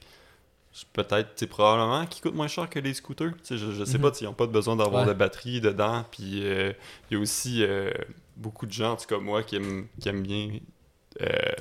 Peut-être, 0.93 1.47
probablement 1.47 2.07
qu'ils 2.07 2.23
coûtent 2.23 2.35
moins 2.37 2.47
cher 2.47 2.71
que 2.71 2.79
les 2.79 2.95
scooters. 2.95 3.33
Je, 3.51 3.57
je 3.57 3.85
sais 3.85 3.99
Mhm. 3.99 4.03
pas, 4.03 4.13
ils 4.21 4.25
n'ont 4.25 4.35
pas 4.35 4.47
besoin 4.47 4.77
d'avoir 4.77 5.03
Ouais. 5.03 5.09
de 5.09 5.15
batterie 5.15 5.61
dedans. 5.61 6.05
Puis 6.13 6.45
euh, 6.45 6.73
il 7.11 7.15
y 7.15 7.17
a 7.19 7.21
aussi 7.21 7.65
euh, 7.65 7.91
beaucoup 8.37 8.67
de 8.67 8.73
gens, 8.73 8.93
en 8.93 8.97
tout 8.97 9.07
cas 9.07 9.19
moi, 9.19 9.43
qui 9.43 9.57
aiment, 9.57 9.89
qui 10.01 10.09
aiment 10.09 10.23
bien 10.23 10.49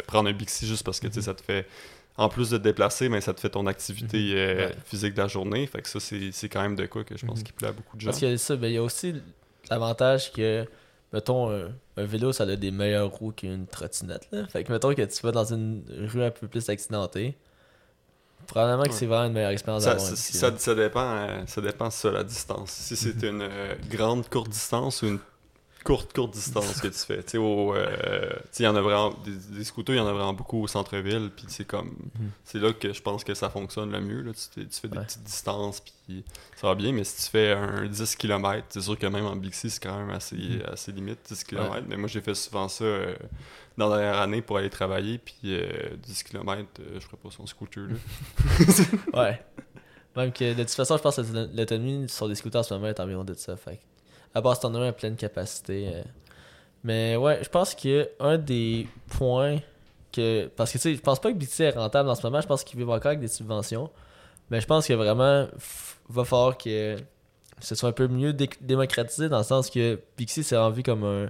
prendre 0.06 0.30
un 0.30 0.34
Bixi 0.34 0.68
juste 0.68 0.84
parce 0.86 1.00
que 1.00 1.08
Mhm. 1.08 1.22
ça 1.22 1.34
te 1.34 1.42
fait 1.42 1.68
en 2.18 2.30
plus 2.30 2.52
de 2.52 2.58
te 2.60 2.64
déplacer, 2.64 3.10
mais 3.10 3.20
ça 3.22 3.34
te 3.34 3.40
fait 3.40 3.50
ton 3.50 3.66
activité 3.66 4.18
Mhm. 4.20 4.36
euh, 4.38 4.68
Ouais. 4.68 4.76
physique 4.86 5.14
de 5.16 5.22
la 5.22 5.28
journée. 5.28 5.66
Fait 5.66 5.82
que 5.82 5.90
ça, 5.90 6.00
c'est 6.00 6.50
quand 6.50 6.62
même 6.62 6.76
de 6.76 6.86
quoi 6.86 7.04
que 7.04 7.18
je 7.18 7.26
pense 7.26 7.40
Mhm. 7.40 7.44
qui 7.46 7.52
plaît 7.54 7.70
à 7.70 7.72
beaucoup 7.72 7.96
de 7.98 8.02
gens. 8.02 8.08
Parce 8.08 8.20
qu'il 8.20 8.30
y 8.30 8.32
a 8.34 8.38
ça, 8.38 8.56
ben, 8.58 8.68
il 8.68 8.74
y 8.74 8.78
a 8.78 8.84
aussi 8.84 9.16
l'avantage 9.72 10.32
que, 10.34 10.68
mettons, 11.14 11.52
un, 11.52 11.70
un 11.98 12.06
vélo, 12.06 12.32
ça 12.32 12.44
a 12.44 12.56
des 12.56 12.72
meilleures 12.72 13.10
roues 13.12 13.32
qu'une 13.32 13.66
trottinette. 13.68 14.28
Là. 14.32 14.48
Fait 14.48 14.64
que, 14.64 14.72
mettons 14.72 14.94
que 14.94 15.02
tu 15.02 15.22
vas 15.24 15.32
dans 15.32 15.46
une 15.54 15.84
rue 16.08 16.24
un 16.24 16.32
peu 16.32 16.48
plus 16.48 16.70
accidentée, 16.70 17.38
probablement 18.48 18.84
que 18.84 18.94
c'est 18.94 19.06
vraiment 19.06 19.26
une 19.28 19.34
meilleure 19.34 19.52
expérience 19.52 19.84
Ça, 19.84 20.00
ça, 20.00 20.16
ça- 20.16 20.58
ça 20.58 20.76
dépend, 20.76 21.02
euh, 21.18 21.42
ça 21.48 21.62
dépend 21.62 21.90
ça, 21.90 22.12
la 22.12 22.24
distance. 22.24 22.72
Si 22.72 22.96
c'est 22.96 23.16
Mhm. 23.24 23.30
une 23.36 23.42
euh, 23.44 23.76
grande 23.90 24.28
courte 24.30 24.50
distance 24.50 25.02
ou 25.02 25.08
une 25.08 25.20
courte 25.84 26.14
courte 26.14 26.34
distance 26.34 26.82
que 26.82 26.88
tu 26.88 26.94
fais. 27.00 27.24
Tu 27.24 27.30
sais, 27.32 27.38
au, 27.38 27.74
euh, 27.76 28.30
il 28.60 28.64
y 28.66 28.68
en 28.68 28.76
a 28.76 28.82
vraiment 28.82 29.12
des, 29.26 29.32
des 29.58 29.64
scooters, 29.64 29.96
il 29.96 29.98
y 29.98 30.02
en 30.02 30.08
a 30.08 30.14
vraiment 30.14 30.34
beaucoup 30.34 30.62
au 30.62 30.68
centre-ville, 30.68 31.32
puis 31.36 31.46
c'est 31.50 31.66
comme 31.66 31.90
Mhm. 31.90 32.30
c'est 32.44 32.60
là 32.60 32.74
que 32.74 32.94
je 32.94 33.02
pense 33.02 33.24
que 33.24 33.34
ça 33.34 33.50
fonctionne 33.50 33.92
le 33.92 34.02
mieux 34.02 34.22
là. 34.22 34.32
Tu, 34.34 34.62
fais- 34.62 34.68
tu 34.68 34.80
fais 34.80 34.88
des 34.88 34.98
Ouais. 34.98 35.06
petites 35.06 35.24
distances 35.24 35.82
puis 35.82 36.24
ça 36.56 36.68
va 36.68 36.76
bien, 36.76 36.92
mais 36.92 37.04
si 37.04 37.24
tu 37.26 37.30
fais 37.32 37.52
un 37.54 37.86
10 37.88 38.16
km, 38.16 38.66
c'est 38.70 38.82
sûr 38.82 38.98
que 38.98 39.08
même 39.08 39.26
en 39.26 39.36
Bixi, 39.36 39.70
c'est 39.70 39.82
quand 39.84 39.98
même 39.98 40.10
assez 40.10 40.36
Mhm. 40.36 40.62
assez 40.72 40.92
limite 40.92 41.20
10 41.28 41.44
km, 41.44 41.86
mais 41.88 41.98
moi 41.98 42.08
j'ai 42.08 42.22
fait 42.22 42.36
souvent 42.36 42.68
ça 42.68 42.84
euh, 42.84 43.16
dans 43.78 43.88
la 43.90 43.98
dernière 43.98 44.22
année 44.22 44.42
pour 44.42 44.58
aller 44.58 44.70
travailler 44.70 45.18
puis 45.20 45.36
euh, 45.46 45.96
10 46.04 46.24
km, 46.24 46.66
je 46.96 47.00
ferais 47.00 47.18
pas 47.18 47.30
son 47.32 47.46
scooter 47.48 47.84
là. 47.88 47.96
Ouais. 49.14 49.42
Même 50.16 50.34
que, 50.34 50.54
de 50.54 50.64
toute 50.64 50.72
façon, 50.72 50.98
je 50.98 51.02
pense 51.04 51.16
que 51.18 51.56
l'autonomie 51.56 52.10
sur 52.10 52.28
des 52.28 52.36
scooters 52.36 52.62
en 52.62 52.64
ce 52.64 52.74
moment 52.74 52.88
est 52.88 53.00
environ 53.00 53.24
de 53.24 53.36
ça. 53.36 53.56
Fait 53.56 53.80
à 54.34 54.56
si 54.56 54.62
t'en 54.62 54.74
as 54.76 54.88
à 54.88 54.92
pleine 54.92 55.16
capacité. 55.16 55.92
euh. 55.94 56.04
Mais 56.84 57.16
ouais, 57.18 57.40
je 57.44 57.50
pense 57.50 57.76
que 57.76 58.10
un 58.20 58.38
des 58.38 58.88
points 59.18 59.58
que. 60.12 60.48
Parce 60.56 60.72
que 60.72 60.78
tu 60.78 60.82
sais, 60.84 60.96
je 60.96 61.02
pense 61.02 61.20
pas 61.20 61.32
que 61.32 61.38
BT 61.38 61.62
est 61.64 61.70
rentable 61.72 62.10
en 62.10 62.16
ce 62.16 62.24
moment, 62.24 62.40
je 62.42 62.48
pense 62.48 62.64
qu'ils 62.64 62.78
vivent 62.80 62.90
encore 62.90 63.08
avec 63.08 63.20
des 63.20 63.28
subventions. 63.28 63.90
Mais 64.50 64.62
je 64.62 64.66
pense 64.68 64.88
que 64.88 64.94
vraiment, 64.94 65.48
va 66.10 66.24
falloir 66.26 66.58
que 66.58 66.96
ce 67.60 67.76
soit 67.76 67.90
un 67.90 67.94
peu 67.94 68.08
mieux 68.08 68.34
dé- 68.34 68.50
démocratisé 68.62 69.30
dans 69.30 69.40
le 69.40 69.44
sens 69.44 69.70
que 69.70 70.00
Pixie 70.16 70.44
c'est 70.44 70.58
envie 70.58 70.84
comme 70.84 71.04
un 71.04 71.30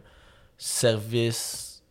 service 0.57 1.81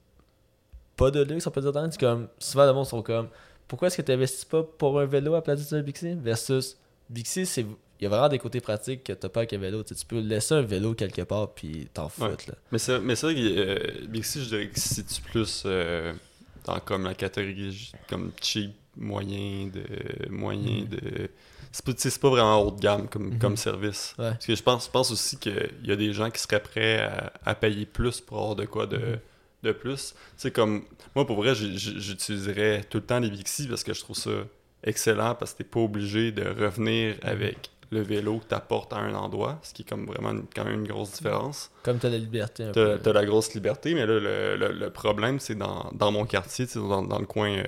pas 0.97 1.11
de 1.11 1.23
luxe, 1.23 1.47
on 1.47 1.51
peut 1.51 1.61
dire 1.61 1.73
comme 1.99 2.29
souvent 2.39 2.67
le 2.67 2.73
monde 2.73 2.87
sont 2.87 3.03
comme 3.03 3.29
pourquoi 3.67 3.89
est-ce 3.89 3.97
que 3.97 4.03
tu 4.03 4.13
investis 4.13 4.45
pas 4.45 4.63
pour 4.63 4.99
un 4.99 5.05
vélo 5.07 5.35
à 5.35 5.43
place 5.43 5.71
d'un 5.71 5.83
Bixi 5.83 6.15
versus 6.15 6.77
Bixi 7.11 7.47
c'est 7.47 7.67
il 8.01 8.05
y 8.05 8.07
a 8.07 8.11
vraiment 8.11 8.29
des 8.29 8.39
côtés 8.39 8.61
pratiques 8.61 9.05
que 9.05 9.13
t'as 9.13 9.29
pas 9.29 9.41
avec 9.41 9.53
un 9.53 9.59
vélo. 9.59 9.83
Tu 9.83 9.95
peux 10.07 10.21
laisser 10.21 10.55
un 10.55 10.63
vélo 10.63 10.95
quelque 10.95 11.23
part 11.23 11.53
puis 11.55 11.89
t'en 11.93 12.09
foutre. 12.09 12.27
Ouais. 12.29 12.37
Là. 12.49 12.55
Mais 12.73 12.79
c'est 12.79 12.99
mais 13.01 13.15
que 13.15 13.59
euh, 13.59 14.07
Bixi, 14.09 14.43
je 14.45 14.49
dirais 14.49 14.69
que 14.69 14.79
si 14.79 15.05
tu 15.05 15.21
plus 15.23 15.63
euh, 15.67 16.13
dans 16.65 16.79
comme 16.81 17.05
la 17.05 17.15
catégorie 17.15 17.91
comme 18.09 18.31
cheap, 18.41 18.73
moyen, 18.97 19.69
de 19.73 20.29
moyen, 20.31 20.83
Mhm. 20.83 20.89
de. 20.89 21.29
C'est 21.71 21.85
pas, 21.85 21.93
c'est 21.97 22.19
pas 22.21 22.31
vraiment 22.31 22.63
haut 22.63 22.71
de 22.71 22.81
gamme 22.81 23.09
comme, 23.09 23.33
Mhm. 23.35 23.39
comme 23.39 23.57
service. 23.57 24.15
Ouais. 24.19 24.31
Parce 24.31 24.47
que 24.47 24.55
je 24.57 24.63
pense, 24.63 24.87
je 24.87 24.91
pense 24.91 25.11
aussi 25.11 25.37
qu'il 25.37 25.71
y 25.85 25.93
a 25.93 25.97
des 25.97 26.13
gens 26.13 26.31
qui 26.31 26.41
seraient 26.41 26.63
prêts 26.63 27.01
à, 27.01 27.33
à 27.45 27.55
payer 27.55 27.85
plus 27.87 28.21
pour 28.21 28.39
avoir 28.39 28.57
de 28.57 28.65
quoi 28.65 28.87
de, 28.87 28.97
Mhm. 28.97 29.19
de 29.65 29.73
plus. 29.73 30.15
Comme. 30.55 30.85
Moi, 31.15 31.27
pour 31.27 31.37
vrai, 31.37 31.55
j'utiliserais 31.55 32.85
tout 32.89 32.99
le 32.99 33.05
temps 33.05 33.19
les 33.21 33.31
Bixi 33.31 33.67
parce 33.67 33.85
que 33.85 33.93
je 33.93 34.01
trouve 34.01 34.17
ça 34.17 34.31
excellent 34.83 35.35
parce 35.35 35.53
que 35.53 35.59
t'es 35.59 35.65
pas 35.65 35.81
obligé 35.81 36.33
de 36.33 36.43
revenir 36.49 37.15
Mhm. 37.17 37.21
avec 37.23 37.71
le 37.91 38.01
vélo 38.03 38.39
que 38.39 38.45
t'apportes 38.45 38.93
à 38.93 38.97
un 38.99 39.15
endroit, 39.15 39.59
ce 39.63 39.73
qui 39.73 39.83
est 39.83 39.89
comme 39.89 40.05
vraiment 40.07 40.31
une- 40.33 40.45
quand 40.55 40.65
même 40.65 40.81
une 40.81 40.87
grosse 40.89 41.13
différence. 41.13 41.71
Comme 41.83 41.99
t'as 41.99 42.11
la 42.11 42.19
liberté 42.19 42.65
un 42.65 42.73
T'as 42.73 42.97
peu. 42.97 43.01
t'as 43.03 43.13
la 43.13 43.25
grosse 43.25 43.55
liberté, 43.55 43.95
mais 43.95 44.05
là, 44.07 44.19
le, 44.21 44.57
le- 44.57 44.73
le 44.73 44.91
problème, 44.91 45.41
c'est 45.41 45.55
dans, 45.55 45.91
dans 45.95 46.13
mon 46.13 46.27
quartier, 46.27 46.67
dans, 46.75 47.03
dans 47.03 47.19
le 47.19 47.27
coin 47.27 47.51
euh, 47.51 47.65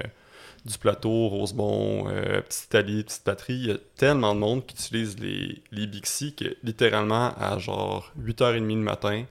du 0.66 0.76
plateau, 0.76 1.28
Rosemont, 1.28 2.06
euh, 2.10 2.42
Petite 2.42 2.64
Italie, 2.66 3.02
Petite 3.04 3.24
Patrie, 3.24 3.54
il 3.54 3.66
y 3.68 3.70
a 3.72 3.76
tellement 3.96 4.34
de 4.34 4.40
monde 4.40 4.66
qui 4.66 4.74
utilise 4.76 5.18
les, 5.18 5.62
les 5.72 5.86
Bixi 5.86 6.34
que 6.34 6.54
littéralement, 6.62 7.32
à 7.38 7.58
genre 7.58 8.12
8h30 8.22 8.58
le 8.68 8.74
matin, 8.82 9.24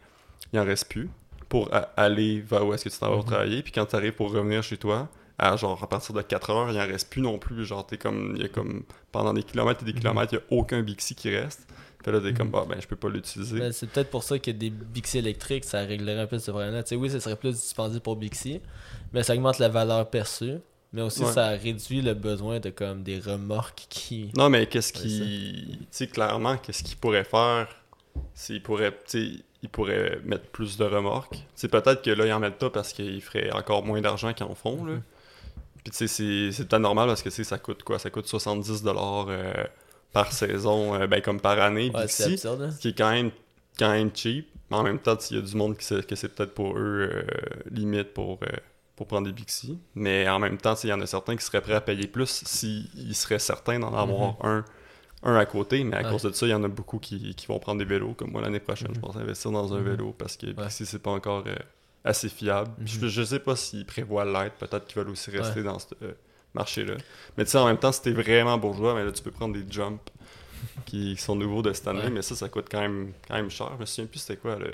il 0.54 0.60
en 0.60 0.66
reste 0.66 0.88
plus 0.90 1.08
pour 1.50 1.72
a- 1.74 1.90
aller 1.98 2.42
vers 2.42 2.66
où 2.66 2.74
est-ce 2.74 2.86
que 2.86 2.90
tu 2.90 2.98
t'en 2.98 3.12
vas 3.12 3.18
Mhm. 3.18 3.26
travailler. 3.26 3.62
Puis 3.62 3.72
quand 3.72 3.86
tu 3.86 3.96
arrives 3.96 4.14
pour 4.14 4.32
revenir 4.32 4.64
chez 4.64 4.78
toi, 4.78 5.08
à 5.40 5.56
genre 5.56 5.82
à 5.84 5.88
partir 5.88 6.14
de 6.14 6.22
4 6.22 6.50
heures, 6.52 6.70
il 6.72 6.78
en 6.80 6.86
reste 6.86 7.10
plus 7.10 7.22
non 7.22 7.40
plus. 7.40 7.66
Genre, 7.66 7.86
t'es 7.88 7.98
comme, 7.98 8.34
il 8.36 8.42
y 8.42 8.46
a 8.46 8.50
comme, 8.50 8.84
pendant 9.12 9.34
des 9.34 9.44
kilomètres 9.44 9.82
et 9.82 9.86
des 9.86 9.94
Mhm. 9.94 10.00
kilomètres, 10.00 10.34
il 10.34 10.38
n'y 10.38 10.42
a 10.44 10.60
aucun 10.62 10.82
Bixi 10.82 11.16
qui 11.16 11.36
reste. 11.36 11.68
Fait 12.04 12.12
là, 12.12 12.20
t'es 12.22 12.34
comme, 12.34 12.48
Mhm. 12.48 12.54
bah, 12.54 12.66
ben, 12.70 12.78
je 12.80 12.88
peux 12.88 12.96
pas 12.96 13.10
l'utiliser. 13.10 13.58
Mais 13.60 13.72
c'est 13.72 13.88
peut-être 13.90 14.10
pour 14.10 14.24
ça 14.24 14.38
que 14.40 14.52
des 14.52 14.70
Bixi 14.70 15.18
électriques, 15.18 15.66
ça 15.66 15.80
réglerait 15.80 16.20
un 16.22 16.28
peu 16.28 16.40
ce 16.40 16.52
problème-là. 16.52 16.84
Tu 16.84 16.90
sais, 16.90 16.96
oui, 16.96 17.10
ça 17.10 17.20
serait 17.20 17.36
plus 17.36 17.52
dispendieux 17.54 18.00
pour 18.00 18.16
Bixi, 18.16 18.62
mais 19.14 19.24
ça 19.24 19.34
augmente 19.34 19.60
la 19.60 19.70
valeur 19.70 20.10
perçue. 20.10 20.56
Mais 20.92 21.02
aussi, 21.04 21.24
Ouais. 21.24 21.32
ça 21.32 21.50
réduit 21.50 22.02
le 22.02 22.16
besoin 22.16 22.60
de 22.60 22.72
comme 22.72 23.04
des 23.04 23.20
remorques 23.20 23.86
qui. 23.90 24.32
Non, 24.36 24.50
mais 24.50 24.66
qu'est-ce 24.66 24.92
Ouais, 24.94 25.00
qui. 25.02 25.78
Tu 25.82 25.88
sais, 25.92 26.08
clairement, 26.08 26.58
qu'est-ce 26.58 26.84
qu'il 26.84 26.98
pourrait 26.98 27.24
faire 27.26 27.68
C'est 28.34 28.54
qu'il 28.54 28.64
pourrait. 28.64 28.92
Tu 28.92 28.98
sais, 29.06 29.44
il 29.62 29.70
pourrait 29.70 30.20
mettre 30.26 30.46
plus 30.48 30.78
de 30.78 30.86
remorques. 30.86 31.38
C'est 31.54 31.68
peut-être 31.68 32.02
que 32.02 32.10
là, 32.10 32.26
ils 32.26 32.32
en 32.34 32.40
mettent 32.40 32.58
pas 32.58 32.70
parce 32.72 32.92
qu'ils 32.94 33.22
feraient 33.22 33.52
encore 33.52 33.84
moins 33.86 34.02
d'argent 34.02 34.34
qu'ils 34.34 34.46
en 34.48 34.56
font, 34.56 34.84
là. 34.86 34.94
Mhm. 34.94 35.02
Puis 35.84 35.92
tu 35.92 35.98
sais, 35.98 36.08
c'est- 36.08 36.52
c'est 36.52 36.68
peut-être 36.68 36.82
normal 36.82 37.08
parce 37.08 37.22
que 37.22 37.30
ça 37.30 37.58
coûte 37.58 37.84
quoi? 37.84 38.00
Ça 38.00 38.10
coûte 38.10 38.28
70$ 38.28 39.28
euh, 39.30 39.54
par 40.14 40.32
saison, 40.32 40.96
euh, 40.96 41.08
ben 41.08 41.22
comme 41.22 41.40
par 41.40 41.60
année, 41.60 41.92
Ouais, 41.94 42.08
c'est 42.08 42.34
absurde. 42.34 42.62
hein. 42.64 42.72
ce 42.72 42.80
qui 42.80 42.90
est 42.90 42.98
quand 42.98 43.12
même, 43.12 43.32
quand 43.78 43.92
même 43.92 44.10
cheap. 44.14 44.48
Mais 44.72 44.78
en 44.78 44.84
même 44.84 45.00
temps, 45.00 45.18
il 45.32 45.36
y 45.38 45.40
a 45.40 45.42
du 45.42 45.56
monde 45.56 45.78
qui 45.78 45.86
sait 45.86 46.04
que 46.04 46.16
c'est 46.16 46.30
peut-être 46.30 46.54
pour 46.54 46.78
eux 46.78 47.10
euh, 47.12 47.24
limite 47.72 48.14
pour, 48.14 48.40
pour 48.96 49.08
prendre 49.08 49.26
des 49.28 49.34
Bixi. 49.34 49.80
Mais 49.96 50.28
en 50.30 50.38
même 50.40 50.58
temps, 50.58 50.76
il 50.84 50.90
y 50.90 50.94
en 50.94 51.02
a 51.02 51.08
certains 51.08 51.36
qui 51.36 51.44
seraient 51.44 51.62
prêts 51.62 51.74
à 51.74 51.82
payer 51.82 52.06
plus 52.08 52.44
s'ils 52.46 53.16
seraient 53.16 53.40
certains 53.40 53.80
d'en 53.80 53.94
avoir 53.96 54.36
un, 54.46 54.64
un 55.24 55.36
à 55.38 55.46
côté. 55.48 55.84
Mais 55.84 55.96
à. 55.98 56.04
Ouais. 56.04 56.12
cause 56.12 56.24
de 56.24 56.32
ça, 56.34 56.46
il 56.46 56.50
y 56.50 56.54
en 56.54 56.64
a 56.64 56.68
beaucoup 56.68 57.00
qui, 57.00 57.34
qui 57.34 57.48
vont 57.48 57.58
prendre 57.58 57.80
des 57.80 57.86
vélos. 57.86 58.14
Comme 58.14 58.32
moi, 58.32 58.42
l'année 58.42 58.60
prochaine, 58.60 58.90
je 58.94 59.00
Mhm. 59.00 59.02
pense 59.02 59.16
investir 59.16 59.50
dans 59.52 59.74
un 59.74 59.80
Mhm. 59.80 59.90
vélo 59.90 60.16
parce 60.18 60.38
que 60.38 60.48
Bixi, 60.48 60.86
c'est 60.86 61.00
pas 61.02 61.12
encore 61.12 61.44
euh, 61.48 61.56
assez 62.04 62.30
fiable. 62.30 62.72
Mhm. 62.80 62.88
Je, 62.88 63.08
je 63.08 63.24
sais 63.24 63.40
pas 63.40 63.56
s'ils 63.56 63.86
prévoient 63.86 64.26
l'être. 64.26 64.56
Peut-être 64.56 64.86
qu'ils 64.88 64.98
veulent 65.02 65.10
aussi 65.12 65.32
rester 65.32 65.64
dans 65.64 65.80
ce 65.80 65.88
euh, 66.02 66.14
marché-là. 66.54 66.96
Mais 67.38 67.46
tu 67.46 67.52
sais, 67.52 67.58
en 67.58 67.66
même 67.66 67.78
temps, 67.78 67.92
si 67.92 68.02
t'es 68.02 68.12
vraiment 68.12 68.58
bourgeois, 68.58 68.96
mais 68.96 69.04
là, 69.04 69.12
tu 69.12 69.22
peux 69.22 69.32
prendre 69.32 69.54
des 69.54 69.66
jumps 69.72 70.00
qui 70.86 71.16
sont 71.18 71.36
nouveaux 71.36 71.62
de 71.62 71.72
cette 71.74 71.88
année, 71.88 72.04
Ouais. 72.04 72.10
mais 72.10 72.22
ça, 72.22 72.36
ça 72.36 72.50
coûte 72.50 72.68
quand 72.70 72.82
même, 72.82 73.14
quand 73.28 73.36
même 73.36 73.50
cher. 73.50 73.72
Je 73.76 73.82
me 73.82 73.86
souviens 73.86 74.06
plus 74.08 74.20
c'était 74.20 74.38
quoi 74.38 74.56
le. 74.58 74.72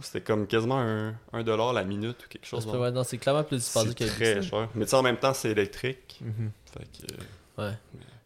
C'était 0.00 0.20
comme 0.20 0.46
quasiment 0.46 0.78
un, 0.78 1.14
un 1.32 1.42
dollar 1.42 1.72
la 1.72 1.82
minute 1.82 2.24
ou 2.24 2.28
quelque 2.28 2.46
chose. 2.46 2.64
Ouais, 2.66 2.90
non, 2.92 3.02
c'est 3.02 3.18
clairement 3.18 3.42
plus 3.42 3.56
dispendieux 3.56 3.94
C'est 3.98 4.04
que 4.06 4.10
très 4.10 4.42
cher. 4.42 4.68
Mais 4.76 4.84
tu 4.84 4.90
sais, 4.90 4.96
en 4.96 5.02
même 5.02 5.16
temps, 5.16 5.34
c'est 5.34 5.50
électrique. 5.50 6.20
Mhm. 6.20 6.50
Fait 6.72 6.84
que, 6.84 7.12
euh, 7.14 7.64
Ouais. 7.70 7.74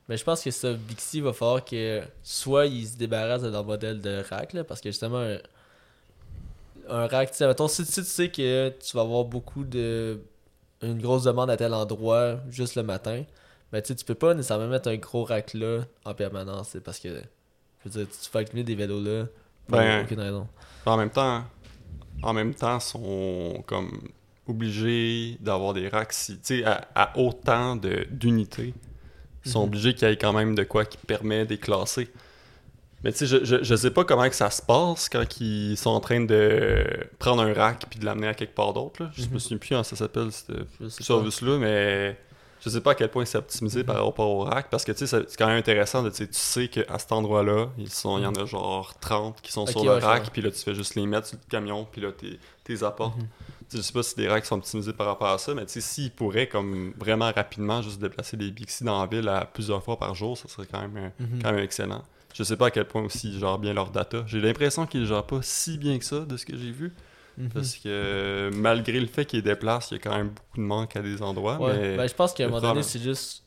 Mais 0.08 0.18
je 0.18 0.24
pense 0.24 0.42
que 0.42 0.50
ça, 0.50 0.74
Bixi 0.74 1.22
va 1.22 1.32
falloir 1.32 1.64
que 1.64 2.02
soit 2.22 2.66
ils 2.66 2.86
se 2.88 2.96
débarrassent 2.98 3.42
de 3.42 3.48
leur 3.48 3.64
modèle 3.64 4.00
de 4.02 4.22
rack, 4.28 4.52
là, 4.52 4.64
parce 4.64 4.82
que 4.82 4.90
justement, 4.90 5.20
un, 6.94 7.06
rack, 7.06 7.30
tu 7.30 7.36
sais, 7.38 7.46
mettons, 7.46 7.68
si, 7.68 7.84
si 7.84 8.02
tu 8.02 8.04
sais 8.04 8.30
que 8.30 8.68
tu 8.70 8.96
vas 8.96 9.02
avoir 9.02 9.24
beaucoup 9.24 9.64
de. 9.64 10.20
une 10.82 11.00
grosse 11.00 11.24
demande 11.24 11.50
à 11.50 11.56
tel 11.56 11.72
endroit 11.74 12.36
juste 12.50 12.74
le 12.76 12.82
matin, 12.82 13.24
ben 13.72 13.80
tu 13.80 13.88
sais, 13.88 13.94
tu 13.94 14.04
peux 14.04 14.14
pas 14.14 14.34
nécessairement 14.34 14.68
mettre 14.68 14.88
un 14.88 14.96
gros 14.96 15.24
rack 15.24 15.54
là 15.54 15.80
en 16.04 16.14
permanence, 16.14 16.70
c'est 16.72 16.80
parce 16.82 16.98
que. 16.98 17.08
Je 17.84 17.88
veux 17.88 18.04
dire, 18.04 18.08
tu 18.12 18.30
fais 18.30 18.38
accumuler 18.40 18.64
des 18.64 18.74
vélos 18.74 19.00
là. 19.02 19.24
Pour 19.66 19.78
Ben, 19.78 20.04
aucune 20.04 20.20
raison. 20.20 20.46
en 20.86 20.96
même 20.96 21.10
temps, 21.10 21.44
en 22.22 22.32
même 22.32 22.54
temps, 22.54 22.78
sont 22.80 23.62
comme 23.66 23.90
obligés 24.48 25.36
d'avoir 25.40 25.72
des 25.72 25.88
racks 25.88 26.12
si, 26.12 26.34
tu 26.34 26.58
sais, 26.58 26.64
à, 26.64 26.88
à 26.94 27.18
autant 27.18 27.76
de- 27.76 28.06
d'unités. 28.10 28.74
Ils 29.44 29.50
sont 29.50 29.60
Mhm. 29.60 29.66
obligés 29.68 29.94
qu'il 29.94 30.08
y 30.08 30.12
ait 30.12 30.16
quand 30.16 30.32
même 30.32 30.54
de 30.54 30.62
quoi 30.64 30.84
qui 30.84 30.98
permet 30.98 31.44
de 31.44 31.50
les 31.50 31.58
classer. 31.58 32.08
Mais 33.04 33.12
tu 33.12 33.18
sais, 33.18 33.26
je, 33.26 33.44
je, 33.44 33.62
je 33.64 33.74
sais 33.74 33.90
pas 33.90 34.04
comment 34.04 34.28
que 34.28 34.34
ça 34.34 34.50
se 34.50 34.62
passe 34.62 35.08
quand 35.08 35.24
ils 35.40 35.76
sont 35.76 35.90
en 35.90 36.00
train 36.00 36.20
de 36.20 36.84
prendre 37.18 37.42
un 37.42 37.52
rack 37.52 37.86
puis 37.90 37.98
de 37.98 38.04
l'amener 38.04 38.28
à 38.28 38.34
quelque 38.34 38.54
part 38.54 38.72
d'autre. 38.72 39.08
Je 39.14 39.22
me 39.26 39.32
Mhm. 39.32 39.38
souviens 39.40 39.58
plus 39.58 39.68
comment 39.70 39.82
ça 39.82 39.96
s'appelle, 39.96 40.28
ce 40.32 40.88
service-là, 41.02 41.58
mais 41.58 42.16
je 42.64 42.70
sais 42.70 42.80
pas 42.80 42.92
à 42.92 42.94
quel 42.94 43.08
point 43.10 43.24
c'est 43.24 43.38
optimisé 43.38 43.82
par 43.82 44.04
rapport 44.04 44.28
au 44.30 44.44
rack 44.44 44.70
parce 44.70 44.84
que 44.84 44.92
tu 44.92 45.04
sais, 45.04 45.24
c'est 45.26 45.36
quand 45.36 45.48
même 45.48 45.56
intéressant 45.58 46.02
de 46.04 46.10
tu 46.10 46.16
sais, 46.18 46.26
tu 46.28 46.34
sais 46.38 46.68
qu'à 46.68 46.96
cet 46.98 47.10
endroit-là, 47.10 47.70
ils 47.76 47.90
sont, 47.90 48.18
il 48.18 48.22
y 48.22 48.26
en 48.26 48.34
a 48.34 48.44
genre 48.44 48.94
30 49.00 49.40
qui 49.42 49.50
sont 49.50 49.66
sur 49.66 49.84
le 49.84 49.92
rack, 49.94 50.30
puis 50.30 50.40
là 50.42 50.50
tu 50.52 50.58
fais 50.60 50.74
juste 50.74 50.94
les 50.94 51.04
mettre 51.06 51.26
sur 51.26 51.38
le 51.38 51.50
camion, 51.50 51.86
puis 51.90 52.00
là 52.00 52.10
t'es 52.12 52.38
t'es 52.62 52.84
apportes. 52.84 53.16
Mhm. 53.18 53.26
Sais, 53.68 53.78
Je 53.78 53.82
sais 53.82 53.92
pas 53.92 54.02
si 54.04 54.14
les 54.18 54.28
racks 54.28 54.44
sont 54.46 54.56
optimisés 54.58 54.92
par 54.92 55.06
rapport 55.08 55.28
à 55.30 55.38
ça, 55.38 55.54
mais 55.54 55.66
tu 55.66 55.72
sais, 55.72 55.80
s'ils 55.80 56.12
pourraient 56.12 56.46
comme 56.46 56.92
vraiment 57.00 57.32
rapidement 57.34 57.82
juste 57.82 57.98
déplacer 58.00 58.36
les 58.36 58.50
Bixi 58.52 58.84
dans 58.84 59.00
la 59.00 59.06
ville 59.08 59.28
à 59.28 59.44
plusieurs 59.46 59.82
fois 59.82 59.98
par 59.98 60.14
jour, 60.14 60.38
ça 60.38 60.46
serait 60.46 60.68
quand 60.70 60.80
même, 60.86 61.10
Mhm. 61.18 61.42
quand 61.42 61.50
même 61.52 61.64
excellent. 61.64 62.04
Je 62.34 62.42
sais 62.44 62.56
pas 62.56 62.66
à 62.66 62.70
quel 62.70 62.86
point 62.86 63.02
aussi 63.02 63.28
ils 63.30 63.38
gèrent 63.38 63.58
bien 63.58 63.74
leur 63.74 63.90
data. 63.90 64.24
J'ai 64.26 64.40
l'impression 64.40 64.86
qu'ils 64.86 65.06
gèrent 65.06 65.26
pas 65.26 65.40
si 65.42 65.76
bien 65.78 65.98
que 65.98 66.04
ça 66.04 66.20
de 66.20 66.36
ce 66.36 66.46
que 66.46 66.56
j'ai 66.56 66.70
vu. 66.70 66.92
Mhm. 67.38 67.48
Parce 67.50 67.76
que 67.76 68.50
malgré 68.54 69.00
le 69.00 69.06
fait 69.06 69.24
qu'ils 69.24 69.42
déplacent, 69.42 69.90
il 69.90 69.94
y 69.94 69.96
a 69.96 70.00
quand 70.00 70.16
même 70.16 70.28
beaucoup 70.28 70.56
de 70.58 70.62
manque 70.62 70.96
à 70.96 71.00
des 71.02 71.22
endroits. 71.22 71.58
Ouais, 71.60 71.78
mais... 71.78 71.96
ben, 71.96 72.06
je 72.08 72.14
pense 72.14 72.32
qu'à 72.34 72.44
un 72.44 72.48
moment 72.48 72.60
donné, 72.60 72.82
c'est 72.82 72.98
juste 73.00 73.42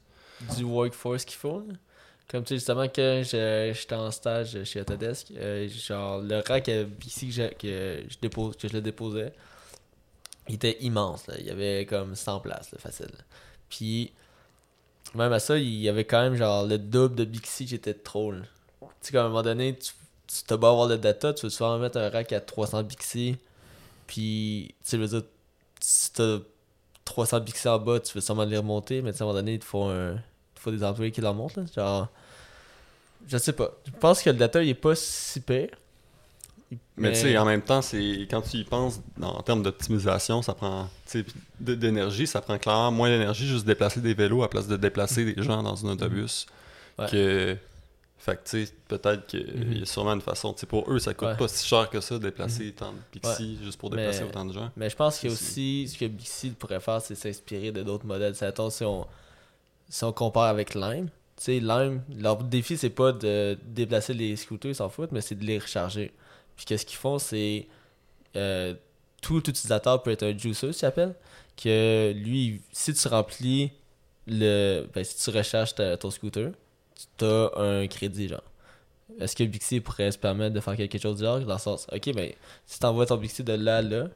du 0.58 0.64
workforce 0.64 1.24
qu'il 1.26 1.38
faut. 1.38 1.60
là. 1.60 1.74
Comme 2.28 2.44
tu 2.44 2.50
sais, 2.50 2.56
justement, 2.56 2.86
quand 2.88 3.22
j'étais 3.24 3.94
en 3.96 4.10
stage 4.10 4.64
chez 4.64 4.82
Autodesk, 4.82 5.28
euh, 5.38 5.68
genre, 5.70 6.20
le 6.22 6.42
rack 6.48 6.68
à 6.70 6.84
BC 6.84 7.28
que, 7.28 7.32
je- 7.32 7.54
que 7.54 8.04
je, 8.10 8.18
dépose, 8.20 8.58
que 8.58 8.68
je 8.68 8.74
le 8.74 8.82
déposais, 8.82 9.32
il 10.50 10.56
était 10.56 10.78
immense. 10.82 11.28
Là. 11.28 11.36
Il 11.40 11.46
y 11.46 11.52
avait 11.52 11.86
comme 11.86 12.16
100 12.16 12.40
places, 12.40 12.72
là, 12.72 12.80
facile. 12.80 13.12
Puis, 13.70 14.12
même 15.14 15.32
à 15.34 15.40
ça, 15.40 15.58
il 15.60 15.76
y 15.76 15.88
avait 15.88 16.06
quand 16.06 16.22
même 16.24 16.36
genre 16.36 16.66
le 16.66 16.80
double 16.80 17.16
de 17.16 17.26
Bixi 17.26 17.68
qui 17.68 17.76
était 17.76 17.94
trop. 17.94 18.32
là. 18.32 18.40
Tu 19.06 19.12
sais, 19.12 19.14
qu'à 19.14 19.26
un 19.26 19.28
moment 19.28 19.44
donné, 19.44 19.76
tu, 19.76 19.92
tu 20.26 20.44
t'as 20.48 20.58
beau 20.58 20.66
avoir 20.66 20.88
le 20.88 20.98
data, 20.98 21.32
tu 21.32 21.46
veux 21.46 21.52
souvent 21.52 21.78
mettre 21.78 22.00
un 22.00 22.10
rack 22.10 22.34
à 22.34 22.40
300 22.40 22.82
Bixi. 22.82 23.38
Puis, 24.08 24.74
tu 24.84 24.90
sais, 24.90 24.98
je 24.98 25.02
veux 25.04 25.08
dire, 25.08 25.22
si 25.80 26.12
t'as 26.12 26.40
300 27.06 27.40
Bixi 27.42 27.68
en 27.68 27.78
bas, 27.78 28.00
tu 28.00 28.16
veux 28.16 28.22
sûrement 28.22 28.46
les 28.46 28.58
remonter, 28.58 29.04
mais 29.04 29.12
à 29.12 29.14
un 29.14 29.26
moment 29.28 29.34
donné, 29.36 29.54
il 29.54 29.60
te 29.60 29.66
faut, 29.66 29.84
un, 29.84 30.14
il 30.14 30.60
faut 30.60 30.72
des 30.72 30.84
employés 30.84 31.12
qui 31.12 31.22
leur 31.22 31.36
montent. 31.36 31.56
Là. 31.56 31.66
Genre, 31.76 32.08
je 33.28 33.38
sais 33.38 33.54
pas. 33.54 33.70
Je 33.86 33.92
pense 33.92 34.24
que 34.24 34.32
le 34.32 34.38
data, 34.38 34.64
il 34.64 34.70
est 34.70 34.74
pas 34.74 34.96
si 34.96 35.40
pire. 35.40 35.70
Mais 36.98 37.12
tu 37.12 37.20
sais, 37.20 37.38
en 37.38 37.46
même 37.46 37.62
temps, 37.62 37.84
c'est 37.84 38.28
quand 38.30 38.42
tu 38.42 38.58
y 38.58 38.64
penses 38.64 39.02
en 39.22 39.44
termes 39.44 39.62
d'optimisation, 39.62 40.42
ça 40.42 40.56
prend 40.56 40.90
d'énergie, 41.60 42.26
ça 42.26 42.42
prend 42.42 42.58
clairement 42.58 42.92
moins 42.92 43.10
d'énergie 43.10 43.46
juste 43.46 43.66
déplacer 43.66 44.02
des 44.02 44.16
vélos 44.16 44.42
à 44.42 44.50
place 44.50 44.68
de 44.68 44.76
déplacer 44.76 45.32
des 45.32 45.44
gens 45.44 45.62
dans 45.62 45.86
un 45.86 45.92
autobus. 45.92 46.48
Ouais. 46.98 47.08
Que 47.08 47.58
fait 48.26 48.36
que 48.44 48.50
tu 48.50 48.66
sais, 48.66 48.74
peut-être 48.88 49.28
qu'il 49.28 49.46
Mhm. 49.54 49.74
y 49.74 49.82
a 49.84 49.86
sûrement 49.86 50.14
une 50.14 50.22
façon. 50.22 50.54
Tu 50.54 50.62
sais, 50.62 50.66
pour 50.66 50.92
eux, 50.92 50.98
ça 51.00 51.14
coûte 51.14 51.28
Ouais. 51.28 51.38
pas 51.38 51.48
si 51.48 51.68
cher 51.68 51.90
que 51.90 52.02
ça 52.02 52.16
de 52.16 52.24
déplacer 52.24 52.72
tant 52.72 52.92
de 52.94 52.98
Pixie 53.12 53.58
juste 53.64 53.78
pour 53.80 53.92
Mais- 53.92 53.98
déplacer 53.98 54.24
autant 54.24 54.46
de 54.46 54.54
gens. 54.54 54.72
Mais 54.76 54.90
je 54.90 54.96
pense 54.96 55.20
que 55.20 55.30
C'est- 55.30 55.34
aussi, 55.34 55.88
ce 55.88 55.98
que 55.98 56.06
Bixi 56.06 56.50
pourrait 56.52 56.80
faire, 56.80 57.02
c'est 57.02 57.16
s'inspirer 57.16 57.72
de 57.72 57.84
d'autres 57.84 58.06
modèles. 58.06 58.34
Attends, 58.42 58.70
si 58.72 58.84
on, 58.84 59.06
si 59.90 60.04
on 60.04 60.12
compare 60.12 60.46
avec 60.46 60.74
Lime, 60.74 61.08
tu 61.38 61.44
sais, 61.44 61.60
Lime, 61.60 62.02
leur 62.18 62.38
défi, 62.38 62.78
c'est 62.78 62.90
pas 62.90 63.12
de 63.12 63.58
déplacer 63.64 64.14
les 64.14 64.36
scooters, 64.36 64.72
ils 64.72 64.76
s'en 64.76 64.90
foutent, 64.90 65.12
mais 65.12 65.22
c'est 65.22 65.36
de 65.36 65.44
les 65.46 65.60
recharger. 65.60 66.12
Puis 66.56 66.66
qu'est-ce 66.66 66.86
qu'ils 66.86 66.98
font, 66.98 67.20
c'est. 67.20 67.68
euh, 68.36 68.74
tout 69.22 69.50
utilisateur 69.50 70.04
peut 70.04 70.12
être 70.12 70.24
un 70.24 70.38
juicer, 70.38 70.72
tu 70.72 70.84
appelles. 70.86 71.16
Que 71.62 72.12
lui, 72.16 72.62
si 72.72 72.94
tu 72.94 73.08
remplis 73.08 73.72
le. 74.28 74.86
Ben, 74.94 75.04
si 75.04 75.16
tu 75.24 75.30
recharges 75.36 75.74
ta- 75.76 75.96
ton 75.98 76.10
scooter, 76.12 76.52
tu 77.18 77.26
as 77.26 77.52
un 77.58 77.88
crédit, 77.88 78.28
genre. 78.28 78.44
Est-ce 79.20 79.36
que 79.36 79.44
Bixi 79.44 79.80
pourrait 79.82 80.12
se 80.12 80.18
permettre 80.18 80.54
de 80.56 80.60
faire 80.60 80.76
quelque 80.76 80.98
chose 80.98 81.18
du 81.18 81.24
genre 81.24 81.40
Dans 81.40 81.54
le 81.54 81.60
sens, 81.60 81.88
ok, 81.92 82.14
ben, 82.14 82.32
si 82.66 82.80
tu 82.80 82.86
envoies 82.86 83.06
ton 83.06 83.18
Bixi 83.18 83.44
de 83.44 83.54
là 83.54 83.78
à 83.78 83.82
là, 83.82 84.08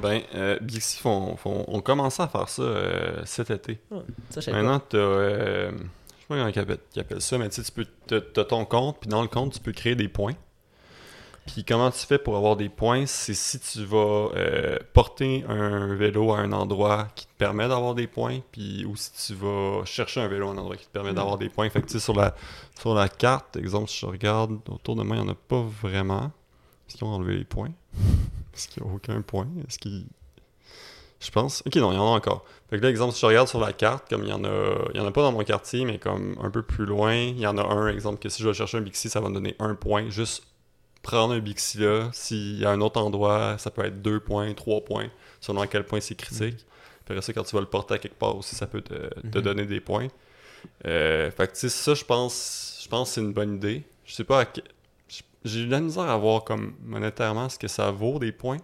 Ben, 0.00 0.20
euh, 0.34 0.58
Bixi 0.60 0.98
font, 0.98 1.36
font, 1.36 1.64
ont 1.68 1.80
commencé 1.80 2.22
à 2.22 2.28
faire 2.28 2.48
ça 2.48 2.62
euh, 2.62 3.22
cet 3.24 3.50
été. 3.50 3.78
ça. 4.30 4.52
Maintenant, 4.52 4.78
t'as. 4.78 4.98
euh, 4.98 5.70
je 5.72 5.76
sais 5.76 6.26
pas 6.28 6.36
comment 6.36 6.78
ils 6.94 7.00
appellent, 7.00 7.20
ça, 7.22 7.38
mais 7.38 7.48
tu 7.48 7.56
sais, 7.56 7.62
tu 7.62 7.72
peux. 7.72 7.86
t'as- 8.06 8.20
T'as 8.20 8.44
ton 8.44 8.64
compte, 8.66 8.98
puis 9.00 9.08
dans 9.08 9.22
le 9.22 9.28
compte, 9.28 9.54
tu 9.54 9.60
peux 9.60 9.72
créer 9.72 9.94
des 9.96 10.08
points. 10.08 10.34
Puis 11.46 11.64
comment 11.64 11.90
tu 11.90 12.00
fais 12.00 12.18
pour 12.18 12.36
avoir 12.36 12.56
des 12.56 12.68
points 12.68 13.06
C'est 13.06 13.34
si 13.34 13.60
tu 13.60 13.84
vas 13.84 14.30
euh, 14.34 14.78
porter 14.92 15.44
un 15.48 15.94
vélo 15.94 16.32
à 16.32 16.38
un 16.38 16.52
endroit 16.52 17.06
qui 17.14 17.26
te 17.26 17.32
permet 17.38 17.68
d'avoir 17.68 17.94
des 17.94 18.08
points, 18.08 18.40
puis 18.50 18.84
ou 18.84 18.96
si 18.96 19.12
tu 19.12 19.34
vas 19.34 19.84
chercher 19.84 20.20
un 20.20 20.28
vélo 20.28 20.48
à 20.48 20.50
un 20.50 20.58
endroit 20.58 20.76
qui 20.76 20.86
te 20.86 20.90
permet 20.90 21.14
d'avoir 21.14 21.38
des 21.38 21.48
points. 21.48 21.70
Fait 21.70 21.80
que 21.80 21.86
tu 21.86 21.92
sais, 21.94 22.00
sur 22.00 22.14
la, 22.14 22.34
sur 22.78 22.94
la 22.94 23.08
carte, 23.08 23.56
exemple, 23.56 23.88
si 23.88 24.00
je 24.00 24.06
regarde 24.06 24.58
autour 24.68 24.96
de 24.96 25.04
moi, 25.04 25.16
il 25.16 25.22
n'y 25.22 25.28
en 25.28 25.32
a 25.32 25.36
pas 25.36 25.62
vraiment. 25.82 26.32
Est-ce 26.88 26.96
qu'ils 26.96 27.06
ont 27.06 27.12
enlevé 27.12 27.36
les 27.36 27.44
points? 27.44 27.72
Est-ce 28.54 28.68
qu'il 28.68 28.82
n'y 28.82 28.90
a 28.90 28.92
aucun 28.92 29.22
point? 29.22 29.46
Est-ce 29.68 29.78
qu'ils. 29.78 30.06
Je 31.20 31.30
pense. 31.30 31.62
Ok, 31.66 31.76
non, 31.76 31.92
il 31.92 31.94
y 31.94 31.98
en 31.98 32.12
a 32.12 32.16
encore. 32.16 32.44
Fait 32.68 32.78
que 32.78 32.82
là, 32.82 32.90
exemple, 32.90 33.14
si 33.14 33.20
je 33.20 33.26
regarde 33.26 33.48
sur 33.48 33.60
la 33.60 33.72
carte, 33.72 34.08
comme 34.08 34.24
il 34.24 34.28
y 34.28 34.32
en 34.32 34.44
a, 34.44 34.88
il 34.92 34.96
y 34.96 35.00
en 35.00 35.06
a 35.06 35.12
pas 35.12 35.22
dans 35.22 35.32
mon 35.32 35.44
quartier, 35.44 35.84
mais 35.84 35.98
comme 35.98 36.36
un 36.42 36.50
peu 36.50 36.62
plus 36.62 36.84
loin, 36.84 37.14
il 37.14 37.38
y 37.38 37.46
en 37.46 37.56
a 37.56 37.62
un, 37.62 37.88
exemple, 37.88 38.18
que 38.18 38.28
si 38.28 38.42
je 38.42 38.48
vais 38.48 38.54
chercher 38.54 38.78
un 38.78 38.80
Bixi, 38.82 39.08
ça 39.08 39.20
va 39.20 39.28
me 39.28 39.34
donner 39.34 39.54
un 39.58 39.74
point. 39.74 40.10
Juste 40.10 40.44
prendre 41.06 41.34
un 41.34 41.38
Bixi 41.38 41.78
là, 41.78 42.10
s'il 42.12 42.58
y 42.58 42.64
a 42.64 42.70
un 42.70 42.80
autre 42.80 43.00
endroit, 43.00 43.56
ça 43.58 43.70
peut 43.70 43.84
être 43.84 44.02
deux 44.02 44.20
points, 44.20 44.52
trois 44.54 44.80
points, 44.84 45.08
selon 45.40 45.60
à 45.60 45.66
quel 45.66 45.84
point 45.84 46.00
c'est 46.00 46.14
critique. 46.16 46.56
Puis 47.04 47.12
après 47.14 47.22
ça, 47.22 47.32
quand 47.32 47.44
tu 47.44 47.54
vas 47.54 47.60
le 47.60 47.66
porter 47.68 47.94
à 47.94 47.98
quelque 47.98 48.18
part 48.18 48.36
aussi, 48.36 48.54
ça 48.56 48.66
peut 48.66 48.80
te, 48.82 48.94
te 48.94 49.38
Mhm. 49.38 49.44
donner 49.44 49.64
des 49.66 49.80
points. 49.80 50.08
Euh, 50.86 51.30
fait 51.30 51.50
que 51.52 51.68
ça, 51.68 51.94
je 51.94 52.04
pense, 52.04 52.80
je 52.82 52.88
pense 52.88 53.08
que 53.10 53.14
c'est 53.14 53.20
une 53.20 53.32
bonne 53.32 53.54
idée. 53.56 53.84
Je 54.04 54.14
sais 54.14 54.24
pas 54.24 54.40
à 54.40 54.44
que- 54.46 54.60
J'ai 55.44 55.60
eu 55.60 55.66
de 55.66 55.70
la 55.70 55.80
misère 55.80 56.02
à 56.10 56.16
voir 56.16 56.42
comme 56.42 56.74
monétairement 56.84 57.48
ce 57.48 57.56
que 57.56 57.68
ça 57.68 57.92
vaut 57.92 58.18
des 58.18 58.32
points. 58.32 58.56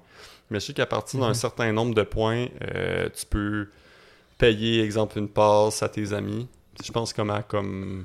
Mais 0.50 0.58
je 0.58 0.66
sais 0.66 0.72
qu'à 0.74 0.84
partir 0.86 1.20
d'un 1.20 1.28
Mhm. 1.28 1.34
certain 1.34 1.72
nombre 1.72 1.94
de 1.94 2.02
points, 2.02 2.48
euh, 2.74 3.08
tu 3.14 3.24
peux 3.24 3.68
payer, 4.36 4.82
exemple, 4.82 5.16
une 5.18 5.28
passe 5.28 5.80
à 5.84 5.88
tes 5.88 6.12
amis. 6.12 6.48
Je 6.84 6.90
pense 6.90 7.12
comme 7.12 7.30
à 7.30 7.42
comme 7.44 8.04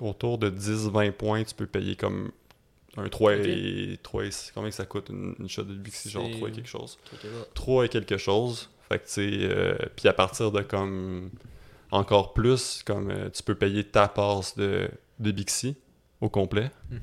autour 0.00 0.36
de 0.38 0.50
10-20 0.50 1.12
points, 1.12 1.44
tu 1.44 1.54
peux 1.54 1.66
payer 1.66 1.94
comme 1.94 2.32
un 2.98 3.08
3 3.08 3.34
et 3.36 3.98
3 4.02 4.24
et- 4.24 4.30
combien 4.54 4.70
ça 4.70 4.84
coûte 4.86 5.08
une, 5.10 5.34
une 5.38 5.48
shot 5.48 5.62
de 5.64 5.74
Bixi, 5.74 6.10
genre 6.10 6.24
C'est- 6.26 6.32
3 6.36 6.48
et 6.48 6.52
quelque 6.52 6.68
chose. 6.68 6.98
Ok, 7.12 7.22
là. 7.24 7.30
3 7.54 7.84
et 7.86 7.88
quelque 7.88 8.16
chose. 8.16 8.68
Fait 8.88 8.98
que 8.98 9.04
tu 9.06 9.10
sais, 9.12 9.28
euh, 9.42 9.76
puis 9.96 10.08
à 10.08 10.12
partir 10.12 10.50
de 10.52 10.62
comme 10.62 11.30
encore 11.90 12.32
plus, 12.34 12.82
comme 12.84 13.10
euh, 13.10 13.28
tu 13.30 13.42
peux 13.42 13.54
payer 13.54 13.84
ta 13.84 14.08
passe 14.08 14.56
de, 14.56 14.88
de 15.18 15.30
Bixi 15.30 15.76
au 16.20 16.28
complet 16.28 16.70
Mhm. 16.90 17.00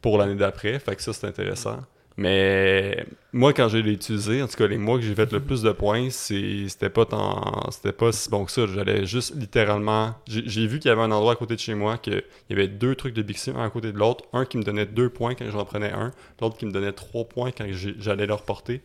pour 0.00 0.18
l'année 0.18 0.34
d'après. 0.36 0.78
Fait 0.78 0.94
que 0.96 1.02
ça, 1.02 1.12
c'est 1.12 1.26
intéressant. 1.26 1.80
Mais 2.18 3.06
moi, 3.32 3.52
quand 3.52 3.68
j'ai 3.68 3.80
utilisé, 3.80 4.42
en 4.42 4.48
tout 4.48 4.56
cas, 4.56 4.66
les 4.66 4.78
mois 4.78 4.96
que 4.96 5.04
j'ai 5.04 5.14
fait 5.14 5.30
le 5.32 5.40
plus 5.40 5.62
de 5.62 5.70
points, 5.72 6.08
c'était 6.10 6.88
pas 6.88 7.04
tant, 7.04 7.70
c'était 7.70 7.92
pas 7.92 8.10
si 8.10 8.30
bon 8.30 8.46
que 8.46 8.52
ça. 8.52 8.66
J'allais 8.66 9.04
juste 9.04 9.34
littéralement. 9.36 10.14
J'ai 10.26 10.66
vu 10.66 10.78
qu'il 10.78 10.88
y 10.88 10.92
avait 10.92 11.02
un 11.02 11.10
endroit 11.10 11.32
à 11.32 11.36
côté 11.36 11.54
de 11.56 11.60
chez 11.60 11.74
moi 11.74 11.98
qu'il 11.98 12.22
y 12.48 12.52
avait 12.54 12.68
deux 12.68 12.94
trucs 12.94 13.14
de 13.14 13.22
Bixi, 13.22 13.50
un 13.50 13.62
à 13.62 13.70
côté 13.70 13.92
de 13.92 13.98
l'autre. 13.98 14.24
Un 14.32 14.46
qui 14.46 14.56
me 14.56 14.62
donnait 14.62 14.86
deux 14.86 15.10
points 15.10 15.34
quand 15.34 15.50
j'en 15.50 15.64
prenais 15.66 15.92
un, 15.92 16.12
l'autre 16.40 16.56
qui 16.56 16.64
me 16.64 16.72
donnait 16.72 16.92
trois 16.92 17.24
points 17.24 17.50
quand 17.50 17.66
j'allais 17.70 18.26
le 18.26 18.34
reporter. 18.34 18.80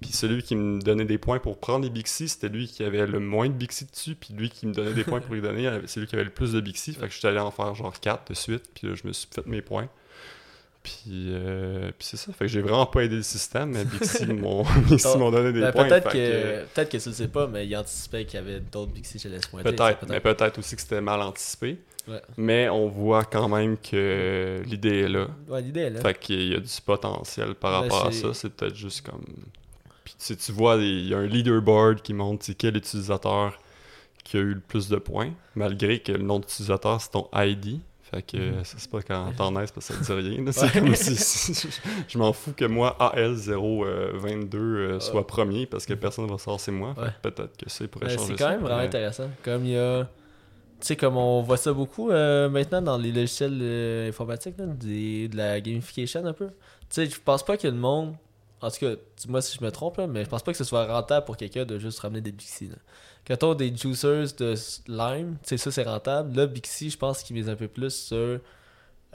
Puis 0.00 0.10
celui 0.12 0.42
qui 0.42 0.56
me 0.56 0.80
donnait 0.80 1.04
des 1.04 1.18
points 1.18 1.38
pour 1.38 1.58
prendre 1.58 1.84
les 1.84 1.90
Bixi, 1.90 2.28
c'était 2.28 2.48
lui 2.48 2.68
qui 2.68 2.84
avait 2.84 3.06
le 3.06 3.20
moins 3.20 3.48
de 3.48 3.54
Bixi 3.54 3.86
dessus. 3.86 4.14
Puis 4.14 4.34
lui 4.34 4.50
qui 4.50 4.66
me 4.66 4.72
donnait 4.72 4.94
des 4.94 5.04
points 5.04 5.20
pour 5.20 5.34
les 5.34 5.40
donner, 5.40 5.68
c'est 5.86 5.98
lui 5.98 6.06
qui 6.06 6.14
avait 6.14 6.24
le 6.24 6.30
plus 6.30 6.52
de 6.52 6.60
Bixi. 6.60 6.94
Fait 6.94 7.08
que 7.08 7.12
j'étais 7.12 7.28
allé 7.28 7.40
en 7.40 7.50
faire 7.50 7.74
genre 7.74 7.98
4 7.98 8.30
de 8.30 8.34
suite. 8.34 8.70
Puis 8.74 8.86
là, 8.86 8.94
je 8.94 9.06
me 9.06 9.12
suis 9.12 9.28
fait 9.32 9.46
mes 9.46 9.62
points. 9.62 9.88
Puis, 10.88 11.28
euh, 11.32 11.90
puis 11.98 12.06
c'est 12.06 12.16
ça. 12.16 12.32
Fait 12.32 12.46
que 12.46 12.48
j'ai 12.48 12.62
vraiment 12.62 12.86
pas 12.86 13.04
aidé 13.04 13.16
le 13.16 13.22
système, 13.22 13.70
mais 13.72 13.84
Bixi 13.84 14.26
m'ont 14.26 14.64
donné 15.30 15.52
des 15.52 15.60
Ben, 15.60 15.72
points. 15.72 15.84
peut-être 15.84 16.10
fait 16.10 16.18
que, 16.18 16.74
peut-être 16.74 16.88
que 16.90 16.96
tu 16.96 17.08
le 17.10 17.14
sais 17.14 17.28
pas, 17.28 17.46
mais 17.46 17.66
il 17.66 17.76
anticipait 17.76 18.24
qu'il 18.24 18.40
y 18.40 18.42
avait 18.42 18.60
d'autres 18.60 18.92
Bixi 18.92 19.18
chez 19.18 19.28
les 19.28 19.38
pointer. 19.38 19.70
Peut-être, 19.72 20.00
ça, 20.00 20.06
mais 20.08 20.20
peut-être 20.20 20.58
aussi 20.58 20.76
que 20.76 20.82
c'était 20.82 21.00
mal 21.00 21.20
anticipé. 21.20 21.78
Ouais. 22.06 22.22
Mais 22.38 22.68
on 22.70 22.88
voit 22.88 23.24
quand 23.24 23.48
même 23.48 23.76
que 23.76 24.62
l'idée 24.64 25.00
est 25.00 25.08
là. 25.08 25.26
Ouais, 25.46 25.60
l'idée 25.60 25.80
est 25.80 25.90
là. 25.90 26.00
Fait 26.00 26.18
qu'il 26.18 26.48
y 26.48 26.54
a 26.54 26.60
du 26.60 26.80
potentiel 26.84 27.54
par 27.54 27.82
Ben, 27.82 27.88
rapport 27.90 28.06
à 28.06 28.12
ça. 28.12 28.32
C'est 28.32 28.48
peut-être 28.50 28.76
juste 28.76 29.02
comme. 29.04 29.24
Puis 30.04 30.14
tu 30.18 30.24
sais, 30.24 30.36
tu 30.36 30.52
vois, 30.52 30.76
il 30.76 31.06
y 31.08 31.14
a 31.14 31.18
un 31.18 31.26
leaderboard 31.26 32.00
qui 32.00 32.14
montre 32.14 32.46
quel 32.56 32.78
utilisateur 32.78 33.58
qui 34.24 34.38
a 34.38 34.40
eu 34.40 34.54
le 34.54 34.60
plus 34.60 34.88
de 34.88 34.96
points, 34.96 35.32
malgré 35.54 36.00
que 36.00 36.12
le 36.12 36.22
nom 36.22 36.38
d'utilisateur 36.38 37.00
c'est 37.00 37.10
ton 37.10 37.28
ID. 37.34 37.80
Fait 38.10 38.22
que 38.22 38.36
Mhm. 38.36 38.64
ça, 38.64 38.76
c'est 38.78 38.90
pas 38.90 39.02
quand 39.02 39.32
t'en 39.36 39.52
parce 39.52 39.70
que 39.72 39.80
ça 39.82 39.94
te 39.94 40.20
dit 40.20 40.28
rien. 40.30 40.44
là. 40.44 40.52
C'est 40.52 40.62
Ouais. 40.64 40.70
comme 40.80 40.94
si, 40.94 41.14
si- 41.16 41.68
je, 42.08 42.16
m'en 42.18 42.32
fous 42.32 42.52
que 42.56 42.64
moi, 42.64 42.96
AL022 42.98 44.56
euh, 44.56 45.00
soit 45.00 45.26
premier 45.26 45.66
parce 45.66 45.84
que 45.86 45.94
personne 45.94 46.26
va 46.26 46.38
savoir 46.38 46.60
c'est 46.60 46.72
moi. 46.72 46.94
Ouais. 46.98 47.08
Peut-être 47.22 47.56
que 47.56 47.68
ça, 47.70 47.84
il 47.84 47.88
pourrait 47.88 48.06
Ouais, 48.06 48.14
changer 48.16 48.26
c'est 48.32 48.38
quand 48.38 48.44
ça, 48.44 48.50
même 48.52 48.60
vraiment 48.60 48.78
mais- 48.78 48.86
intéressant. 48.86 49.28
Comme 49.42 49.64
il 49.64 49.72
y 49.72 49.78
a. 49.78 50.04
Tu 50.80 50.86
sais, 50.86 50.96
comme 50.96 51.16
on 51.16 51.42
voit 51.42 51.56
ça 51.56 51.72
beaucoup 51.72 52.10
euh, 52.10 52.48
maintenant 52.48 52.80
dans 52.80 52.96
les 52.96 53.10
logiciels 53.10 53.58
euh, 53.60 54.08
informatiques, 54.08 54.56
là, 54.58 54.66
des- 54.66 55.28
de 55.28 55.36
la 55.36 55.60
gamification 55.60 56.24
un 56.24 56.32
peu. 56.32 56.46
Tu 56.46 56.54
sais, 56.90 57.06
je 57.06 57.20
pense 57.22 57.42
pas 57.44 57.56
que 57.56 57.66
le 57.66 57.74
monde. 57.74 58.14
En 58.60 58.70
tout 58.70 58.78
cas, 58.80 58.92
dis-moi 59.16 59.40
si 59.40 59.56
je 59.58 59.64
me 59.64 59.70
trompe, 59.70 59.98
là, 59.98 60.06
mais 60.08 60.24
je 60.24 60.28
pense 60.28 60.42
pas 60.42 60.50
que 60.52 60.58
ce 60.58 60.64
soit 60.64 60.86
rentable 60.86 61.24
pour 61.26 61.36
quelqu'un 61.36 61.64
de 61.64 61.78
juste 61.78 62.00
ramener 62.00 62.20
des 62.20 62.32
Bixi. 62.32 62.70
On 63.42 63.50
a 63.52 63.54
des 63.54 63.76
juicers 63.76 64.26
de 64.38 64.54
slime, 64.54 65.36
tu 65.42 65.48
sais, 65.50 65.56
ça 65.58 65.70
c'est 65.70 65.82
rentable. 65.84 66.36
Là, 66.36 66.46
Bixi, 66.46 66.90
je 66.90 66.98
pense 66.98 67.22
qu'il 67.22 67.36
mise 67.36 67.48
un 67.48 67.56
peu 67.56 67.68
plus 67.68 67.94
sur 67.94 68.16
euh, 68.16 68.38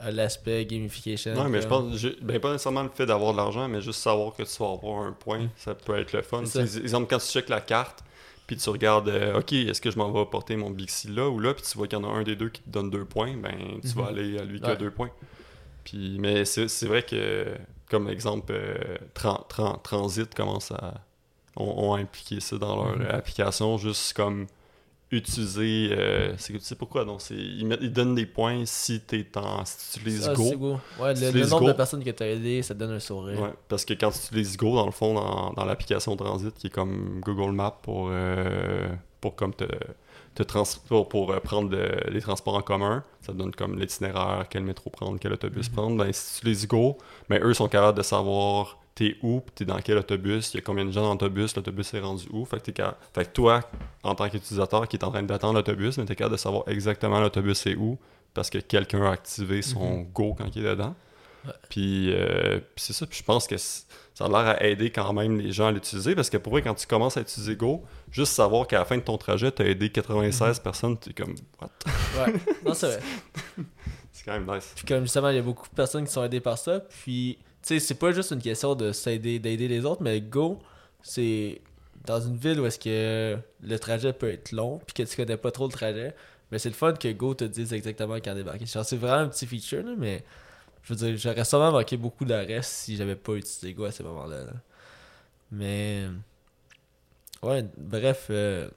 l'aspect 0.00 0.64
gamification. 0.66 1.34
Non, 1.34 1.48
mais 1.48 1.62
je 1.62 1.66
pense, 1.68 1.96
je- 1.96 2.08
ben 2.22 2.38
pas 2.40 2.52
nécessairement 2.52 2.82
le 2.82 2.90
fait 2.90 3.06
d'avoir 3.06 3.32
de 3.32 3.38
l'argent, 3.38 3.68
mais 3.68 3.80
juste 3.80 4.00
savoir 4.00 4.34
que 4.34 4.42
tu 4.42 4.62
vas 4.62 4.70
avoir 4.72 5.02
un 5.04 5.12
point, 5.12 5.48
ça 5.56 5.74
peut 5.74 5.98
être 5.98 6.12
le 6.12 6.22
fun. 6.22 6.42
Exemple, 6.44 7.06
quand 7.08 7.18
tu 7.18 7.26
checkes 7.26 7.48
la 7.48 7.60
carte, 7.60 8.02
puis 8.46 8.56
tu 8.56 8.68
regardes, 8.68 9.08
euh, 9.08 9.38
ok, 9.38 9.52
est-ce 9.52 9.80
que 9.80 9.90
je 9.90 9.96
m'en 9.98 10.10
vais 10.12 10.26
porter 10.26 10.56
mon 10.56 10.70
Bixi 10.70 11.08
là 11.08 11.28
ou 11.28 11.38
là, 11.40 11.54
puis 11.54 11.62
tu 11.62 11.78
vois 11.78 11.86
qu'il 11.88 11.98
y 11.98 12.02
en 12.02 12.04
a 12.04 12.12
un 12.12 12.22
des 12.24 12.36
deux 12.36 12.50
qui 12.50 12.60
te 12.62 12.68
donne 12.70 12.90
deux 12.90 13.04
points, 13.04 13.34
ben 13.36 13.56
tu 13.80 13.88
vas 13.88 14.02
Mhm. 14.02 14.08
aller 14.08 14.38
à 14.38 14.44
lui 14.44 14.60
qui 14.60 14.68
a 14.70 14.76
deux 14.76 14.90
points. 14.90 15.10
Puis, 15.84 16.16
mais 16.18 16.44
c'est 16.44 16.68
c'est 16.68 16.86
vrai 16.86 17.02
que, 17.02 17.46
comme 17.90 18.08
exemple, 18.08 18.52
euh, 18.52 18.74
Tran- 19.14 19.46
Tran- 19.48 19.80
Transit 19.82 20.34
commence 20.34 20.70
à. 20.72 20.94
Ont, 21.56 21.90
ont 21.90 21.94
impliqué 21.94 22.40
ça 22.40 22.56
dans 22.58 22.76
leur 22.84 22.96
Mhm. 22.98 23.06
application, 23.10 23.78
juste 23.78 24.12
comme 24.14 24.46
utiliser. 25.10 25.90
euh, 25.92 26.34
c'est 26.38 26.52
tu 26.54 26.60
sais 26.60 26.74
pourquoi, 26.74 27.04
donc 27.04 27.20
ils, 27.30 27.76
ils 27.80 27.92
donnent 27.92 28.14
des 28.14 28.26
points 28.26 28.62
si, 28.66 29.00
t'es 29.00 29.26
en, 29.36 29.64
si 29.64 29.92
tu 29.92 30.00
utilises 30.00 30.28
Ah, 30.28 30.34
Go. 30.34 30.78
Ouais, 30.98 31.14
le, 31.14 31.40
nombre 31.46 31.60
Go. 31.60 31.66
de 31.68 31.72
personnes 31.72 32.02
que 32.02 32.10
tu 32.10 32.22
as 32.22 32.28
aidé, 32.30 32.62
ça 32.62 32.74
te 32.74 32.80
donne 32.80 32.92
un 32.92 32.98
sourire. 33.00 33.40
Ouais, 33.40 33.52
parce 33.68 33.84
que 33.84 33.94
quand 33.94 34.10
tu 34.10 34.18
utilises 34.18 34.56
Go, 34.56 34.74
dans 34.74 34.86
le 34.86 34.92
fond, 34.92 35.14
dans, 35.14 35.52
dans 35.52 35.64
l'application 35.64 36.16
Transit, 36.16 36.54
qui 36.54 36.66
est 36.66 36.70
comme 36.70 37.20
Google 37.20 37.52
Maps 37.52 37.78
pour, 37.82 38.08
euh, 38.10 38.88
pour 39.20 39.36
comme 39.36 39.54
te, 39.54 39.66
te 40.34 40.42
trans 40.42 40.64
pour, 40.88 41.08
pour, 41.08 41.30
euh, 41.32 41.38
prendre 41.38 41.70
le- 41.70 42.10
les 42.10 42.20
transports 42.20 42.54
en 42.54 42.62
commun, 42.62 43.04
ça 43.20 43.32
te 43.32 43.38
donne 43.38 43.54
comme 43.54 43.78
l'itinéraire, 43.78 44.46
quel 44.50 44.64
métro 44.64 44.90
prendre, 44.90 45.18
quel 45.20 45.32
autobus 45.32 45.68
Mhm. 45.68 45.74
prendre. 45.76 45.96
Ben, 46.04 46.12
si 46.12 46.40
tu 46.40 46.48
utilises 46.48 46.66
Go, 46.66 46.98
ben, 47.28 47.40
eux 47.42 47.54
sont 47.54 47.68
capables 47.68 47.96
de 47.98 48.02
savoir 48.02 48.78
t'es 48.94 49.16
où, 49.22 49.40
pis 49.40 49.52
t'es 49.54 49.64
dans 49.64 49.78
quel 49.80 49.98
autobus, 49.98 50.52
il 50.54 50.56
y 50.56 50.58
a 50.58 50.62
combien 50.62 50.84
de 50.84 50.92
gens 50.92 51.02
dans 51.02 51.12
l'autobus, 51.12 51.56
l'autobus 51.56 51.92
est 51.94 52.00
rendu 52.00 52.26
où. 52.32 52.44
Fait 52.44 52.60
que, 52.62 52.70
capable- 52.70 52.96
fait 53.12 53.24
que 53.24 53.30
toi, 53.32 53.60
en 54.02 54.14
tant 54.14 54.28
qu'utilisateur 54.28 54.86
qui 54.88 54.96
est 54.96 55.04
en 55.04 55.10
train 55.10 55.22
d'attendre 55.22 55.54
l'autobus, 55.54 55.96
ben, 55.96 56.04
t'es 56.06 56.14
capable 56.14 56.36
de 56.36 56.40
savoir 56.40 56.64
exactement 56.68 57.20
l'autobus 57.20 57.66
est 57.66 57.74
où, 57.76 57.98
parce 58.34 58.50
que 58.50 58.58
quelqu'un 58.58 59.02
a 59.04 59.10
activé 59.10 59.62
son 59.62 60.02
Go 60.02 60.34
quand 60.38 60.46
il 60.54 60.64
est 60.64 60.70
dedans. 60.70 60.94
Ouais. 61.44 61.52
Puis, 61.68 62.10
euh, 62.12 62.58
puis 62.74 62.84
c'est 62.84 62.92
ça. 62.94 63.06
Puis 63.06 63.18
je 63.18 63.22
pense 63.24 63.46
que 63.46 63.56
ça 63.58 63.84
a 64.24 64.28
l'air 64.28 64.36
à 64.56 64.64
aider 64.64 64.90
quand 64.90 65.12
même 65.12 65.38
les 65.40 65.52
gens 65.52 65.66
à 65.66 65.72
l'utiliser 65.72 66.14
parce 66.14 66.30
que 66.30 66.38
pour 66.38 66.52
vrai, 66.54 66.62
quand 66.62 66.74
tu 66.74 66.86
commences 66.86 67.16
à 67.18 67.20
utiliser 67.20 67.54
Go, 67.54 67.84
juste 68.10 68.32
savoir 68.32 68.66
qu'à 68.66 68.78
la 68.78 68.84
fin 68.86 68.96
de 68.96 69.02
ton 69.02 69.18
trajet, 69.18 69.52
tu 69.52 69.60
as 69.60 69.66
aidé 69.66 69.90
96 69.90 70.60
personnes, 70.60 70.96
tu 70.98 71.10
es 71.10 71.12
comme, 71.12 71.34
what? 71.60 71.68
Ouais. 72.18 72.32
Non, 72.64 72.72
c'est 72.74 72.86
vrai. 72.86 73.00
C'est 74.12 74.24
quand 74.24 74.32
même 74.40 74.46
nice. 74.50 74.72
Puis 74.76 74.84
comme 74.86 75.02
justement, 75.02 75.28
il 75.30 75.36
y 75.36 75.38
a 75.38 75.42
beaucoup 75.42 75.68
de 75.68 75.74
personnes 75.74 76.06
qui 76.06 76.12
sont 76.12 76.22
aidées 76.24 76.40
par 76.40 76.56
ça. 76.56 76.80
Puis, 76.80 77.36
sais, 77.68 77.80
c'est 77.80 77.94
pas 77.94 78.12
juste 78.12 78.30
une 78.32 78.42
question 78.42 78.74
de 78.74 78.92
s'aider, 78.92 79.38
d'aider 79.38 79.68
les 79.68 79.84
autres, 79.84 80.02
mais 80.02 80.20
Go, 80.20 80.58
c'est 81.02 81.60
dans 82.06 82.20
une 82.20 82.36
ville 82.36 82.60
où 82.60 82.66
est-ce 82.66 82.78
que 82.78 83.38
le 83.62 83.78
trajet 83.78 84.12
peut 84.12 84.30
être 84.30 84.52
long, 84.52 84.80
puis 84.86 84.94
que 84.94 85.08
tu 85.08 85.16
connais 85.16 85.36
pas 85.36 85.50
trop 85.50 85.66
le 85.66 85.72
trajet. 85.72 86.14
Mais 86.50 86.58
c'est 86.58 86.68
le 86.68 86.74
fun 86.74 86.92
que 86.94 87.10
Go 87.12 87.34
te 87.34 87.44
dise 87.44 87.72
exactement 87.72 88.16
quand 88.16 88.34
débarquer. 88.34 88.66
C'est 88.66 88.96
vraiment 88.96 89.22
un 89.22 89.28
petit 89.28 89.46
feature, 89.46 89.82
là, 89.84 89.94
mais 89.96 90.24
je 90.82 90.94
veux 90.94 90.98
dire, 90.98 91.16
j'aurais 91.16 91.44
sûrement 91.44 91.72
manqué 91.72 91.96
beaucoup 91.96 92.24
d'arrêts 92.24 92.62
si 92.62 92.96
j'avais 92.96 93.16
pas 93.16 93.34
utilisé 93.34 93.72
Go 93.72 93.84
à 93.84 93.92
ce 93.92 94.02
moment-là. 94.02 94.44
là. 94.44 94.52
Mais. 95.50 96.06
Ouais, 97.42 97.64
bref. 97.76 98.26
euh, 98.30 98.68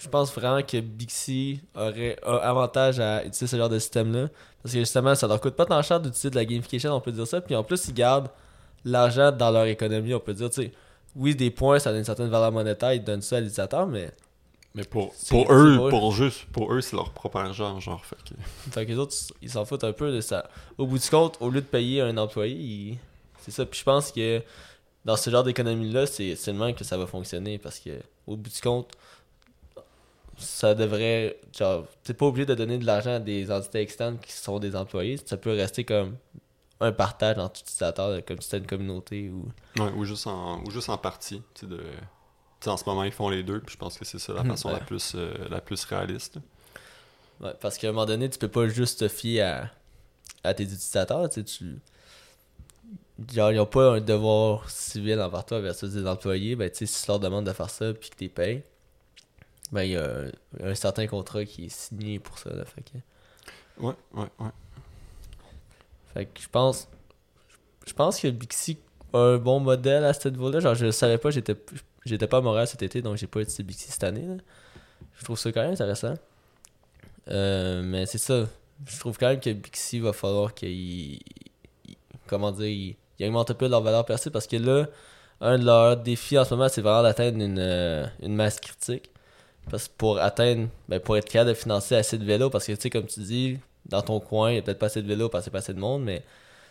je 0.00 0.08
pense 0.08 0.32
vraiment 0.34 0.62
que 0.62 0.80
Bixi 0.80 1.60
aurait 1.74 2.16
a 2.24 2.36
avantage 2.36 3.00
à 3.00 3.20
utiliser 3.24 3.46
ce 3.46 3.56
genre 3.56 3.68
de 3.68 3.78
système-là. 3.78 4.28
Parce 4.62 4.74
que 4.74 4.80
justement, 4.80 5.14
ça 5.14 5.26
leur 5.26 5.40
coûte 5.40 5.54
pas 5.54 5.66
tant 5.66 5.80
cher 5.82 6.00
d'utiliser 6.00 6.30
de 6.30 6.36
la 6.36 6.44
gamification, 6.44 6.92
on 6.94 7.00
peut 7.00 7.12
dire 7.12 7.26
ça. 7.26 7.40
Puis 7.40 7.54
en 7.56 7.62
plus, 7.64 7.88
ils 7.88 7.94
gardent 7.94 8.28
l'argent 8.84 9.32
dans 9.32 9.50
leur 9.50 9.64
économie, 9.66 10.14
on 10.14 10.20
peut 10.20 10.34
dire, 10.34 10.50
tu 10.50 10.62
sais. 10.62 10.72
Oui, 11.16 11.34
des 11.34 11.50
points, 11.50 11.78
ça 11.78 11.90
a 11.90 11.92
une 11.94 12.04
certaine 12.04 12.28
valeur 12.28 12.52
monétaire, 12.52 12.92
ils 12.92 13.02
donnent 13.02 13.22
ça 13.22 13.36
à 13.36 13.40
l'utilisateur, 13.40 13.86
mais. 13.86 14.10
Mais 14.74 14.84
pour, 14.84 15.12
pour 15.28 15.52
eux, 15.52 15.88
pour 15.90 16.12
juste, 16.12 16.44
pour 16.52 16.72
eux, 16.72 16.80
c'est 16.80 16.94
leur 16.94 17.10
propre 17.10 17.38
argent, 17.38 17.80
genre. 17.80 18.04
Fait 18.04 18.14
que... 18.16 18.34
Fait 18.70 18.86
que 18.86 18.90
les 18.92 18.98
autres, 18.98 19.14
ils 19.42 19.50
s'en 19.50 19.64
foutent 19.64 19.82
un 19.82 19.92
peu 19.92 20.12
de 20.12 20.20
ça. 20.20 20.48
Au 20.78 20.86
bout 20.86 20.98
du 20.98 21.08
compte, 21.10 21.36
au 21.40 21.50
lieu 21.50 21.60
de 21.60 21.66
payer 21.66 22.02
un 22.02 22.16
employé, 22.16 22.54
ils- 22.54 22.98
c'est 23.40 23.50
ça. 23.50 23.66
Puis 23.66 23.80
je 23.80 23.84
pense 23.84 24.12
que 24.12 24.40
dans 25.04 25.16
ce 25.16 25.28
genre 25.30 25.42
d'économie-là, 25.42 26.06
c'est 26.06 26.36
c'est 26.36 26.52
le 26.52 26.58
même 26.58 26.74
que 26.74 26.84
ça 26.84 26.96
va 26.96 27.06
fonctionner 27.08 27.58
parce 27.58 27.80
que 27.80 27.90
au 28.28 28.36
bout 28.36 28.50
du 28.50 28.60
compte, 28.60 28.92
ça 30.40 30.74
devrait. 30.74 31.38
Genre, 31.56 31.84
t'es 32.02 32.14
pas 32.14 32.26
obligé 32.26 32.46
de 32.46 32.54
donner 32.54 32.78
de 32.78 32.86
l'argent 32.86 33.14
à 33.14 33.18
des 33.20 33.50
entités 33.50 33.80
externes 33.80 34.18
qui 34.18 34.32
sont 34.32 34.58
des 34.58 34.74
employés. 34.76 35.18
Ça 35.24 35.36
peut 35.36 35.50
rester 35.52 35.84
comme 35.84 36.16
un 36.80 36.92
partage 36.92 37.38
entre 37.38 37.60
utilisateurs, 37.60 38.24
comme 38.24 38.40
si 38.40 38.44
c'était 38.48 38.58
une 38.58 38.66
communauté 38.66 39.30
ou. 39.30 39.48
Ouais, 39.80 39.90
ou 39.96 40.04
juste 40.04 40.26
en, 40.26 40.62
ou 40.64 40.70
juste 40.70 40.88
en 40.88 40.98
partie. 40.98 41.42
De... 41.62 41.80
en 42.66 42.76
ce 42.76 42.84
moment, 42.86 43.04
ils 43.04 43.12
font 43.12 43.28
les 43.28 43.42
deux, 43.42 43.60
puis 43.60 43.74
je 43.74 43.78
pense 43.78 43.98
que 43.98 44.04
c'est 44.04 44.18
ça 44.18 44.32
la 44.32 44.42
Mhm, 44.42 44.50
façon 44.50 44.72
la, 44.72 44.80
plus, 44.80 45.12
euh, 45.14 45.32
la 45.50 45.60
plus 45.60 45.84
réaliste. 45.84 46.38
Ouais, 47.40 47.54
parce 47.60 47.78
qu'à 47.78 47.88
un 47.88 47.92
moment 47.92 48.06
donné, 48.06 48.28
tu 48.28 48.38
peux 48.38 48.48
pas 48.48 48.66
juste 48.68 49.00
te 49.00 49.08
fier 49.08 49.40
à, 49.42 49.70
à 50.44 50.54
tes 50.54 50.64
utilisateurs, 50.64 51.28
tu. 51.30 51.78
Genre, 53.32 53.52
ils 53.52 53.60
ont 53.60 53.66
pas 53.66 53.96
un 53.96 54.00
devoir 54.00 54.68
civil 54.70 55.20
envers 55.20 55.44
toi 55.44 55.60
versus 55.60 55.92
des 55.92 56.06
employés, 56.06 56.56
ben, 56.56 56.70
tu 56.70 56.78
sais, 56.78 56.86
si 56.86 57.02
tu 57.04 57.08
leur 57.10 57.20
demandes 57.20 57.44
de 57.44 57.52
faire 57.52 57.68
ça 57.68 57.92
puis 57.92 58.08
que 58.08 58.16
tu 58.16 58.28
payes, 58.30 58.62
ben, 59.72 59.82
il 59.82 59.90
y 59.92 59.96
a 59.96 60.04
un, 60.04 60.70
un 60.70 60.74
certain 60.74 61.06
contrat 61.06 61.44
qui 61.44 61.66
est 61.66 61.68
signé 61.68 62.18
pour 62.18 62.38
ça, 62.38 62.50
là, 62.50 62.64
fait 62.64 62.82
que... 62.82 62.98
Ouais, 63.84 63.94
ouais, 64.14 64.26
ouais. 64.38 64.50
Fait 66.14 66.26
que 66.26 66.40
je 66.40 66.48
pense... 66.48 66.88
Je 67.86 67.92
pense 67.92 68.20
que 68.20 68.28
Bixi 68.28 68.78
a 69.12 69.18
un 69.18 69.36
bon 69.38 69.58
modèle 69.60 70.04
à 70.04 70.12
ce 70.12 70.28
niveau-là, 70.28 70.60
genre, 70.60 70.74
je 70.74 70.86
le 70.86 70.92
savais 70.92 71.18
pas, 71.18 71.30
j'étais 71.30 71.56
j'étais 72.04 72.26
pas 72.26 72.38
à 72.38 72.40
Montréal 72.40 72.66
cet 72.66 72.82
été, 72.82 73.02
donc 73.02 73.16
j'ai 73.16 73.26
pas 73.26 73.40
utilisé 73.40 73.62
Bixi 73.62 73.90
cette 73.90 74.04
année, 74.04 74.26
là. 74.26 74.36
Je 75.18 75.24
trouve 75.24 75.38
ça 75.38 75.50
quand 75.52 75.62
même 75.62 75.72
intéressant. 75.72 76.14
Euh, 77.28 77.82
mais 77.82 78.06
c'est 78.06 78.18
ça. 78.18 78.46
Je 78.86 78.98
trouve 78.98 79.18
quand 79.18 79.28
même 79.28 79.40
que 79.40 79.50
Bixi 79.50 80.00
va 80.00 80.12
falloir 80.12 80.54
qu'il. 80.54 80.70
il- 80.70 81.20
Comment 82.26 82.52
dire 82.52 82.66
il, 82.66 82.96
il 83.18 83.26
augmente 83.26 83.50
un 83.50 83.54
peu 83.54 83.68
leur 83.68 83.82
valeur 83.82 84.04
perçue 84.06 84.30
parce 84.30 84.46
que 84.46 84.56
là, 84.56 84.86
un 85.40 85.58
de 85.58 85.64
leurs 85.64 85.96
défis 85.96 86.38
en 86.38 86.44
ce 86.44 86.54
moment, 86.54 86.68
c'est 86.68 86.80
vraiment 86.80 87.02
d'atteindre 87.02 87.38
une, 87.42 87.58
euh, 87.58 88.06
une 88.22 88.34
masse 88.34 88.60
critique. 88.60 89.09
Parce 89.70 89.88
que 89.88 89.92
pour 89.96 90.18
atteindre, 90.18 90.68
ben 90.88 91.00
pour 91.00 91.16
être 91.16 91.28
capable 91.28 91.50
de 91.50 91.54
financer 91.54 91.94
assez 91.94 92.18
de 92.18 92.24
vélos, 92.24 92.50
parce 92.50 92.66
que 92.66 92.72
tu 92.72 92.80
sais, 92.80 92.90
comme 92.90 93.06
tu 93.06 93.20
dis, 93.20 93.58
dans 93.86 94.02
ton 94.02 94.20
coin, 94.20 94.50
il 94.50 94.56
y 94.56 94.58
a 94.58 94.62
peut-être 94.62 94.78
pas 94.78 94.86
assez 94.86 95.02
de 95.02 95.08
vélos 95.08 95.28
parce 95.28 95.44
qu'il 95.44 95.50
n'y 95.50 95.56
a 95.56 95.58
pas 95.60 95.64
assez 95.64 95.74
de 95.74 95.80
monde, 95.80 96.02
mais 96.02 96.24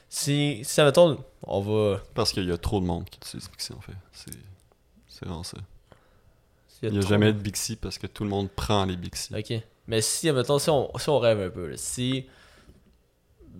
si, 0.09 0.61
si 0.63 0.81
admettons, 0.81 1.23
on 1.43 1.61
va. 1.61 2.01
Parce 2.13 2.33
qu'il 2.33 2.47
y 2.47 2.51
a 2.51 2.57
trop 2.57 2.79
de 2.79 2.85
monde 2.85 3.05
qui 3.09 3.17
utilise 3.17 3.47
Pixie, 3.47 3.73
en 3.73 3.81
fait. 3.81 3.93
C'est 4.11 4.31
c'est 5.19 5.25
vraiment 5.25 5.43
ça. 5.43 5.57
Il 6.81 6.91
n'y 6.91 6.99
a 6.99 7.01
jamais 7.01 7.33
de 7.33 7.39
Bixi 7.39 7.75
parce 7.75 7.97
que 7.97 8.07
tout 8.07 8.23
le 8.23 8.29
monde 8.29 8.49
prend 8.49 8.85
les 8.85 8.95
Bixi. 8.95 9.35
Ok. 9.35 9.61
Mais 9.87 10.01
si, 10.01 10.29
admettons, 10.29 10.59
si 10.59 10.69
on, 10.69 10.97
si 10.97 11.09
on 11.09 11.19
rêve 11.19 11.41
un 11.41 11.49
peu, 11.49 11.67
là, 11.67 11.75
si 11.75 12.25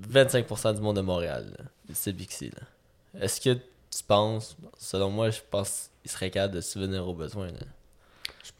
25% 0.09 0.75
du 0.75 0.81
monde 0.81 0.95
de 0.95 1.01
Montréal, 1.01 1.69
c'est 1.91 2.13
Bixi, 2.13 2.51
là, 2.51 3.21
est-ce 3.21 3.41
que 3.41 3.55
tu 3.55 4.03
penses, 4.07 4.55
selon 4.77 5.09
moi, 5.09 5.31
je 5.31 5.41
pense 5.51 5.89
qu'il 6.01 6.11
serait 6.11 6.31
capable 6.31 6.55
de 6.55 6.61
subvenir 6.61 7.05
aux 7.07 7.13
besoins, 7.13 7.47
là? 7.47 7.65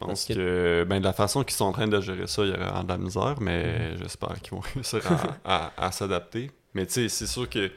Je 0.00 0.06
pense 0.06 0.24
que, 0.24 0.32
que- 0.34 0.84
ben, 0.88 0.98
de 1.00 1.04
la 1.04 1.12
façon 1.12 1.44
qu'ils 1.44 1.54
sont 1.56 1.66
en 1.66 1.72
train 1.72 1.88
de 1.88 2.00
gérer 2.00 2.26
ça, 2.26 2.42
il 2.44 2.50
y 2.50 2.52
aura 2.54 2.82
de 2.82 2.88
la 2.88 2.98
misère, 2.98 3.36
mais 3.40 3.96
j'espère 3.98 4.40
qu'ils 4.40 4.52
vont 4.52 4.60
réussir 4.74 5.00
à, 5.44 5.72
à- 5.76 5.86
à 5.86 5.92
s'adapter. 5.92 6.50
Mais 6.74 6.86
tu 6.86 6.92
sais, 6.92 7.08
c'est 7.08 7.26
sûr 7.26 7.48
que 7.48 7.70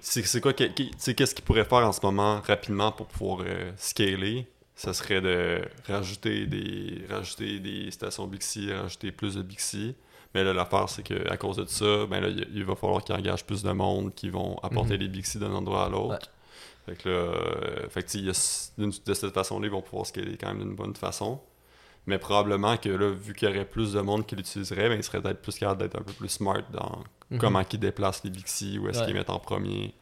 c'est 0.00 0.40
quoi 0.40 0.52
que- 0.52 0.64
qu'est-ce 1.12 1.34
qu'ils 1.34 1.44
pourraient 1.44 1.64
faire 1.64 1.86
en 1.86 1.92
ce 1.92 2.00
moment 2.02 2.40
rapidement 2.40 2.90
pour 2.92 3.06
pouvoir 3.06 3.40
euh, 3.46 3.70
scaler? 3.76 4.46
Ça 4.74 4.92
serait 4.94 5.20
de 5.20 5.60
rajouter 5.86 6.46
des 6.46 7.04
rajouter 7.08 7.60
des 7.60 7.90
stations 7.90 8.26
Bixi, 8.26 8.72
rajouter 8.72 9.12
plus 9.12 9.34
de 9.36 9.42
Bixi. 9.42 9.94
Mais 10.34 10.42
là, 10.42 10.54
l'affaire, 10.54 10.88
c'est 10.88 11.02
qu'à 11.02 11.36
cause 11.36 11.56
de 11.58 11.66
ça, 11.66 12.06
ben 12.06 12.20
là, 12.20 12.28
il 12.28 12.48
il 12.54 12.64
va 12.64 12.74
falloir 12.74 13.04
qu'ils 13.04 13.14
engagent 13.14 13.44
plus 13.44 13.62
de 13.62 13.70
monde 13.70 14.14
qui 14.14 14.30
vont 14.30 14.56
apporter 14.62 14.94
Mhm. 14.94 15.00
les 15.00 15.08
Bixi 15.08 15.38
d'un 15.38 15.52
endroit 15.52 15.84
à 15.84 15.88
l'autre. 15.90 16.14
Ouais. 16.88 16.94
Fait 16.96 17.02
que 17.02 17.08
là, 17.08 17.14
euh, 17.14 17.88
fait 17.90 18.02
que, 18.02 18.18
a 18.30 18.86
de 19.06 19.14
cette 19.14 19.34
façon-là, 19.34 19.66
ils 19.66 19.70
vont 19.70 19.82
pouvoir 19.82 20.06
scaler 20.06 20.36
quand 20.38 20.48
même 20.48 20.58
d'une 20.60 20.74
bonne 20.74 20.96
façon. 20.96 21.38
Mais 22.06 22.18
probablement 22.18 22.76
que 22.76 22.88
là, 22.88 23.10
vu 23.10 23.32
qu'il 23.34 23.48
y 23.48 23.52
aurait 23.52 23.64
plus 23.64 23.92
de 23.92 24.00
monde 24.00 24.26
qui 24.26 24.34
l'utiliserait, 24.34 24.88
ben, 24.88 24.96
ils 24.96 25.04
seraient 25.04 25.20
peut-être 25.22 25.40
plus 25.40 25.54
capables 25.56 25.80
d'être 25.82 25.96
un 25.98 26.02
peu 26.02 26.12
plus 26.12 26.28
smart 26.28 26.62
dans 26.72 27.04
Mhm. 27.30 27.38
comment 27.38 27.62
ils 27.72 27.78
déplacent 27.78 28.24
les 28.24 28.30
Bixi, 28.30 28.78
où 28.78 28.88
est-ce 28.88 28.98
Ouais. 29.00 29.06
qu'ils 29.06 29.14
mettent 29.14 29.30
en 29.30 29.38
premier, 29.38 29.94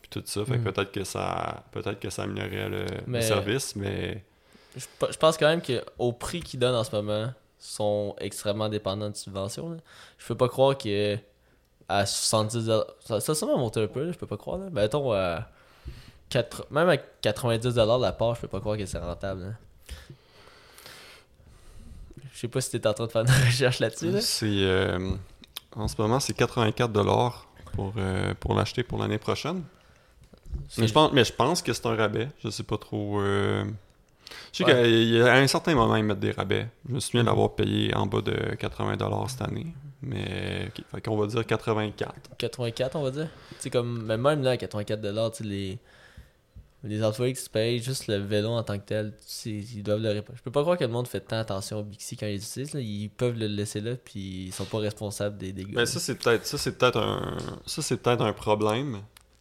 puis 0.00 0.08
tout 0.10 0.22
ça. 0.24 0.44
Fait 0.44 0.56
Mhm. 0.58 0.64
peut-être 0.72 0.92
que 0.92 1.02
ça 1.04 1.64
peut-être 1.72 1.98
que 1.98 2.10
ça 2.10 2.22
améliorerait 2.22 2.86
le, 3.08 3.20
service, 3.20 3.74
mais 3.76 4.24
Je, 4.76 4.84
je 5.10 5.16
pense 5.16 5.36
quand 5.36 5.48
même 5.48 5.62
qu'au 5.62 6.12
prix 6.12 6.40
qu'ils 6.40 6.60
donnent 6.60 6.74
en 6.76 6.84
ce 6.84 6.94
moment, 6.94 7.32
sont 7.58 8.14
extrêmement 8.20 8.68
dépendants 8.68 9.10
de 9.10 9.16
subventions. 9.16 9.70
là. 9.70 9.76
Je 10.18 10.26
peux 10.28 10.36
pas 10.36 10.48
croire 10.48 10.78
que 10.78 11.16
à 11.88 12.06
70 12.06 12.66
ça, 12.66 12.86
ça 13.20 13.32
a 13.32 13.34
sûrement 13.34 13.58
monté 13.58 13.82
un 13.82 13.88
peu, 13.88 14.04
là, 14.04 14.12
je 14.12 14.18
peux 14.18 14.26
pas 14.28 14.36
croire. 14.36 14.58
Là. 14.58 14.66
Ben, 14.70 14.82
mettons, 14.82 15.10
à 15.12 15.48
quatre- 16.28 16.66
même 16.70 16.88
à 16.88 16.96
90 16.98 17.74
la 18.00 18.12
part, 18.12 18.36
je 18.36 18.42
peux 18.42 18.48
pas 18.48 18.60
croire 18.60 18.76
que 18.76 18.86
c'est 18.86 18.98
rentable. 18.98 19.40
là. 19.42 19.48
Je 22.38 22.42
sais 22.42 22.48
pas 22.48 22.60
si 22.60 22.70
t'es 22.70 22.86
en 22.86 22.94
train 22.94 23.06
de 23.06 23.10
faire 23.10 23.22
une 23.22 23.28
recherche 23.46 23.80
là-dessus. 23.80 24.12
Là. 24.12 24.20
c'est 24.20 24.46
euh, 24.46 25.10
en 25.74 25.88
ce 25.88 25.96
moment 26.00 26.20
c'est 26.20 26.34
84 26.34 26.92
dollars 26.92 27.48
pour 27.72 27.94
euh, 27.96 28.32
pour 28.38 28.54
l'acheter 28.54 28.84
pour 28.84 28.98
l'année 29.00 29.18
prochaine. 29.18 29.64
Mais 30.78 30.86
je 30.86 30.92
pense 30.92 31.12
mais 31.12 31.24
je 31.24 31.32
pense 31.32 31.62
que 31.62 31.72
c'est 31.72 31.86
un 31.86 31.96
rabais, 31.96 32.28
je 32.44 32.48
sais 32.48 32.62
pas 32.62 32.78
trop 32.78 33.20
euh, 33.20 33.64
je 34.52 34.58
sais 34.58 34.64
Ouais. 34.64 34.82
qu'il 34.84 35.08
y 35.16 35.20
a 35.20 35.32
à 35.34 35.36
un 35.38 35.46
certain 35.48 35.74
moment 35.74 35.96
ils 35.96 36.04
mettent 36.04 36.20
des 36.20 36.30
rabais. 36.30 36.68
Je 36.88 36.94
me 36.94 37.00
souviens 37.00 37.22
Mhm. 37.22 37.26
d'avoir 37.26 37.56
payé 37.56 37.92
en 37.96 38.06
bas 38.06 38.20
de 38.20 38.54
80 38.54 38.96
dollars 38.96 39.28
cette 39.30 39.42
année, 39.42 39.74
mais 40.00 40.68
ok, 40.68 40.84
fait 40.92 41.00
qu'on 41.00 41.16
va 41.16 41.26
dire 41.26 41.44
84. 41.44 42.14
84, 42.38 42.94
on 42.96 43.02
va 43.02 43.10
dire? 43.10 43.28
Tu 43.50 43.56
sais, 43.62 43.70
comme, 43.70 44.04
mais 44.04 44.16
même 44.16 44.42
là, 44.44 44.52
à 44.52 44.56
84 44.56 45.00
tu 45.32 45.38
sais, 45.38 45.44
les, 45.44 45.78
les 46.84 47.00
qui 47.32 47.40
se 47.40 47.50
payent 47.50 47.82
juste 47.82 48.06
le 48.06 48.16
vélo 48.16 48.50
en 48.50 48.62
tant 48.62 48.78
que 48.78 48.84
tel, 48.84 49.12
ils 49.44 49.82
doivent 49.82 50.00
le 50.00 50.10
réparer. 50.10 50.36
Je 50.36 50.42
peux 50.42 50.50
pas 50.50 50.62
croire 50.62 50.78
que 50.78 50.84
le 50.84 50.90
monde 50.90 51.08
fait 51.08 51.20
tant 51.20 51.38
attention 51.38 51.80
au 51.80 51.82
Bixi 51.82 52.16
quand 52.16 52.26
ils 52.26 52.34
l'utilisent. 52.34 52.74
là. 52.74 52.80
Ils 52.80 53.10
peuvent 53.10 53.36
le 53.36 53.46
laisser 53.46 53.80
là, 53.80 53.96
puis 53.96 54.46
ils 54.46 54.52
sont 54.52 54.64
pas 54.64 54.78
responsables 54.78 55.38
des 55.38 55.52
dégâts. 55.52 55.74
Ben 55.74 55.86
ça 55.86 55.98
c'est 55.98 56.14
peut-être 56.14 56.46
peut-être 56.78 56.98
un 56.98 57.36
ça 57.66 57.82
c'est 57.82 57.96
peut-être 57.96 58.22
un 58.22 58.32
problème. 58.32 58.98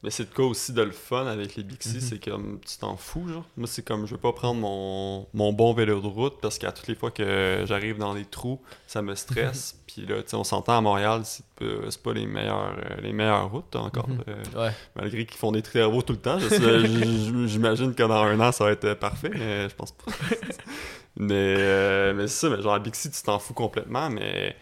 Mais 0.07 0.11
c'est 0.11 0.23
le 0.23 0.33
cas 0.33 0.43
aussi 0.43 0.71
de 0.71 0.81
le 0.83 0.91
fun 0.91 1.27
avec 1.27 1.57
les 1.57 1.63
Bixi, 1.63 1.95
Mhm. 1.95 1.99
c'est 1.99 2.23
comme 2.23 2.61
tu 2.65 2.77
t'en 2.77 2.95
fous 2.95 3.27
genre. 3.27 3.43
Moi 3.57 3.67
c'est 3.67 3.81
comme 3.85 4.05
je 4.05 4.13
veux 4.13 4.17
pas 4.21 4.31
prendre 4.31 4.61
mon, 4.61 5.27
mon 5.33 5.51
bon 5.51 5.73
vélo 5.73 5.99
de 5.99 6.07
route 6.07 6.35
parce 6.41 6.57
qu'à 6.57 6.71
toutes 6.71 6.87
les 6.87 6.95
fois 6.95 7.11
que 7.11 7.65
j'arrive 7.65 7.97
dans 7.97 8.13
les 8.13 8.23
trous, 8.23 8.61
ça 8.87 9.01
me 9.01 9.15
stresse. 9.15 9.77
Puis 9.85 10.05
là, 10.05 10.21
tu 10.23 10.29
sais, 10.29 10.35
on 10.37 10.45
s'entend 10.45 10.77
à 10.77 10.81
Montréal, 10.81 11.23
c'est 11.25 11.45
pas, 11.59 11.65
pas 12.05 12.13
les 12.13 12.25
meilleures 12.25 12.77
euh, 12.77 13.01
les 13.01 13.11
meilleures 13.11 13.51
routes 13.51 13.75
encore. 13.75 14.07
Mhm. 14.07 14.23
euh, 14.29 14.43
Ouais. 14.67 14.71
malgré 14.95 15.25
qu'ils 15.25 15.37
font 15.37 15.51
des 15.51 15.61
travaux 15.61 16.01
tout 16.01 16.13
le 16.13 16.19
temps. 16.19 16.39
J'imagine 16.39 17.93
que 17.93 18.03
dans 18.03 18.13
un 18.23 18.39
an 18.39 18.53
ça 18.53 18.63
va 18.63 18.71
être 18.71 18.93
parfait, 18.93 19.31
mais 19.33 19.67
je 19.67 19.75
pense 19.75 19.91
pas. 19.91 20.05
mais 21.17 21.33
euh, 21.57 22.13
mais 22.13 22.27
c'est 22.27 22.47
ça, 22.47 22.55
mais 22.55 22.61
genre 22.61 22.75
à 22.75 22.79
Bixi 22.79 23.11
tu 23.11 23.21
t'en 23.23 23.39
fous 23.39 23.53
complètement, 23.53 24.09
mais 24.09 24.55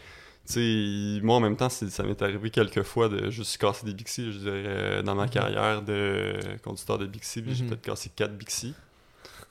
sais, 0.54 1.20
moi 1.26 1.36
en 1.38 1.40
même 1.40 1.56
temps, 1.58 1.70
ça 1.70 2.04
m'est 2.04 2.22
arrivé 2.22 2.50
quelques 2.50 2.84
fois 2.84 3.10
de 3.10 3.30
juste 3.32 3.58
casser 3.58 3.86
des 3.86 3.94
Bixi, 3.94 4.32
je 4.32 4.38
dirais, 4.40 4.64
euh, 4.66 5.02
dans 5.02 5.16
ma 5.16 5.24
Mhm. 5.26 5.30
carrière 5.30 5.82
de 5.82 6.38
conducteur 6.64 6.98
de 6.98 7.06
Bixi, 7.06 7.42
puis 7.42 7.56
j'ai 7.56 7.64
Mhm. 7.64 7.70
peut-être 7.70 7.82
cassé 7.82 8.10
4 8.16 8.36
Bixi. 8.38 8.74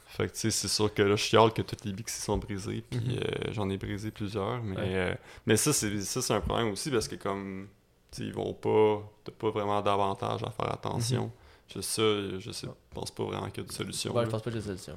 Fait 0.06 0.28
que 0.28 0.32
tu 0.32 0.38
sais, 0.40 0.50
c'est 0.52 0.68
sûr 0.68 0.92
que 0.94 1.02
là, 1.02 1.16
je 1.16 1.22
chiale 1.22 1.52
que 1.52 1.62
toutes 1.62 1.84
les 1.84 1.92
Bixi 1.92 2.20
sont 2.20 2.38
brisées, 2.38 2.84
puis 2.88 3.00
Mhm. 3.00 3.16
euh, 3.18 3.52
j'en 3.52 3.68
ai 3.70 3.76
brisé 3.76 4.10
plusieurs, 4.12 4.62
mais, 4.62 4.76
Ouais. 4.76 4.82
euh, 4.94 5.14
mais 5.46 5.56
ça, 5.56 5.72
c'est 5.72 6.32
un 6.32 6.40
problème 6.40 6.68
aussi 6.70 6.90
parce 6.90 7.08
que 7.08 7.16
comme, 7.16 7.66
tu 8.12 8.18
sais, 8.22 8.28
ils 8.28 8.32
vont 8.34 8.52
pas, 8.54 9.02
t'as 9.24 9.32
pas 9.32 9.50
vraiment 9.50 9.82
d'avantage 9.82 10.42
à 10.44 10.50
faire 10.50 10.72
attention. 10.72 11.32
Je 11.74 11.80
ça, 11.80 12.02
je 12.38 12.50
sais, 12.52 12.68
pense 12.92 13.10
pas 13.10 13.24
vraiment 13.24 13.48
qu'il 13.50 13.62
y 13.64 13.66
a 13.66 13.68
de 13.68 13.72
solution. 13.72 14.12
Ouais, 14.12 14.20
là. 14.20 14.26
je 14.26 14.30
pense 14.30 14.42
pas 14.42 14.50
que 14.50 14.56
j'ai 14.56 14.62
de 14.62 14.66
solution. 14.66 14.96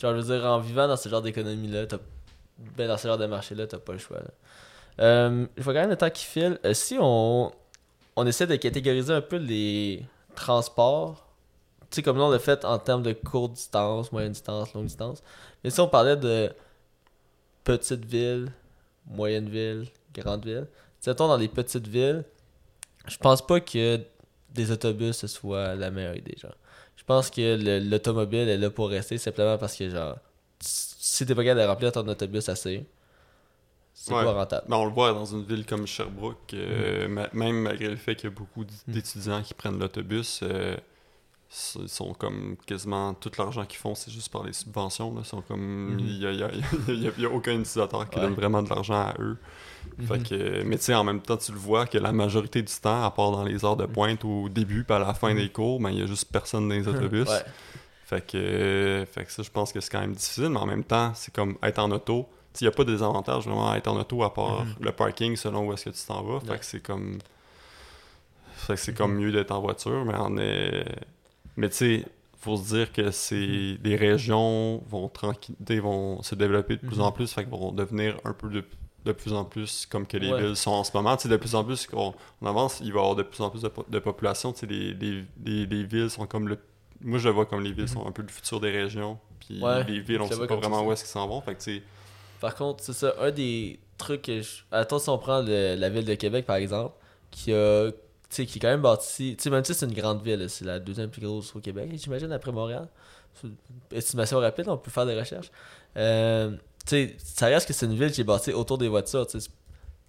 Genre, 0.00 0.12
je 0.14 0.20
veux 0.20 0.36
dire, 0.38 0.44
en 0.46 0.60
vivant 0.60 0.86
dans 0.86 0.96
ce 0.96 1.08
genre 1.08 1.22
d'économie-là, 1.22 1.86
ben, 2.76 2.86
dans 2.86 2.96
ce 2.98 3.08
genre 3.08 3.18
de 3.18 3.26
marché-là, 3.26 3.66
t'as 3.66 3.78
pas 3.78 3.94
le 3.94 3.98
choix. 3.98 4.18
là. 4.18 4.30
Euh, 5.00 5.46
je 5.56 5.62
quand 5.64 5.72
même 5.72 5.90
le 5.90 5.96
temps 5.96 6.10
qui 6.10 6.24
file. 6.24 6.58
Euh, 6.64 6.74
si 6.74 6.96
on, 7.00 7.52
on 8.16 8.26
essaie 8.26 8.46
de 8.46 8.56
catégoriser 8.56 9.12
un 9.12 9.20
peu 9.20 9.36
les 9.36 10.04
transports, 10.34 11.26
tu 11.90 11.96
sais, 11.96 12.02
comme 12.02 12.18
là, 12.18 12.24
on 12.24 12.30
l'a 12.30 12.38
fait 12.38 12.64
en 12.64 12.78
termes 12.78 13.02
de 13.02 13.12
courte 13.12 13.52
distance, 13.54 14.12
moyenne 14.12 14.32
distance, 14.32 14.72
longue 14.74 14.86
distance. 14.86 15.22
Mais 15.62 15.70
si 15.70 15.80
on 15.80 15.88
parlait 15.88 16.16
de 16.16 16.52
petites 17.64 18.04
villes, 18.04 18.50
moyenne 19.06 19.48
ville, 19.48 19.86
grande 20.14 20.44
ville, 20.44 20.66
mettons, 21.06 21.28
dans 21.28 21.36
les 21.36 21.48
petites 21.48 21.86
villes, 21.88 22.24
je 23.06 23.16
pense 23.18 23.44
pas 23.46 23.60
que 23.60 24.00
des 24.54 24.70
autobus 24.70 25.16
ce 25.18 25.26
soit 25.26 25.74
la 25.74 25.90
meilleure 25.90 26.16
idée, 26.16 26.36
genre. 26.38 26.54
Je 26.96 27.02
pense 27.04 27.28
que 27.30 27.56
le- 27.56 27.80
l'automobile 27.80 28.48
est 28.48 28.56
là 28.56 28.70
pour 28.70 28.88
rester 28.88 29.18
simplement 29.18 29.58
parce 29.58 29.76
que, 29.76 29.90
genre, 29.90 30.16
si 30.60 31.26
t'es 31.26 31.34
pas 31.34 31.44
capable 31.44 31.60
de 31.62 31.66
remplir 31.66 31.92
ton 31.92 32.06
autobus 32.08 32.48
assez, 32.48 32.84
c'est 33.96 34.12
Ouais. 34.12 34.24
pas 34.24 34.32
rentable. 34.32 34.66
Mais 34.68 34.76
on 34.76 34.84
le 34.84 34.90
voit 34.92 35.12
dans 35.12 35.24
une 35.24 35.44
ville 35.44 35.64
comme 35.64 35.86
Sherbrooke, 35.86 36.52
euh, 36.54 37.08
ma- 37.08 37.28
même 37.32 37.62
malgré 37.62 37.88
le 37.88 37.96
fait 37.96 38.16
qu'il 38.16 38.28
y 38.28 38.32
a 38.32 38.36
beaucoup 38.36 38.64
d- 38.64 38.72
d'étudiants 38.88 39.40
qui 39.42 39.54
prennent 39.54 39.78
l'autobus, 39.78 40.40
euh, 40.42 40.76
ils 41.80 41.88
sont 41.88 42.12
comme 42.14 42.56
quasiment 42.66 43.14
tout 43.14 43.30
l'argent 43.38 43.64
qu'ils 43.64 43.78
font, 43.78 43.94
c'est 43.94 44.10
juste 44.10 44.28
par 44.32 44.42
les 44.42 44.52
subventions. 44.52 45.14
Là. 45.14 45.20
Ils 45.22 45.26
sont 45.26 45.40
comme, 45.42 45.92
Mhm. 45.92 45.98
il 46.00 46.18
y 46.18 46.26
a, 46.26 46.32
il 46.32 46.38
y 46.38 46.42
a- 46.42 46.50
il 46.88 47.20
y 47.22 47.26
a- 47.26 47.30
aucun 47.30 47.52
utilisateur 47.52 48.10
qui 48.10 48.16
Ouais. 48.18 48.22
donne 48.24 48.34
vraiment 48.34 48.62
de 48.62 48.68
l'argent 48.68 48.94
à 49.00 49.14
eux. 49.20 49.36
Fait 50.08 50.18
Mhm. 50.18 50.22
que, 50.24 50.62
mais 50.64 50.76
tu 50.78 50.84
sais, 50.84 50.94
en 50.94 51.04
même 51.04 51.20
temps, 51.20 51.36
tu 51.36 51.52
le 51.52 51.58
vois 51.58 51.86
que 51.86 51.98
la 51.98 52.10
majorité 52.10 52.62
du 52.62 52.72
temps, 52.72 53.04
à 53.04 53.10
part 53.12 53.30
dans 53.30 53.44
les 53.44 53.64
heures 53.64 53.76
de 53.76 53.86
pointe 53.86 54.24
au 54.24 54.48
début 54.48 54.82
puis 54.82 54.94
à 54.96 54.98
la 54.98 55.14
fin 55.14 55.32
des 55.34 55.48
cours, 55.50 55.78
ben, 55.78 55.90
il 55.90 56.00
y 56.00 56.02
a 56.02 56.06
juste 56.06 56.32
personne 56.32 56.68
dans 56.68 56.74
les 56.74 56.88
autobus. 56.88 57.28
Ouais. 57.28 57.44
Fait 58.06 58.26
que, 58.26 59.06
fait 59.10 59.24
que 59.24 59.30
ça, 59.32 59.42
je 59.42 59.50
pense 59.50 59.72
que 59.72 59.80
c'est 59.80 59.90
quand 59.90 60.00
même 60.00 60.14
difficile, 60.14 60.48
mais 60.48 60.58
en 60.58 60.66
même 60.66 60.84
temps, 60.84 61.12
c'est 61.14 61.32
comme 61.32 61.56
être 61.62 61.78
en 61.78 61.90
auto. 61.92 62.28
Il 62.60 62.64
n'y 62.64 62.68
a 62.68 62.70
pas 62.70 62.84
de 62.84 62.92
désavantage 62.92 63.44
vraiment 63.46 63.70
à 63.70 63.76
être 63.76 63.88
en 63.88 63.98
auto 63.98 64.22
à 64.22 64.32
part 64.32 64.64
Mhm. 64.64 64.74
le 64.80 64.92
parking 64.92 65.36
selon 65.36 65.66
où 65.66 65.72
est-ce 65.72 65.86
que 65.86 65.90
tu 65.90 66.06
t'en 66.06 66.22
vas. 66.22 66.40
Fait 66.40 66.58
que 66.58 66.64
c'est 66.64 66.80
comme. 66.80 67.18
Fait 68.54 68.74
que 68.74 68.80
c'est 68.80 68.92
Mhm. 68.92 68.98
comme 68.98 69.14
mieux 69.16 69.32
d'être 69.32 69.50
en 69.50 69.60
voiture, 69.60 70.04
mais 70.04 70.14
on 70.18 70.36
est. 70.38 70.84
Mais 71.56 71.68
tu 71.68 71.76
sais, 71.76 72.04
faut 72.38 72.56
se 72.56 72.74
dire 72.74 72.92
que 72.92 73.10
c'est. 73.10 73.76
Les 73.82 73.96
régions 73.96 74.82
vont 74.88 75.08
tranquille, 75.08 75.56
vont 75.80 76.22
se 76.22 76.34
développer 76.34 76.76
de 76.76 76.86
plus 76.86 76.96
Mhm. 76.98 77.02
en 77.04 77.12
plus, 77.12 77.32
fait 77.32 77.42
qu'ils 77.42 77.50
vont 77.52 77.72
devenir 77.72 78.16
un 78.24 78.32
peu 78.32 78.48
de, 78.48 78.64
de 79.04 79.12
plus 79.12 79.32
en 79.32 79.44
plus 79.44 79.86
comme 79.86 80.06
que 80.06 80.16
les 80.16 80.32
Ouais. 80.32 80.40
villes 80.42 80.56
sont 80.56 80.70
en 80.70 80.84
ce 80.84 80.92
moment. 80.94 81.16
Tu 81.16 81.24
sais, 81.24 81.28
de 81.28 81.36
plus 81.36 81.54
en 81.54 81.64
plus 81.64 81.86
qu'on 81.86 82.14
on 82.40 82.46
avance, 82.46 82.80
il 82.80 82.92
va 82.92 83.00
y 83.00 83.02
avoir 83.02 83.16
de 83.16 83.22
plus 83.24 83.40
en 83.42 83.50
plus 83.50 83.62
de, 83.62 83.70
de 83.88 83.98
population. 83.98 84.52
Tu 84.52 84.60
sais, 84.60 84.66
les, 84.66 84.94
les, 84.94 85.24
les, 85.44 85.66
les 85.66 85.82
villes 85.84 86.10
sont 86.10 86.26
comme 86.26 86.48
le. 86.48 86.58
Moi, 87.00 87.18
je 87.18 87.28
le 87.28 87.34
vois 87.34 87.44
comme 87.46 87.62
les 87.62 87.72
villes 87.72 87.82
Mhm. 87.82 87.88
sont 87.88 88.06
un 88.06 88.12
peu 88.12 88.22
le 88.22 88.28
futur 88.28 88.60
des 88.60 88.70
régions. 88.70 89.18
Puis 89.40 89.60
Ouais, 89.62 89.84
les 89.84 90.00
villes, 90.00 90.20
on 90.20 90.24
le 90.28 90.30
sait 90.30 90.38
pas 90.46 90.48
ça 90.48 90.54
vraiment 90.54 90.82
où 90.86 90.92
est-ce 90.92 91.02
qu'ils 91.02 91.10
s'en 91.10 91.26
vont. 91.28 91.40
Fait 91.42 91.54
que 91.54 91.62
tu 91.62 91.76
sais. 91.78 91.82
Par 92.44 92.54
contre, 92.56 92.84
c'est 92.84 92.92
ça, 92.92 93.14
un 93.20 93.30
des 93.30 93.80
trucs 93.96 94.20
que 94.20 94.42
je. 94.42 94.64
Attends, 94.70 94.98
si 94.98 95.08
on 95.08 95.16
prend 95.16 95.40
la 95.40 95.88
ville 95.88 96.04
de 96.04 96.14
Québec, 96.14 96.44
par 96.44 96.56
exemple, 96.56 96.94
qui 97.30 97.54
a. 97.54 97.90
Tu 97.90 97.96
sais, 98.28 98.44
qui 98.44 98.58
est 98.58 98.60
quand 98.60 98.68
même 98.68 98.82
bâti. 98.82 99.34
Tu 99.34 99.44
sais, 99.44 99.48
même 99.48 99.64
si 99.64 99.72
c'est 99.72 99.86
une 99.86 99.94
grande 99.94 100.22
ville, 100.22 100.44
c'est 100.50 100.66
la 100.66 100.78
deuxième 100.78 101.08
plus 101.08 101.22
grosse 101.22 101.56
au 101.56 101.60
Québec, 101.60 101.88
j'imagine, 101.94 102.30
après 102.32 102.52
Montréal. 102.52 102.86
Estimation 103.90 104.40
rapide, 104.40 104.68
on 104.68 104.76
peut 104.76 104.90
faire 104.90 105.06
des 105.06 105.18
recherches. 105.18 105.50
Euh, 105.96 106.50
tu 106.84 106.90
sais, 107.08 107.16
ça 107.16 107.46
reste 107.46 107.66
que 107.66 107.72
c'est 107.72 107.86
une 107.86 107.94
ville 107.94 108.12
qui 108.12 108.20
est 108.20 108.24
bâtie 108.24 108.52
autour 108.52 108.76
des 108.76 108.88
voitures, 108.88 109.26
tu 109.26 109.40
sais. 109.40 109.48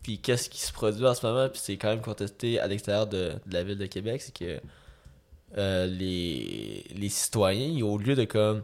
Puis 0.03 0.19
qu'est-ce 0.19 0.49
qui 0.49 0.59
se 0.59 0.73
produit 0.73 1.05
en 1.05 1.13
ce 1.13 1.25
moment, 1.25 1.47
puis 1.47 1.61
c'est 1.63 1.77
quand 1.77 1.87
même 1.87 2.01
contesté 2.01 2.59
à 2.59 2.67
l'extérieur 2.67 3.07
de, 3.07 3.31
la 3.49 3.63
ville 3.63 3.77
de 3.77 3.85
Québec, 3.85 4.21
c'est 4.21 4.37
que 4.37 4.59
euh, 5.57 5.85
les, 5.85 6.83
les 6.93 7.09
citoyens, 7.09 7.81
au 7.85 7.97
lieu 7.97 8.13
de 8.13 8.25
comme 8.25 8.61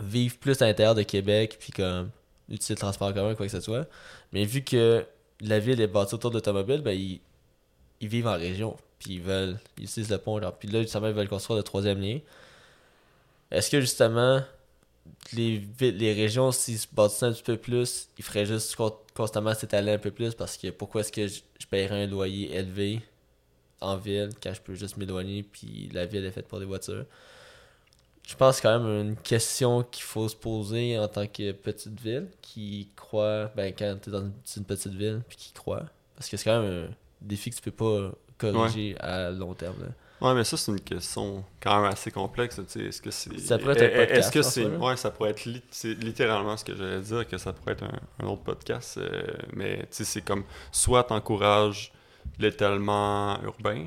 vivre 0.00 0.38
plus 0.38 0.62
à 0.62 0.66
l'intérieur 0.66 0.94
de 0.94 1.02
Québec, 1.02 1.58
puis 1.60 1.72
comme 1.72 2.10
utiliser 2.48 2.74
le 2.74 2.78
transport 2.80 3.12
commun, 3.14 3.34
quoi 3.34 3.46
que 3.46 3.52
ce 3.52 3.60
soit, 3.60 3.86
mais 4.32 4.44
vu 4.44 4.62
que 4.62 5.04
la 5.40 5.58
ville 5.58 5.80
est 5.80 5.86
bâtie 5.86 6.14
autour 6.14 6.30
d'automobiles, 6.30 6.82
ben 6.82 6.92
ils, 6.92 7.20
ils 8.00 8.08
vivent 8.08 8.28
en 8.28 8.36
région, 8.38 8.76
puis 8.98 9.14
ils 9.14 9.22
veulent, 9.22 9.58
ils 9.78 9.84
utilisent 9.84 10.10
le 10.10 10.18
pont, 10.18 10.40
genre, 10.40 10.54
puis 10.54 10.68
là, 10.68 10.82
justement, 10.82 11.08
ils 11.08 11.14
veulent 11.14 11.28
construire 11.28 11.58
le 11.58 11.64
troisième 11.64 12.00
lien. 12.00 12.20
Est-ce 13.50 13.70
que 13.70 13.80
justement, 13.80 14.42
les, 15.34 15.58
villes- 15.58 15.98
les 15.98 16.12
régions, 16.14 16.52
s'ils 16.52 16.78
se 16.78 16.88
bâtissaient 16.92 17.26
un 17.26 17.32
petit 17.32 17.42
peu 17.42 17.56
plus, 17.56 18.08
ils 18.18 18.24
feraient 18.24 18.46
juste 18.46 18.76
con- 18.76 18.96
constamment 19.14 19.54
s'étaler 19.54 19.92
un 19.92 19.98
peu 19.98 20.12
plus? 20.12 20.34
Parce 20.34 20.56
que 20.56 20.70
pourquoi 20.70 21.02
est-ce 21.02 21.12
que 21.12 21.26
je, 21.28 21.40
je 21.60 21.66
paierais 21.68 22.04
un 22.04 22.06
loyer 22.06 22.54
élevé 22.56 23.02
en 23.80 23.96
ville 23.96 24.30
quand 24.42 24.54
je 24.54 24.62
peux 24.62 24.74
juste 24.74 24.96
m'éloigner 24.98 25.42
puis 25.44 25.90
la 25.92 26.06
ville 26.06 26.24
est 26.24 26.32
faite 26.32 26.48
pour 26.48 26.60
des 26.60 26.66
voitures? 26.66 27.06
Je 28.26 28.34
pense 28.34 28.60
quand 28.60 28.78
même 28.80 29.08
une 29.10 29.16
question 29.16 29.84
qu'il 29.84 30.02
faut 30.02 30.28
se 30.28 30.34
poser 30.34 30.98
en 30.98 31.06
tant 31.06 31.26
que 31.28 31.52
petite 31.52 31.98
ville 32.00 32.26
qui 32.42 32.90
croit, 32.96 33.52
ben 33.54 33.72
quand 33.72 33.96
t'es 34.02 34.10
dans 34.10 34.20
une, 34.22 34.32
une 34.56 34.64
petite 34.64 34.92
ville 34.94 35.22
puis 35.28 35.36
qui 35.38 35.52
croit, 35.52 35.84
parce 36.16 36.28
que 36.28 36.36
c'est 36.36 36.44
quand 36.50 36.60
même 36.60 36.86
un 36.86 36.94
défi 37.22 37.50
que 37.50 37.54
tu 37.54 37.62
peux 37.62 37.70
pas 37.70 38.10
corriger 38.36 38.96
à 39.00 39.30
long 39.30 39.54
terme. 39.54 39.76
Là. 39.80 39.88
Ouais, 40.28 40.34
mais 40.34 40.44
ça, 40.44 40.56
c'est 40.56 40.72
une 40.72 40.80
question 40.80 41.44
quand 41.60 41.82
même 41.82 41.92
assez 41.92 42.10
complexe. 42.10 42.56
tu 42.56 42.62
sais. 42.66 42.80
Est-ce 42.86 43.00
que 43.02 43.10
c'est. 43.12 43.38
Ça 43.38 43.58
pourrait 43.58 43.74
être 43.80 43.94
un 43.94 44.00
Est-ce 44.00 44.30
podcast, 44.30 44.34
que 44.34 44.42
c'est. 44.42 44.64
là. 44.64 44.78
Ouais, 44.78 44.96
ça 44.96 45.10
pourrait 45.10 45.30
être 45.30 45.44
littéralement 45.84 46.56
ce 46.56 46.64
que 46.64 46.74
j'allais 46.74 47.00
dire, 47.02 47.28
que 47.28 47.38
ça 47.38 47.52
pourrait 47.52 47.72
être 47.74 47.84
un, 47.84 48.00
un 48.24 48.26
autre 48.26 48.42
podcast. 48.42 48.98
euh, 48.98 49.22
mais 49.52 49.80
tu 49.82 49.86
sais, 49.90 50.04
c'est 50.04 50.22
comme 50.22 50.42
soit 50.72 51.04
t'encourages 51.04 51.92
l'étalement 52.40 53.40
urbain, 53.42 53.86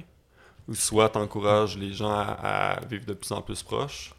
ou 0.68 0.76
soit 0.76 1.10
t'encourages 1.10 1.78
les 1.78 1.94
gens 1.94 2.12
à, 2.12 2.76
à 2.78 2.86
vivre 2.86 3.06
de 3.06 3.14
plus 3.14 3.32
en 3.32 3.42
plus 3.42 3.64
proches. 3.64 4.14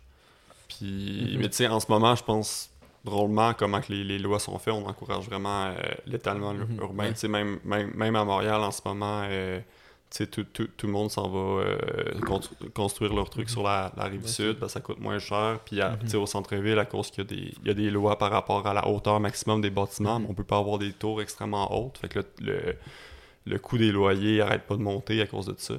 Puis, 0.78 1.32
Mhm. 1.34 1.40
mais 1.40 1.48
tu 1.48 1.56
sais, 1.56 1.66
en 1.68 1.80
ce 1.80 1.86
moment, 1.90 2.14
je 2.14 2.22
pense 2.24 2.70
drôlement 3.04 3.54
comment 3.54 3.80
que 3.80 3.92
les, 3.92 4.04
les 4.04 4.18
lois 4.18 4.38
sont 4.38 4.58
faites, 4.58 4.74
on 4.74 4.86
encourage 4.86 5.26
vraiment 5.26 5.66
euh, 5.66 5.74
l'étalement 6.06 6.52
Mhm, 6.54 6.78
urbain. 6.80 7.04
ouais. 7.04 7.12
Tu 7.12 7.20
sais, 7.20 7.28
même, 7.28 7.58
même, 7.64 7.92
même 7.94 8.14
à 8.16 8.24
Montréal 8.24 8.60
en 8.62 8.70
ce 8.70 8.82
moment, 8.84 9.22
euh, 9.24 9.58
tu 10.10 10.16
sais, 10.18 10.26
tout, 10.26 10.44
tout, 10.52 10.68
tout 10.76 10.86
le 10.86 10.92
monde 10.92 11.10
s'en 11.10 11.28
va 11.28 11.38
euh, 11.62 11.76
constru- 12.26 12.68
construire 12.74 13.14
leurs 13.14 13.30
trucs 13.30 13.46
Mhm. 13.48 13.52
sur 13.52 13.62
la, 13.62 13.92
la 13.96 14.04
rive 14.04 14.26
sud, 14.26 14.58
parce 14.58 14.72
que 14.72 14.78
ça 14.78 14.80
coûte 14.80 14.98
moins 15.00 15.18
cher. 15.18 15.60
Puis 15.64 15.80
à- 15.80 15.96
Mhm. 16.02 16.20
au 16.20 16.26
centre-ville, 16.26 16.78
à 16.78 16.84
cause 16.84 17.10
qu'il 17.10 17.24
y, 17.24 17.26
a 17.26 17.30
des- 17.30 17.54
il 17.62 17.66
y 17.68 17.70
a 17.70 17.74
des 17.74 17.90
lois 17.90 18.18
par 18.18 18.30
rapport 18.30 18.66
à 18.66 18.74
la 18.74 18.86
hauteur 18.88 19.18
maximum 19.20 19.60
des 19.62 19.70
bâtiments, 19.70 20.18
mais 20.20 20.26
on 20.28 20.34
peut 20.34 20.44
pas 20.44 20.58
avoir 20.58 20.78
des 20.78 20.92
tours 20.92 21.22
extrêmement 21.22 21.72
hautes. 21.74 21.98
Fait 21.98 22.08
que 22.08 22.18
là, 22.18 22.24
le, 22.40 22.76
le 23.46 23.58
coût 23.58 23.78
des 23.78 23.92
loyers 23.92 24.40
arrête 24.42 24.62
pas 24.66 24.76
de 24.76 24.82
monter 24.82 25.20
à 25.22 25.26
cause 25.26 25.46
de 25.46 25.54
ça. 25.56 25.74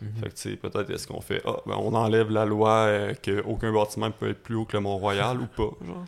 Mhm. 0.00 0.12
Fait 0.20 0.28
que, 0.28 0.34
tu 0.34 0.40
sais, 0.50 0.56
peut-être 0.56 0.90
est-ce 0.90 1.06
qu'on 1.06 1.20
fait, 1.20 1.42
ah, 1.44 1.56
ben, 1.66 1.76
on 1.78 1.94
enlève 1.94 2.30
la 2.30 2.44
loi 2.44 2.70
euh, 2.86 3.14
qu'aucun 3.14 3.72
bâtiment 3.72 4.10
peut 4.10 4.30
être 4.30 4.42
plus 4.42 4.54
haut 4.54 4.64
que 4.64 4.76
le 4.76 4.82
Mont-Royal 4.82 5.40
ou 5.40 5.46
pas, 5.46 5.70
genre? 5.86 6.04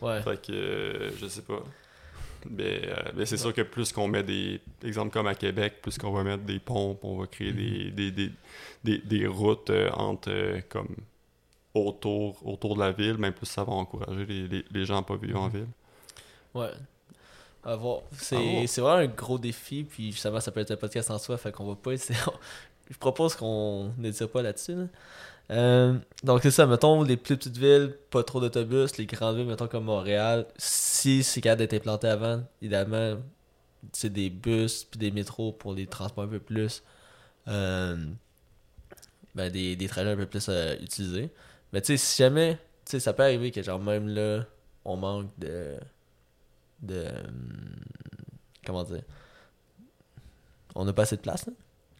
Ouais. 0.00 0.22
Fait 0.22 0.40
que, 0.40 0.52
euh, 0.52 1.10
je 1.18 1.26
sais 1.26 1.42
pas. 1.42 1.62
Mais, 2.50 2.80
euh, 2.84 3.10
mais 3.14 3.26
c'est 3.26 3.36
sûr 3.36 3.52
que 3.54 3.62
plus 3.62 3.92
qu'on 3.92 4.08
met 4.08 4.22
des 4.22 4.60
exemples 4.82 5.12
comme 5.12 5.28
à 5.28 5.34
Québec, 5.34 5.74
plus 5.80 5.96
qu'on 5.96 6.10
va 6.12 6.24
mettre 6.24 6.42
des 6.42 6.58
ponts, 6.58 6.98
on 7.02 7.18
va 7.18 7.26
créer 7.26 7.52
des, 7.52 7.90
des, 7.90 8.10
des, 8.10 8.30
des, 8.82 8.98
des 8.98 9.26
routes 9.26 9.70
euh, 9.70 9.90
entre, 9.92 10.60
comme, 10.68 10.94
autour, 11.74 12.44
autour 12.46 12.74
de 12.74 12.80
la 12.80 12.92
ville, 12.92 13.16
même 13.18 13.32
plus 13.32 13.46
ça 13.46 13.64
va 13.64 13.72
encourager 13.72 14.26
les, 14.26 14.48
les, 14.48 14.64
les 14.70 14.84
gens 14.84 14.98
à 14.98 15.02
pas 15.02 15.16
vivre 15.16 15.40
en 15.40 15.48
ville. 15.48 15.68
Ouais. 16.54 16.70
À 17.64 17.76
voir. 17.76 18.00
C'est 18.10 18.66
c'est 18.66 18.80
vraiment 18.80 18.96
un 18.98 19.06
gros 19.06 19.38
défi, 19.38 19.84
puis 19.84 20.10
justement, 20.10 20.40
ça 20.40 20.50
peut 20.50 20.60
être 20.60 20.72
un 20.72 20.76
podcast 20.76 21.12
en 21.12 21.18
soi, 21.18 21.38
fait 21.38 21.52
qu'on 21.52 21.68
va 21.68 21.76
pas 21.76 21.92
essayer. 21.92 22.18
Je 22.92 22.98
propose 22.98 23.36
qu'on 23.36 23.94
n'étire 23.98 24.30
pas 24.30 24.42
là-dessus. 24.42 24.76
là. 24.76 24.84
Euh, 25.50 25.98
donc, 26.24 26.42
c'est 26.42 26.50
ça, 26.52 26.66
mettons 26.66 27.02
les 27.02 27.16
plus 27.18 27.36
petites 27.38 27.58
villes, 27.58 27.96
pas 28.10 28.24
trop 28.24 28.40
d'autobus, 28.40 28.96
les 28.98 29.06
grandes 29.06 29.36
villes, 29.36 29.46
mettons 29.48 29.68
comme 29.68 29.84
Montréal, 29.84 30.46
si 30.58 31.22
c'est 31.24 31.40
capable 31.42 31.60
d'être 31.60 31.74
implanté 31.74 32.08
avant, 32.08 32.42
évidemment, 32.62 33.16
c'est 33.92 34.10
des 34.12 34.30
bus 34.30 34.84
puis 34.84 34.98
des 34.98 35.10
métros 35.12 35.52
pour 35.52 35.74
les 35.74 35.86
transports 35.86 36.24
un 36.24 36.28
peu 36.28 36.40
plus. 36.40 36.82
euh, 37.48 37.96
ben, 39.34 39.50
des, 39.50 39.76
des 39.76 39.88
trajets 39.88 40.10
un 40.12 40.16
peu 40.16 40.26
plus 40.26 40.46
euh, 40.48 40.76
utilisés. 40.80 41.30
Mais 41.72 41.80
tu 41.80 41.88
sais, 41.88 41.96
si 41.96 42.18
jamais, 42.22 42.54
tu 42.84 42.92
sais, 42.92 43.00
ça 43.00 43.12
peut 43.12 43.22
arriver 43.22 43.50
que 43.50 43.62
genre 43.62 43.80
même 43.80 44.08
là, 44.08 44.44
on 44.84 44.96
manque 44.96 45.30
de. 45.38 45.78
de. 46.82 47.04
hum, 47.28 47.76
comment 48.66 48.84
dire? 48.84 49.02
On 50.74 50.84
n'a 50.84 50.92
pas 50.92 51.02
assez 51.02 51.16
de 51.16 51.22
place, 51.22 51.46
là. 51.46 51.52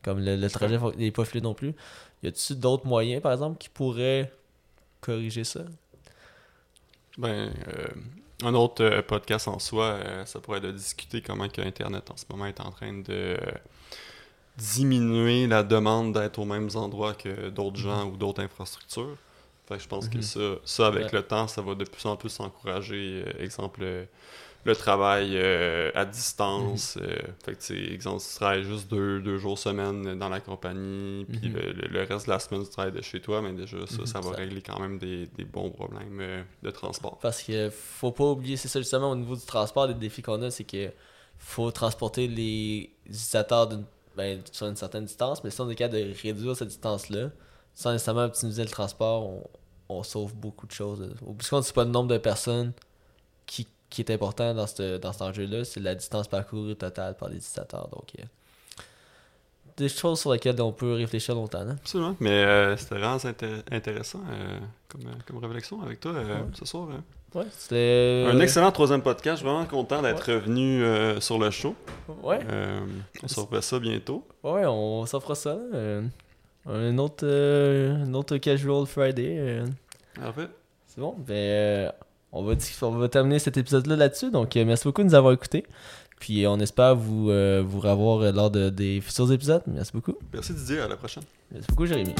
Comme 0.02 0.18
le, 0.20 0.36
le 0.36 0.50
trajet 0.50 0.78
n'est 0.96 1.10
pas 1.12 1.24
fluide 1.24 1.44
non 1.44 1.54
plus. 1.54 1.74
Y 2.22 2.28
a-t-il 2.28 2.58
d'autres 2.58 2.86
moyens, 2.86 3.22
par 3.22 3.32
exemple, 3.32 3.58
qui 3.58 3.68
pourraient 3.68 4.32
corriger 5.00 5.44
ça? 5.44 5.60
Ben, 7.18 7.52
euh, 7.68 7.86
un 8.44 8.54
autre 8.54 8.82
euh, 8.84 9.02
podcast 9.02 9.46
en 9.48 9.58
soi, 9.58 9.84
euh, 9.86 10.24
ça 10.26 10.40
pourrait 10.40 10.58
être 10.58 10.64
de 10.64 10.72
discuter 10.72 11.20
comment 11.22 11.48
que 11.48 11.60
Internet 11.60 12.10
en 12.10 12.16
ce 12.16 12.24
moment 12.30 12.46
est 12.46 12.60
en 12.60 12.70
train 12.70 12.92
de 12.92 13.36
diminuer 14.56 15.46
la 15.46 15.62
demande 15.62 16.12
d'être 16.14 16.38
aux 16.38 16.44
mêmes 16.44 16.68
endroits 16.74 17.14
que 17.14 17.48
d'autres 17.48 17.76
gens 17.78 18.06
ou 18.06 18.16
d'autres 18.16 18.42
infrastructures. 18.42 19.16
Fait 19.66 19.76
que 19.76 19.82
je 19.82 19.88
pense 19.88 20.08
que 20.08 20.16
Mhm. 20.16 20.22
ça, 20.22 20.40
ça 20.64 20.86
avec 20.88 21.04
Ouais. 21.06 21.12
le 21.12 21.22
temps, 21.22 21.48
ça 21.48 21.62
va 21.62 21.74
de 21.74 21.84
plus 21.84 22.04
en 22.06 22.16
plus 22.16 22.38
encourager, 22.40 23.24
exemple, 23.38 24.06
le, 24.64 24.76
travail 24.76 25.32
euh, 25.36 25.90
à 25.94 26.04
distance. 26.04 26.96
Mhm. 26.96 27.02
euh, 27.04 27.16
fait 27.44 27.54
que, 27.56 27.92
exemple, 27.92 28.20
si 28.20 28.30
tu 28.32 28.36
travailles 28.36 28.64
juste 28.64 28.88
deux, 28.90 29.20
deux 29.20 29.38
jours 29.38 29.58
semaine 29.58 30.18
dans 30.18 30.28
la 30.28 30.40
compagnie, 30.40 31.24
puis 31.26 31.48
Mhm. 31.48 31.54
le, 31.56 31.72
le- 31.72 31.88
le 31.88 32.02
reste 32.04 32.26
de 32.26 32.30
la 32.32 32.38
semaine, 32.38 32.62
tu 32.64 32.70
travailles 32.70 32.92
de 32.92 33.02
chez 33.02 33.20
toi, 33.20 33.42
mais 33.42 33.52
déjà, 33.52 33.86
ça, 33.86 33.98
Mhm. 34.02 34.06
ça 34.06 34.20
va 34.20 34.30
Ça- 34.30 34.36
régler 34.36 34.62
quand 34.62 34.78
même 34.78 34.98
des, 34.98 35.26
des 35.26 35.44
bons 35.44 35.70
problèmes 35.70 36.18
euh, 36.20 36.42
de 36.62 36.70
transport. 36.70 37.18
Parce 37.20 37.42
que 37.42 37.70
faut 37.70 38.12
pas 38.12 38.24
oublier, 38.24 38.56
c'est 38.56 38.68
ça 38.68 38.80
justement 38.80 39.10
au 39.10 39.16
niveau 39.16 39.36
du 39.36 39.44
transport, 39.44 39.86
les 39.86 39.94
défis 39.94 40.22
qu'on 40.22 40.40
a, 40.42 40.50
c'est 40.50 40.64
que 40.64 40.90
faut 41.38 41.70
transporter 41.72 42.28
les 42.28 42.90
utilisateurs 43.06 43.66
d'une- 43.68 43.84
ben, 44.16 44.40
sur 44.52 44.66
une 44.66 44.76
certaine 44.76 45.06
distance, 45.06 45.42
mais 45.42 45.50
si 45.50 45.60
on 45.60 45.68
est 45.70 45.74
capable 45.74 45.98
de 46.08 46.14
réduire 46.22 46.54
cette 46.54 46.68
distance-là, 46.68 47.30
sans 47.74 47.92
nécessairement 47.92 48.24
optimiser 48.26 48.62
le 48.62 48.68
transport, 48.70 49.26
on, 49.26 49.44
on 49.88 50.02
sauve 50.02 50.34
beaucoup 50.34 50.66
de 50.66 50.72
choses. 50.72 51.00
Du 51.00 51.48
compte, 51.48 51.64
c'est 51.64 51.74
pas 51.74 51.84
le 51.84 51.90
nombre 51.90 52.08
de 52.10 52.18
personnes 52.18 52.72
qui, 53.46 53.66
qui 53.92 54.02
est 54.02 54.10
important 54.10 54.52
dans, 54.54 54.66
ce 54.66 54.96
dans 54.98 55.12
cet 55.12 55.22
enjeu-là, 55.22 55.64
c'est 55.64 55.80
la 55.80 55.94
distance 55.94 56.26
parcourue 56.28 56.74
totale 56.74 57.16
par 57.16 57.28
les 57.28 57.36
utilisateurs. 57.36 57.88
Donc, 57.88 58.08
euh, 58.18 58.22
des 59.76 59.88
choses 59.88 60.20
sur 60.20 60.32
lesquelles 60.32 60.60
on 60.60 60.72
peut 60.72 60.94
réfléchir 60.94 61.34
longtemps. 61.34 61.60
hein. 61.60 61.76
Absolument. 61.80 62.16
Mais 62.20 62.30
euh, 62.44 62.76
c'était 62.76 62.96
vraiment 62.96 63.16
intér- 63.16 63.62
intéressant 63.70 64.20
euh, 64.30 64.58
comme, 64.88 65.02
comme 65.26 65.38
réflexion 65.38 65.80
avec 65.82 66.00
toi 66.00 66.12
Ouais. 66.12 66.24
ce 66.54 66.64
soir. 66.64 66.88
hein. 66.92 67.02
Ouais, 67.34 67.46
c'était. 67.56 68.26
Un 68.30 68.38
excellent 68.40 68.70
troisième 68.72 69.00
podcast. 69.00 69.36
Je 69.38 69.46
suis 69.46 69.48
vraiment 69.50 69.64
content 69.64 70.02
d'être 70.02 70.30
revenu 70.30 70.84
sur 71.22 71.38
le 71.38 71.50
show. 71.50 71.74
Ouais. 72.22 72.40
On 73.36 73.40
refait 73.42 73.62
ça 73.62 73.78
bientôt. 73.78 74.26
Ouais, 74.42 74.66
on 74.66 75.06
s'offre 75.06 75.34
ça. 75.34 75.56
un 76.66 76.98
autre, 76.98 77.26
un 77.26 78.12
autre 78.12 78.36
casual 78.36 78.84
Friday. 78.84 79.62
Parfait. 80.14 80.48
c'est 80.86 81.00
bon. 81.00 81.14
Ben, 81.26 81.90
on, 82.32 82.42
va, 82.42 82.54
on 82.82 82.90
va 82.90 83.08
terminer 83.08 83.38
cet 83.38 83.56
épisode-là 83.56 83.96
là-dessus. 83.96 84.30
Donc, 84.30 84.56
euh, 84.56 84.64
merci 84.64 84.84
beaucoup 84.84 85.02
de 85.02 85.08
nous 85.08 85.14
avoir 85.14 85.32
écoutés. 85.32 85.64
Puis, 86.18 86.46
on 86.46 86.58
espère 86.60 86.94
vous, 86.94 87.30
euh, 87.30 87.62
vous 87.66 87.80
revoir 87.80 88.32
lors 88.32 88.50
de, 88.50 88.70
des 88.70 89.00
futurs 89.00 89.32
épisodes. 89.32 89.62
Merci 89.66 89.92
beaucoup. 89.92 90.14
Merci 90.32 90.54
Didier. 90.54 90.80
À 90.80 90.88
la 90.88 90.96
prochaine. 90.96 91.24
Merci 91.50 91.66
beaucoup, 91.68 91.86
Jérémy. 91.86 92.14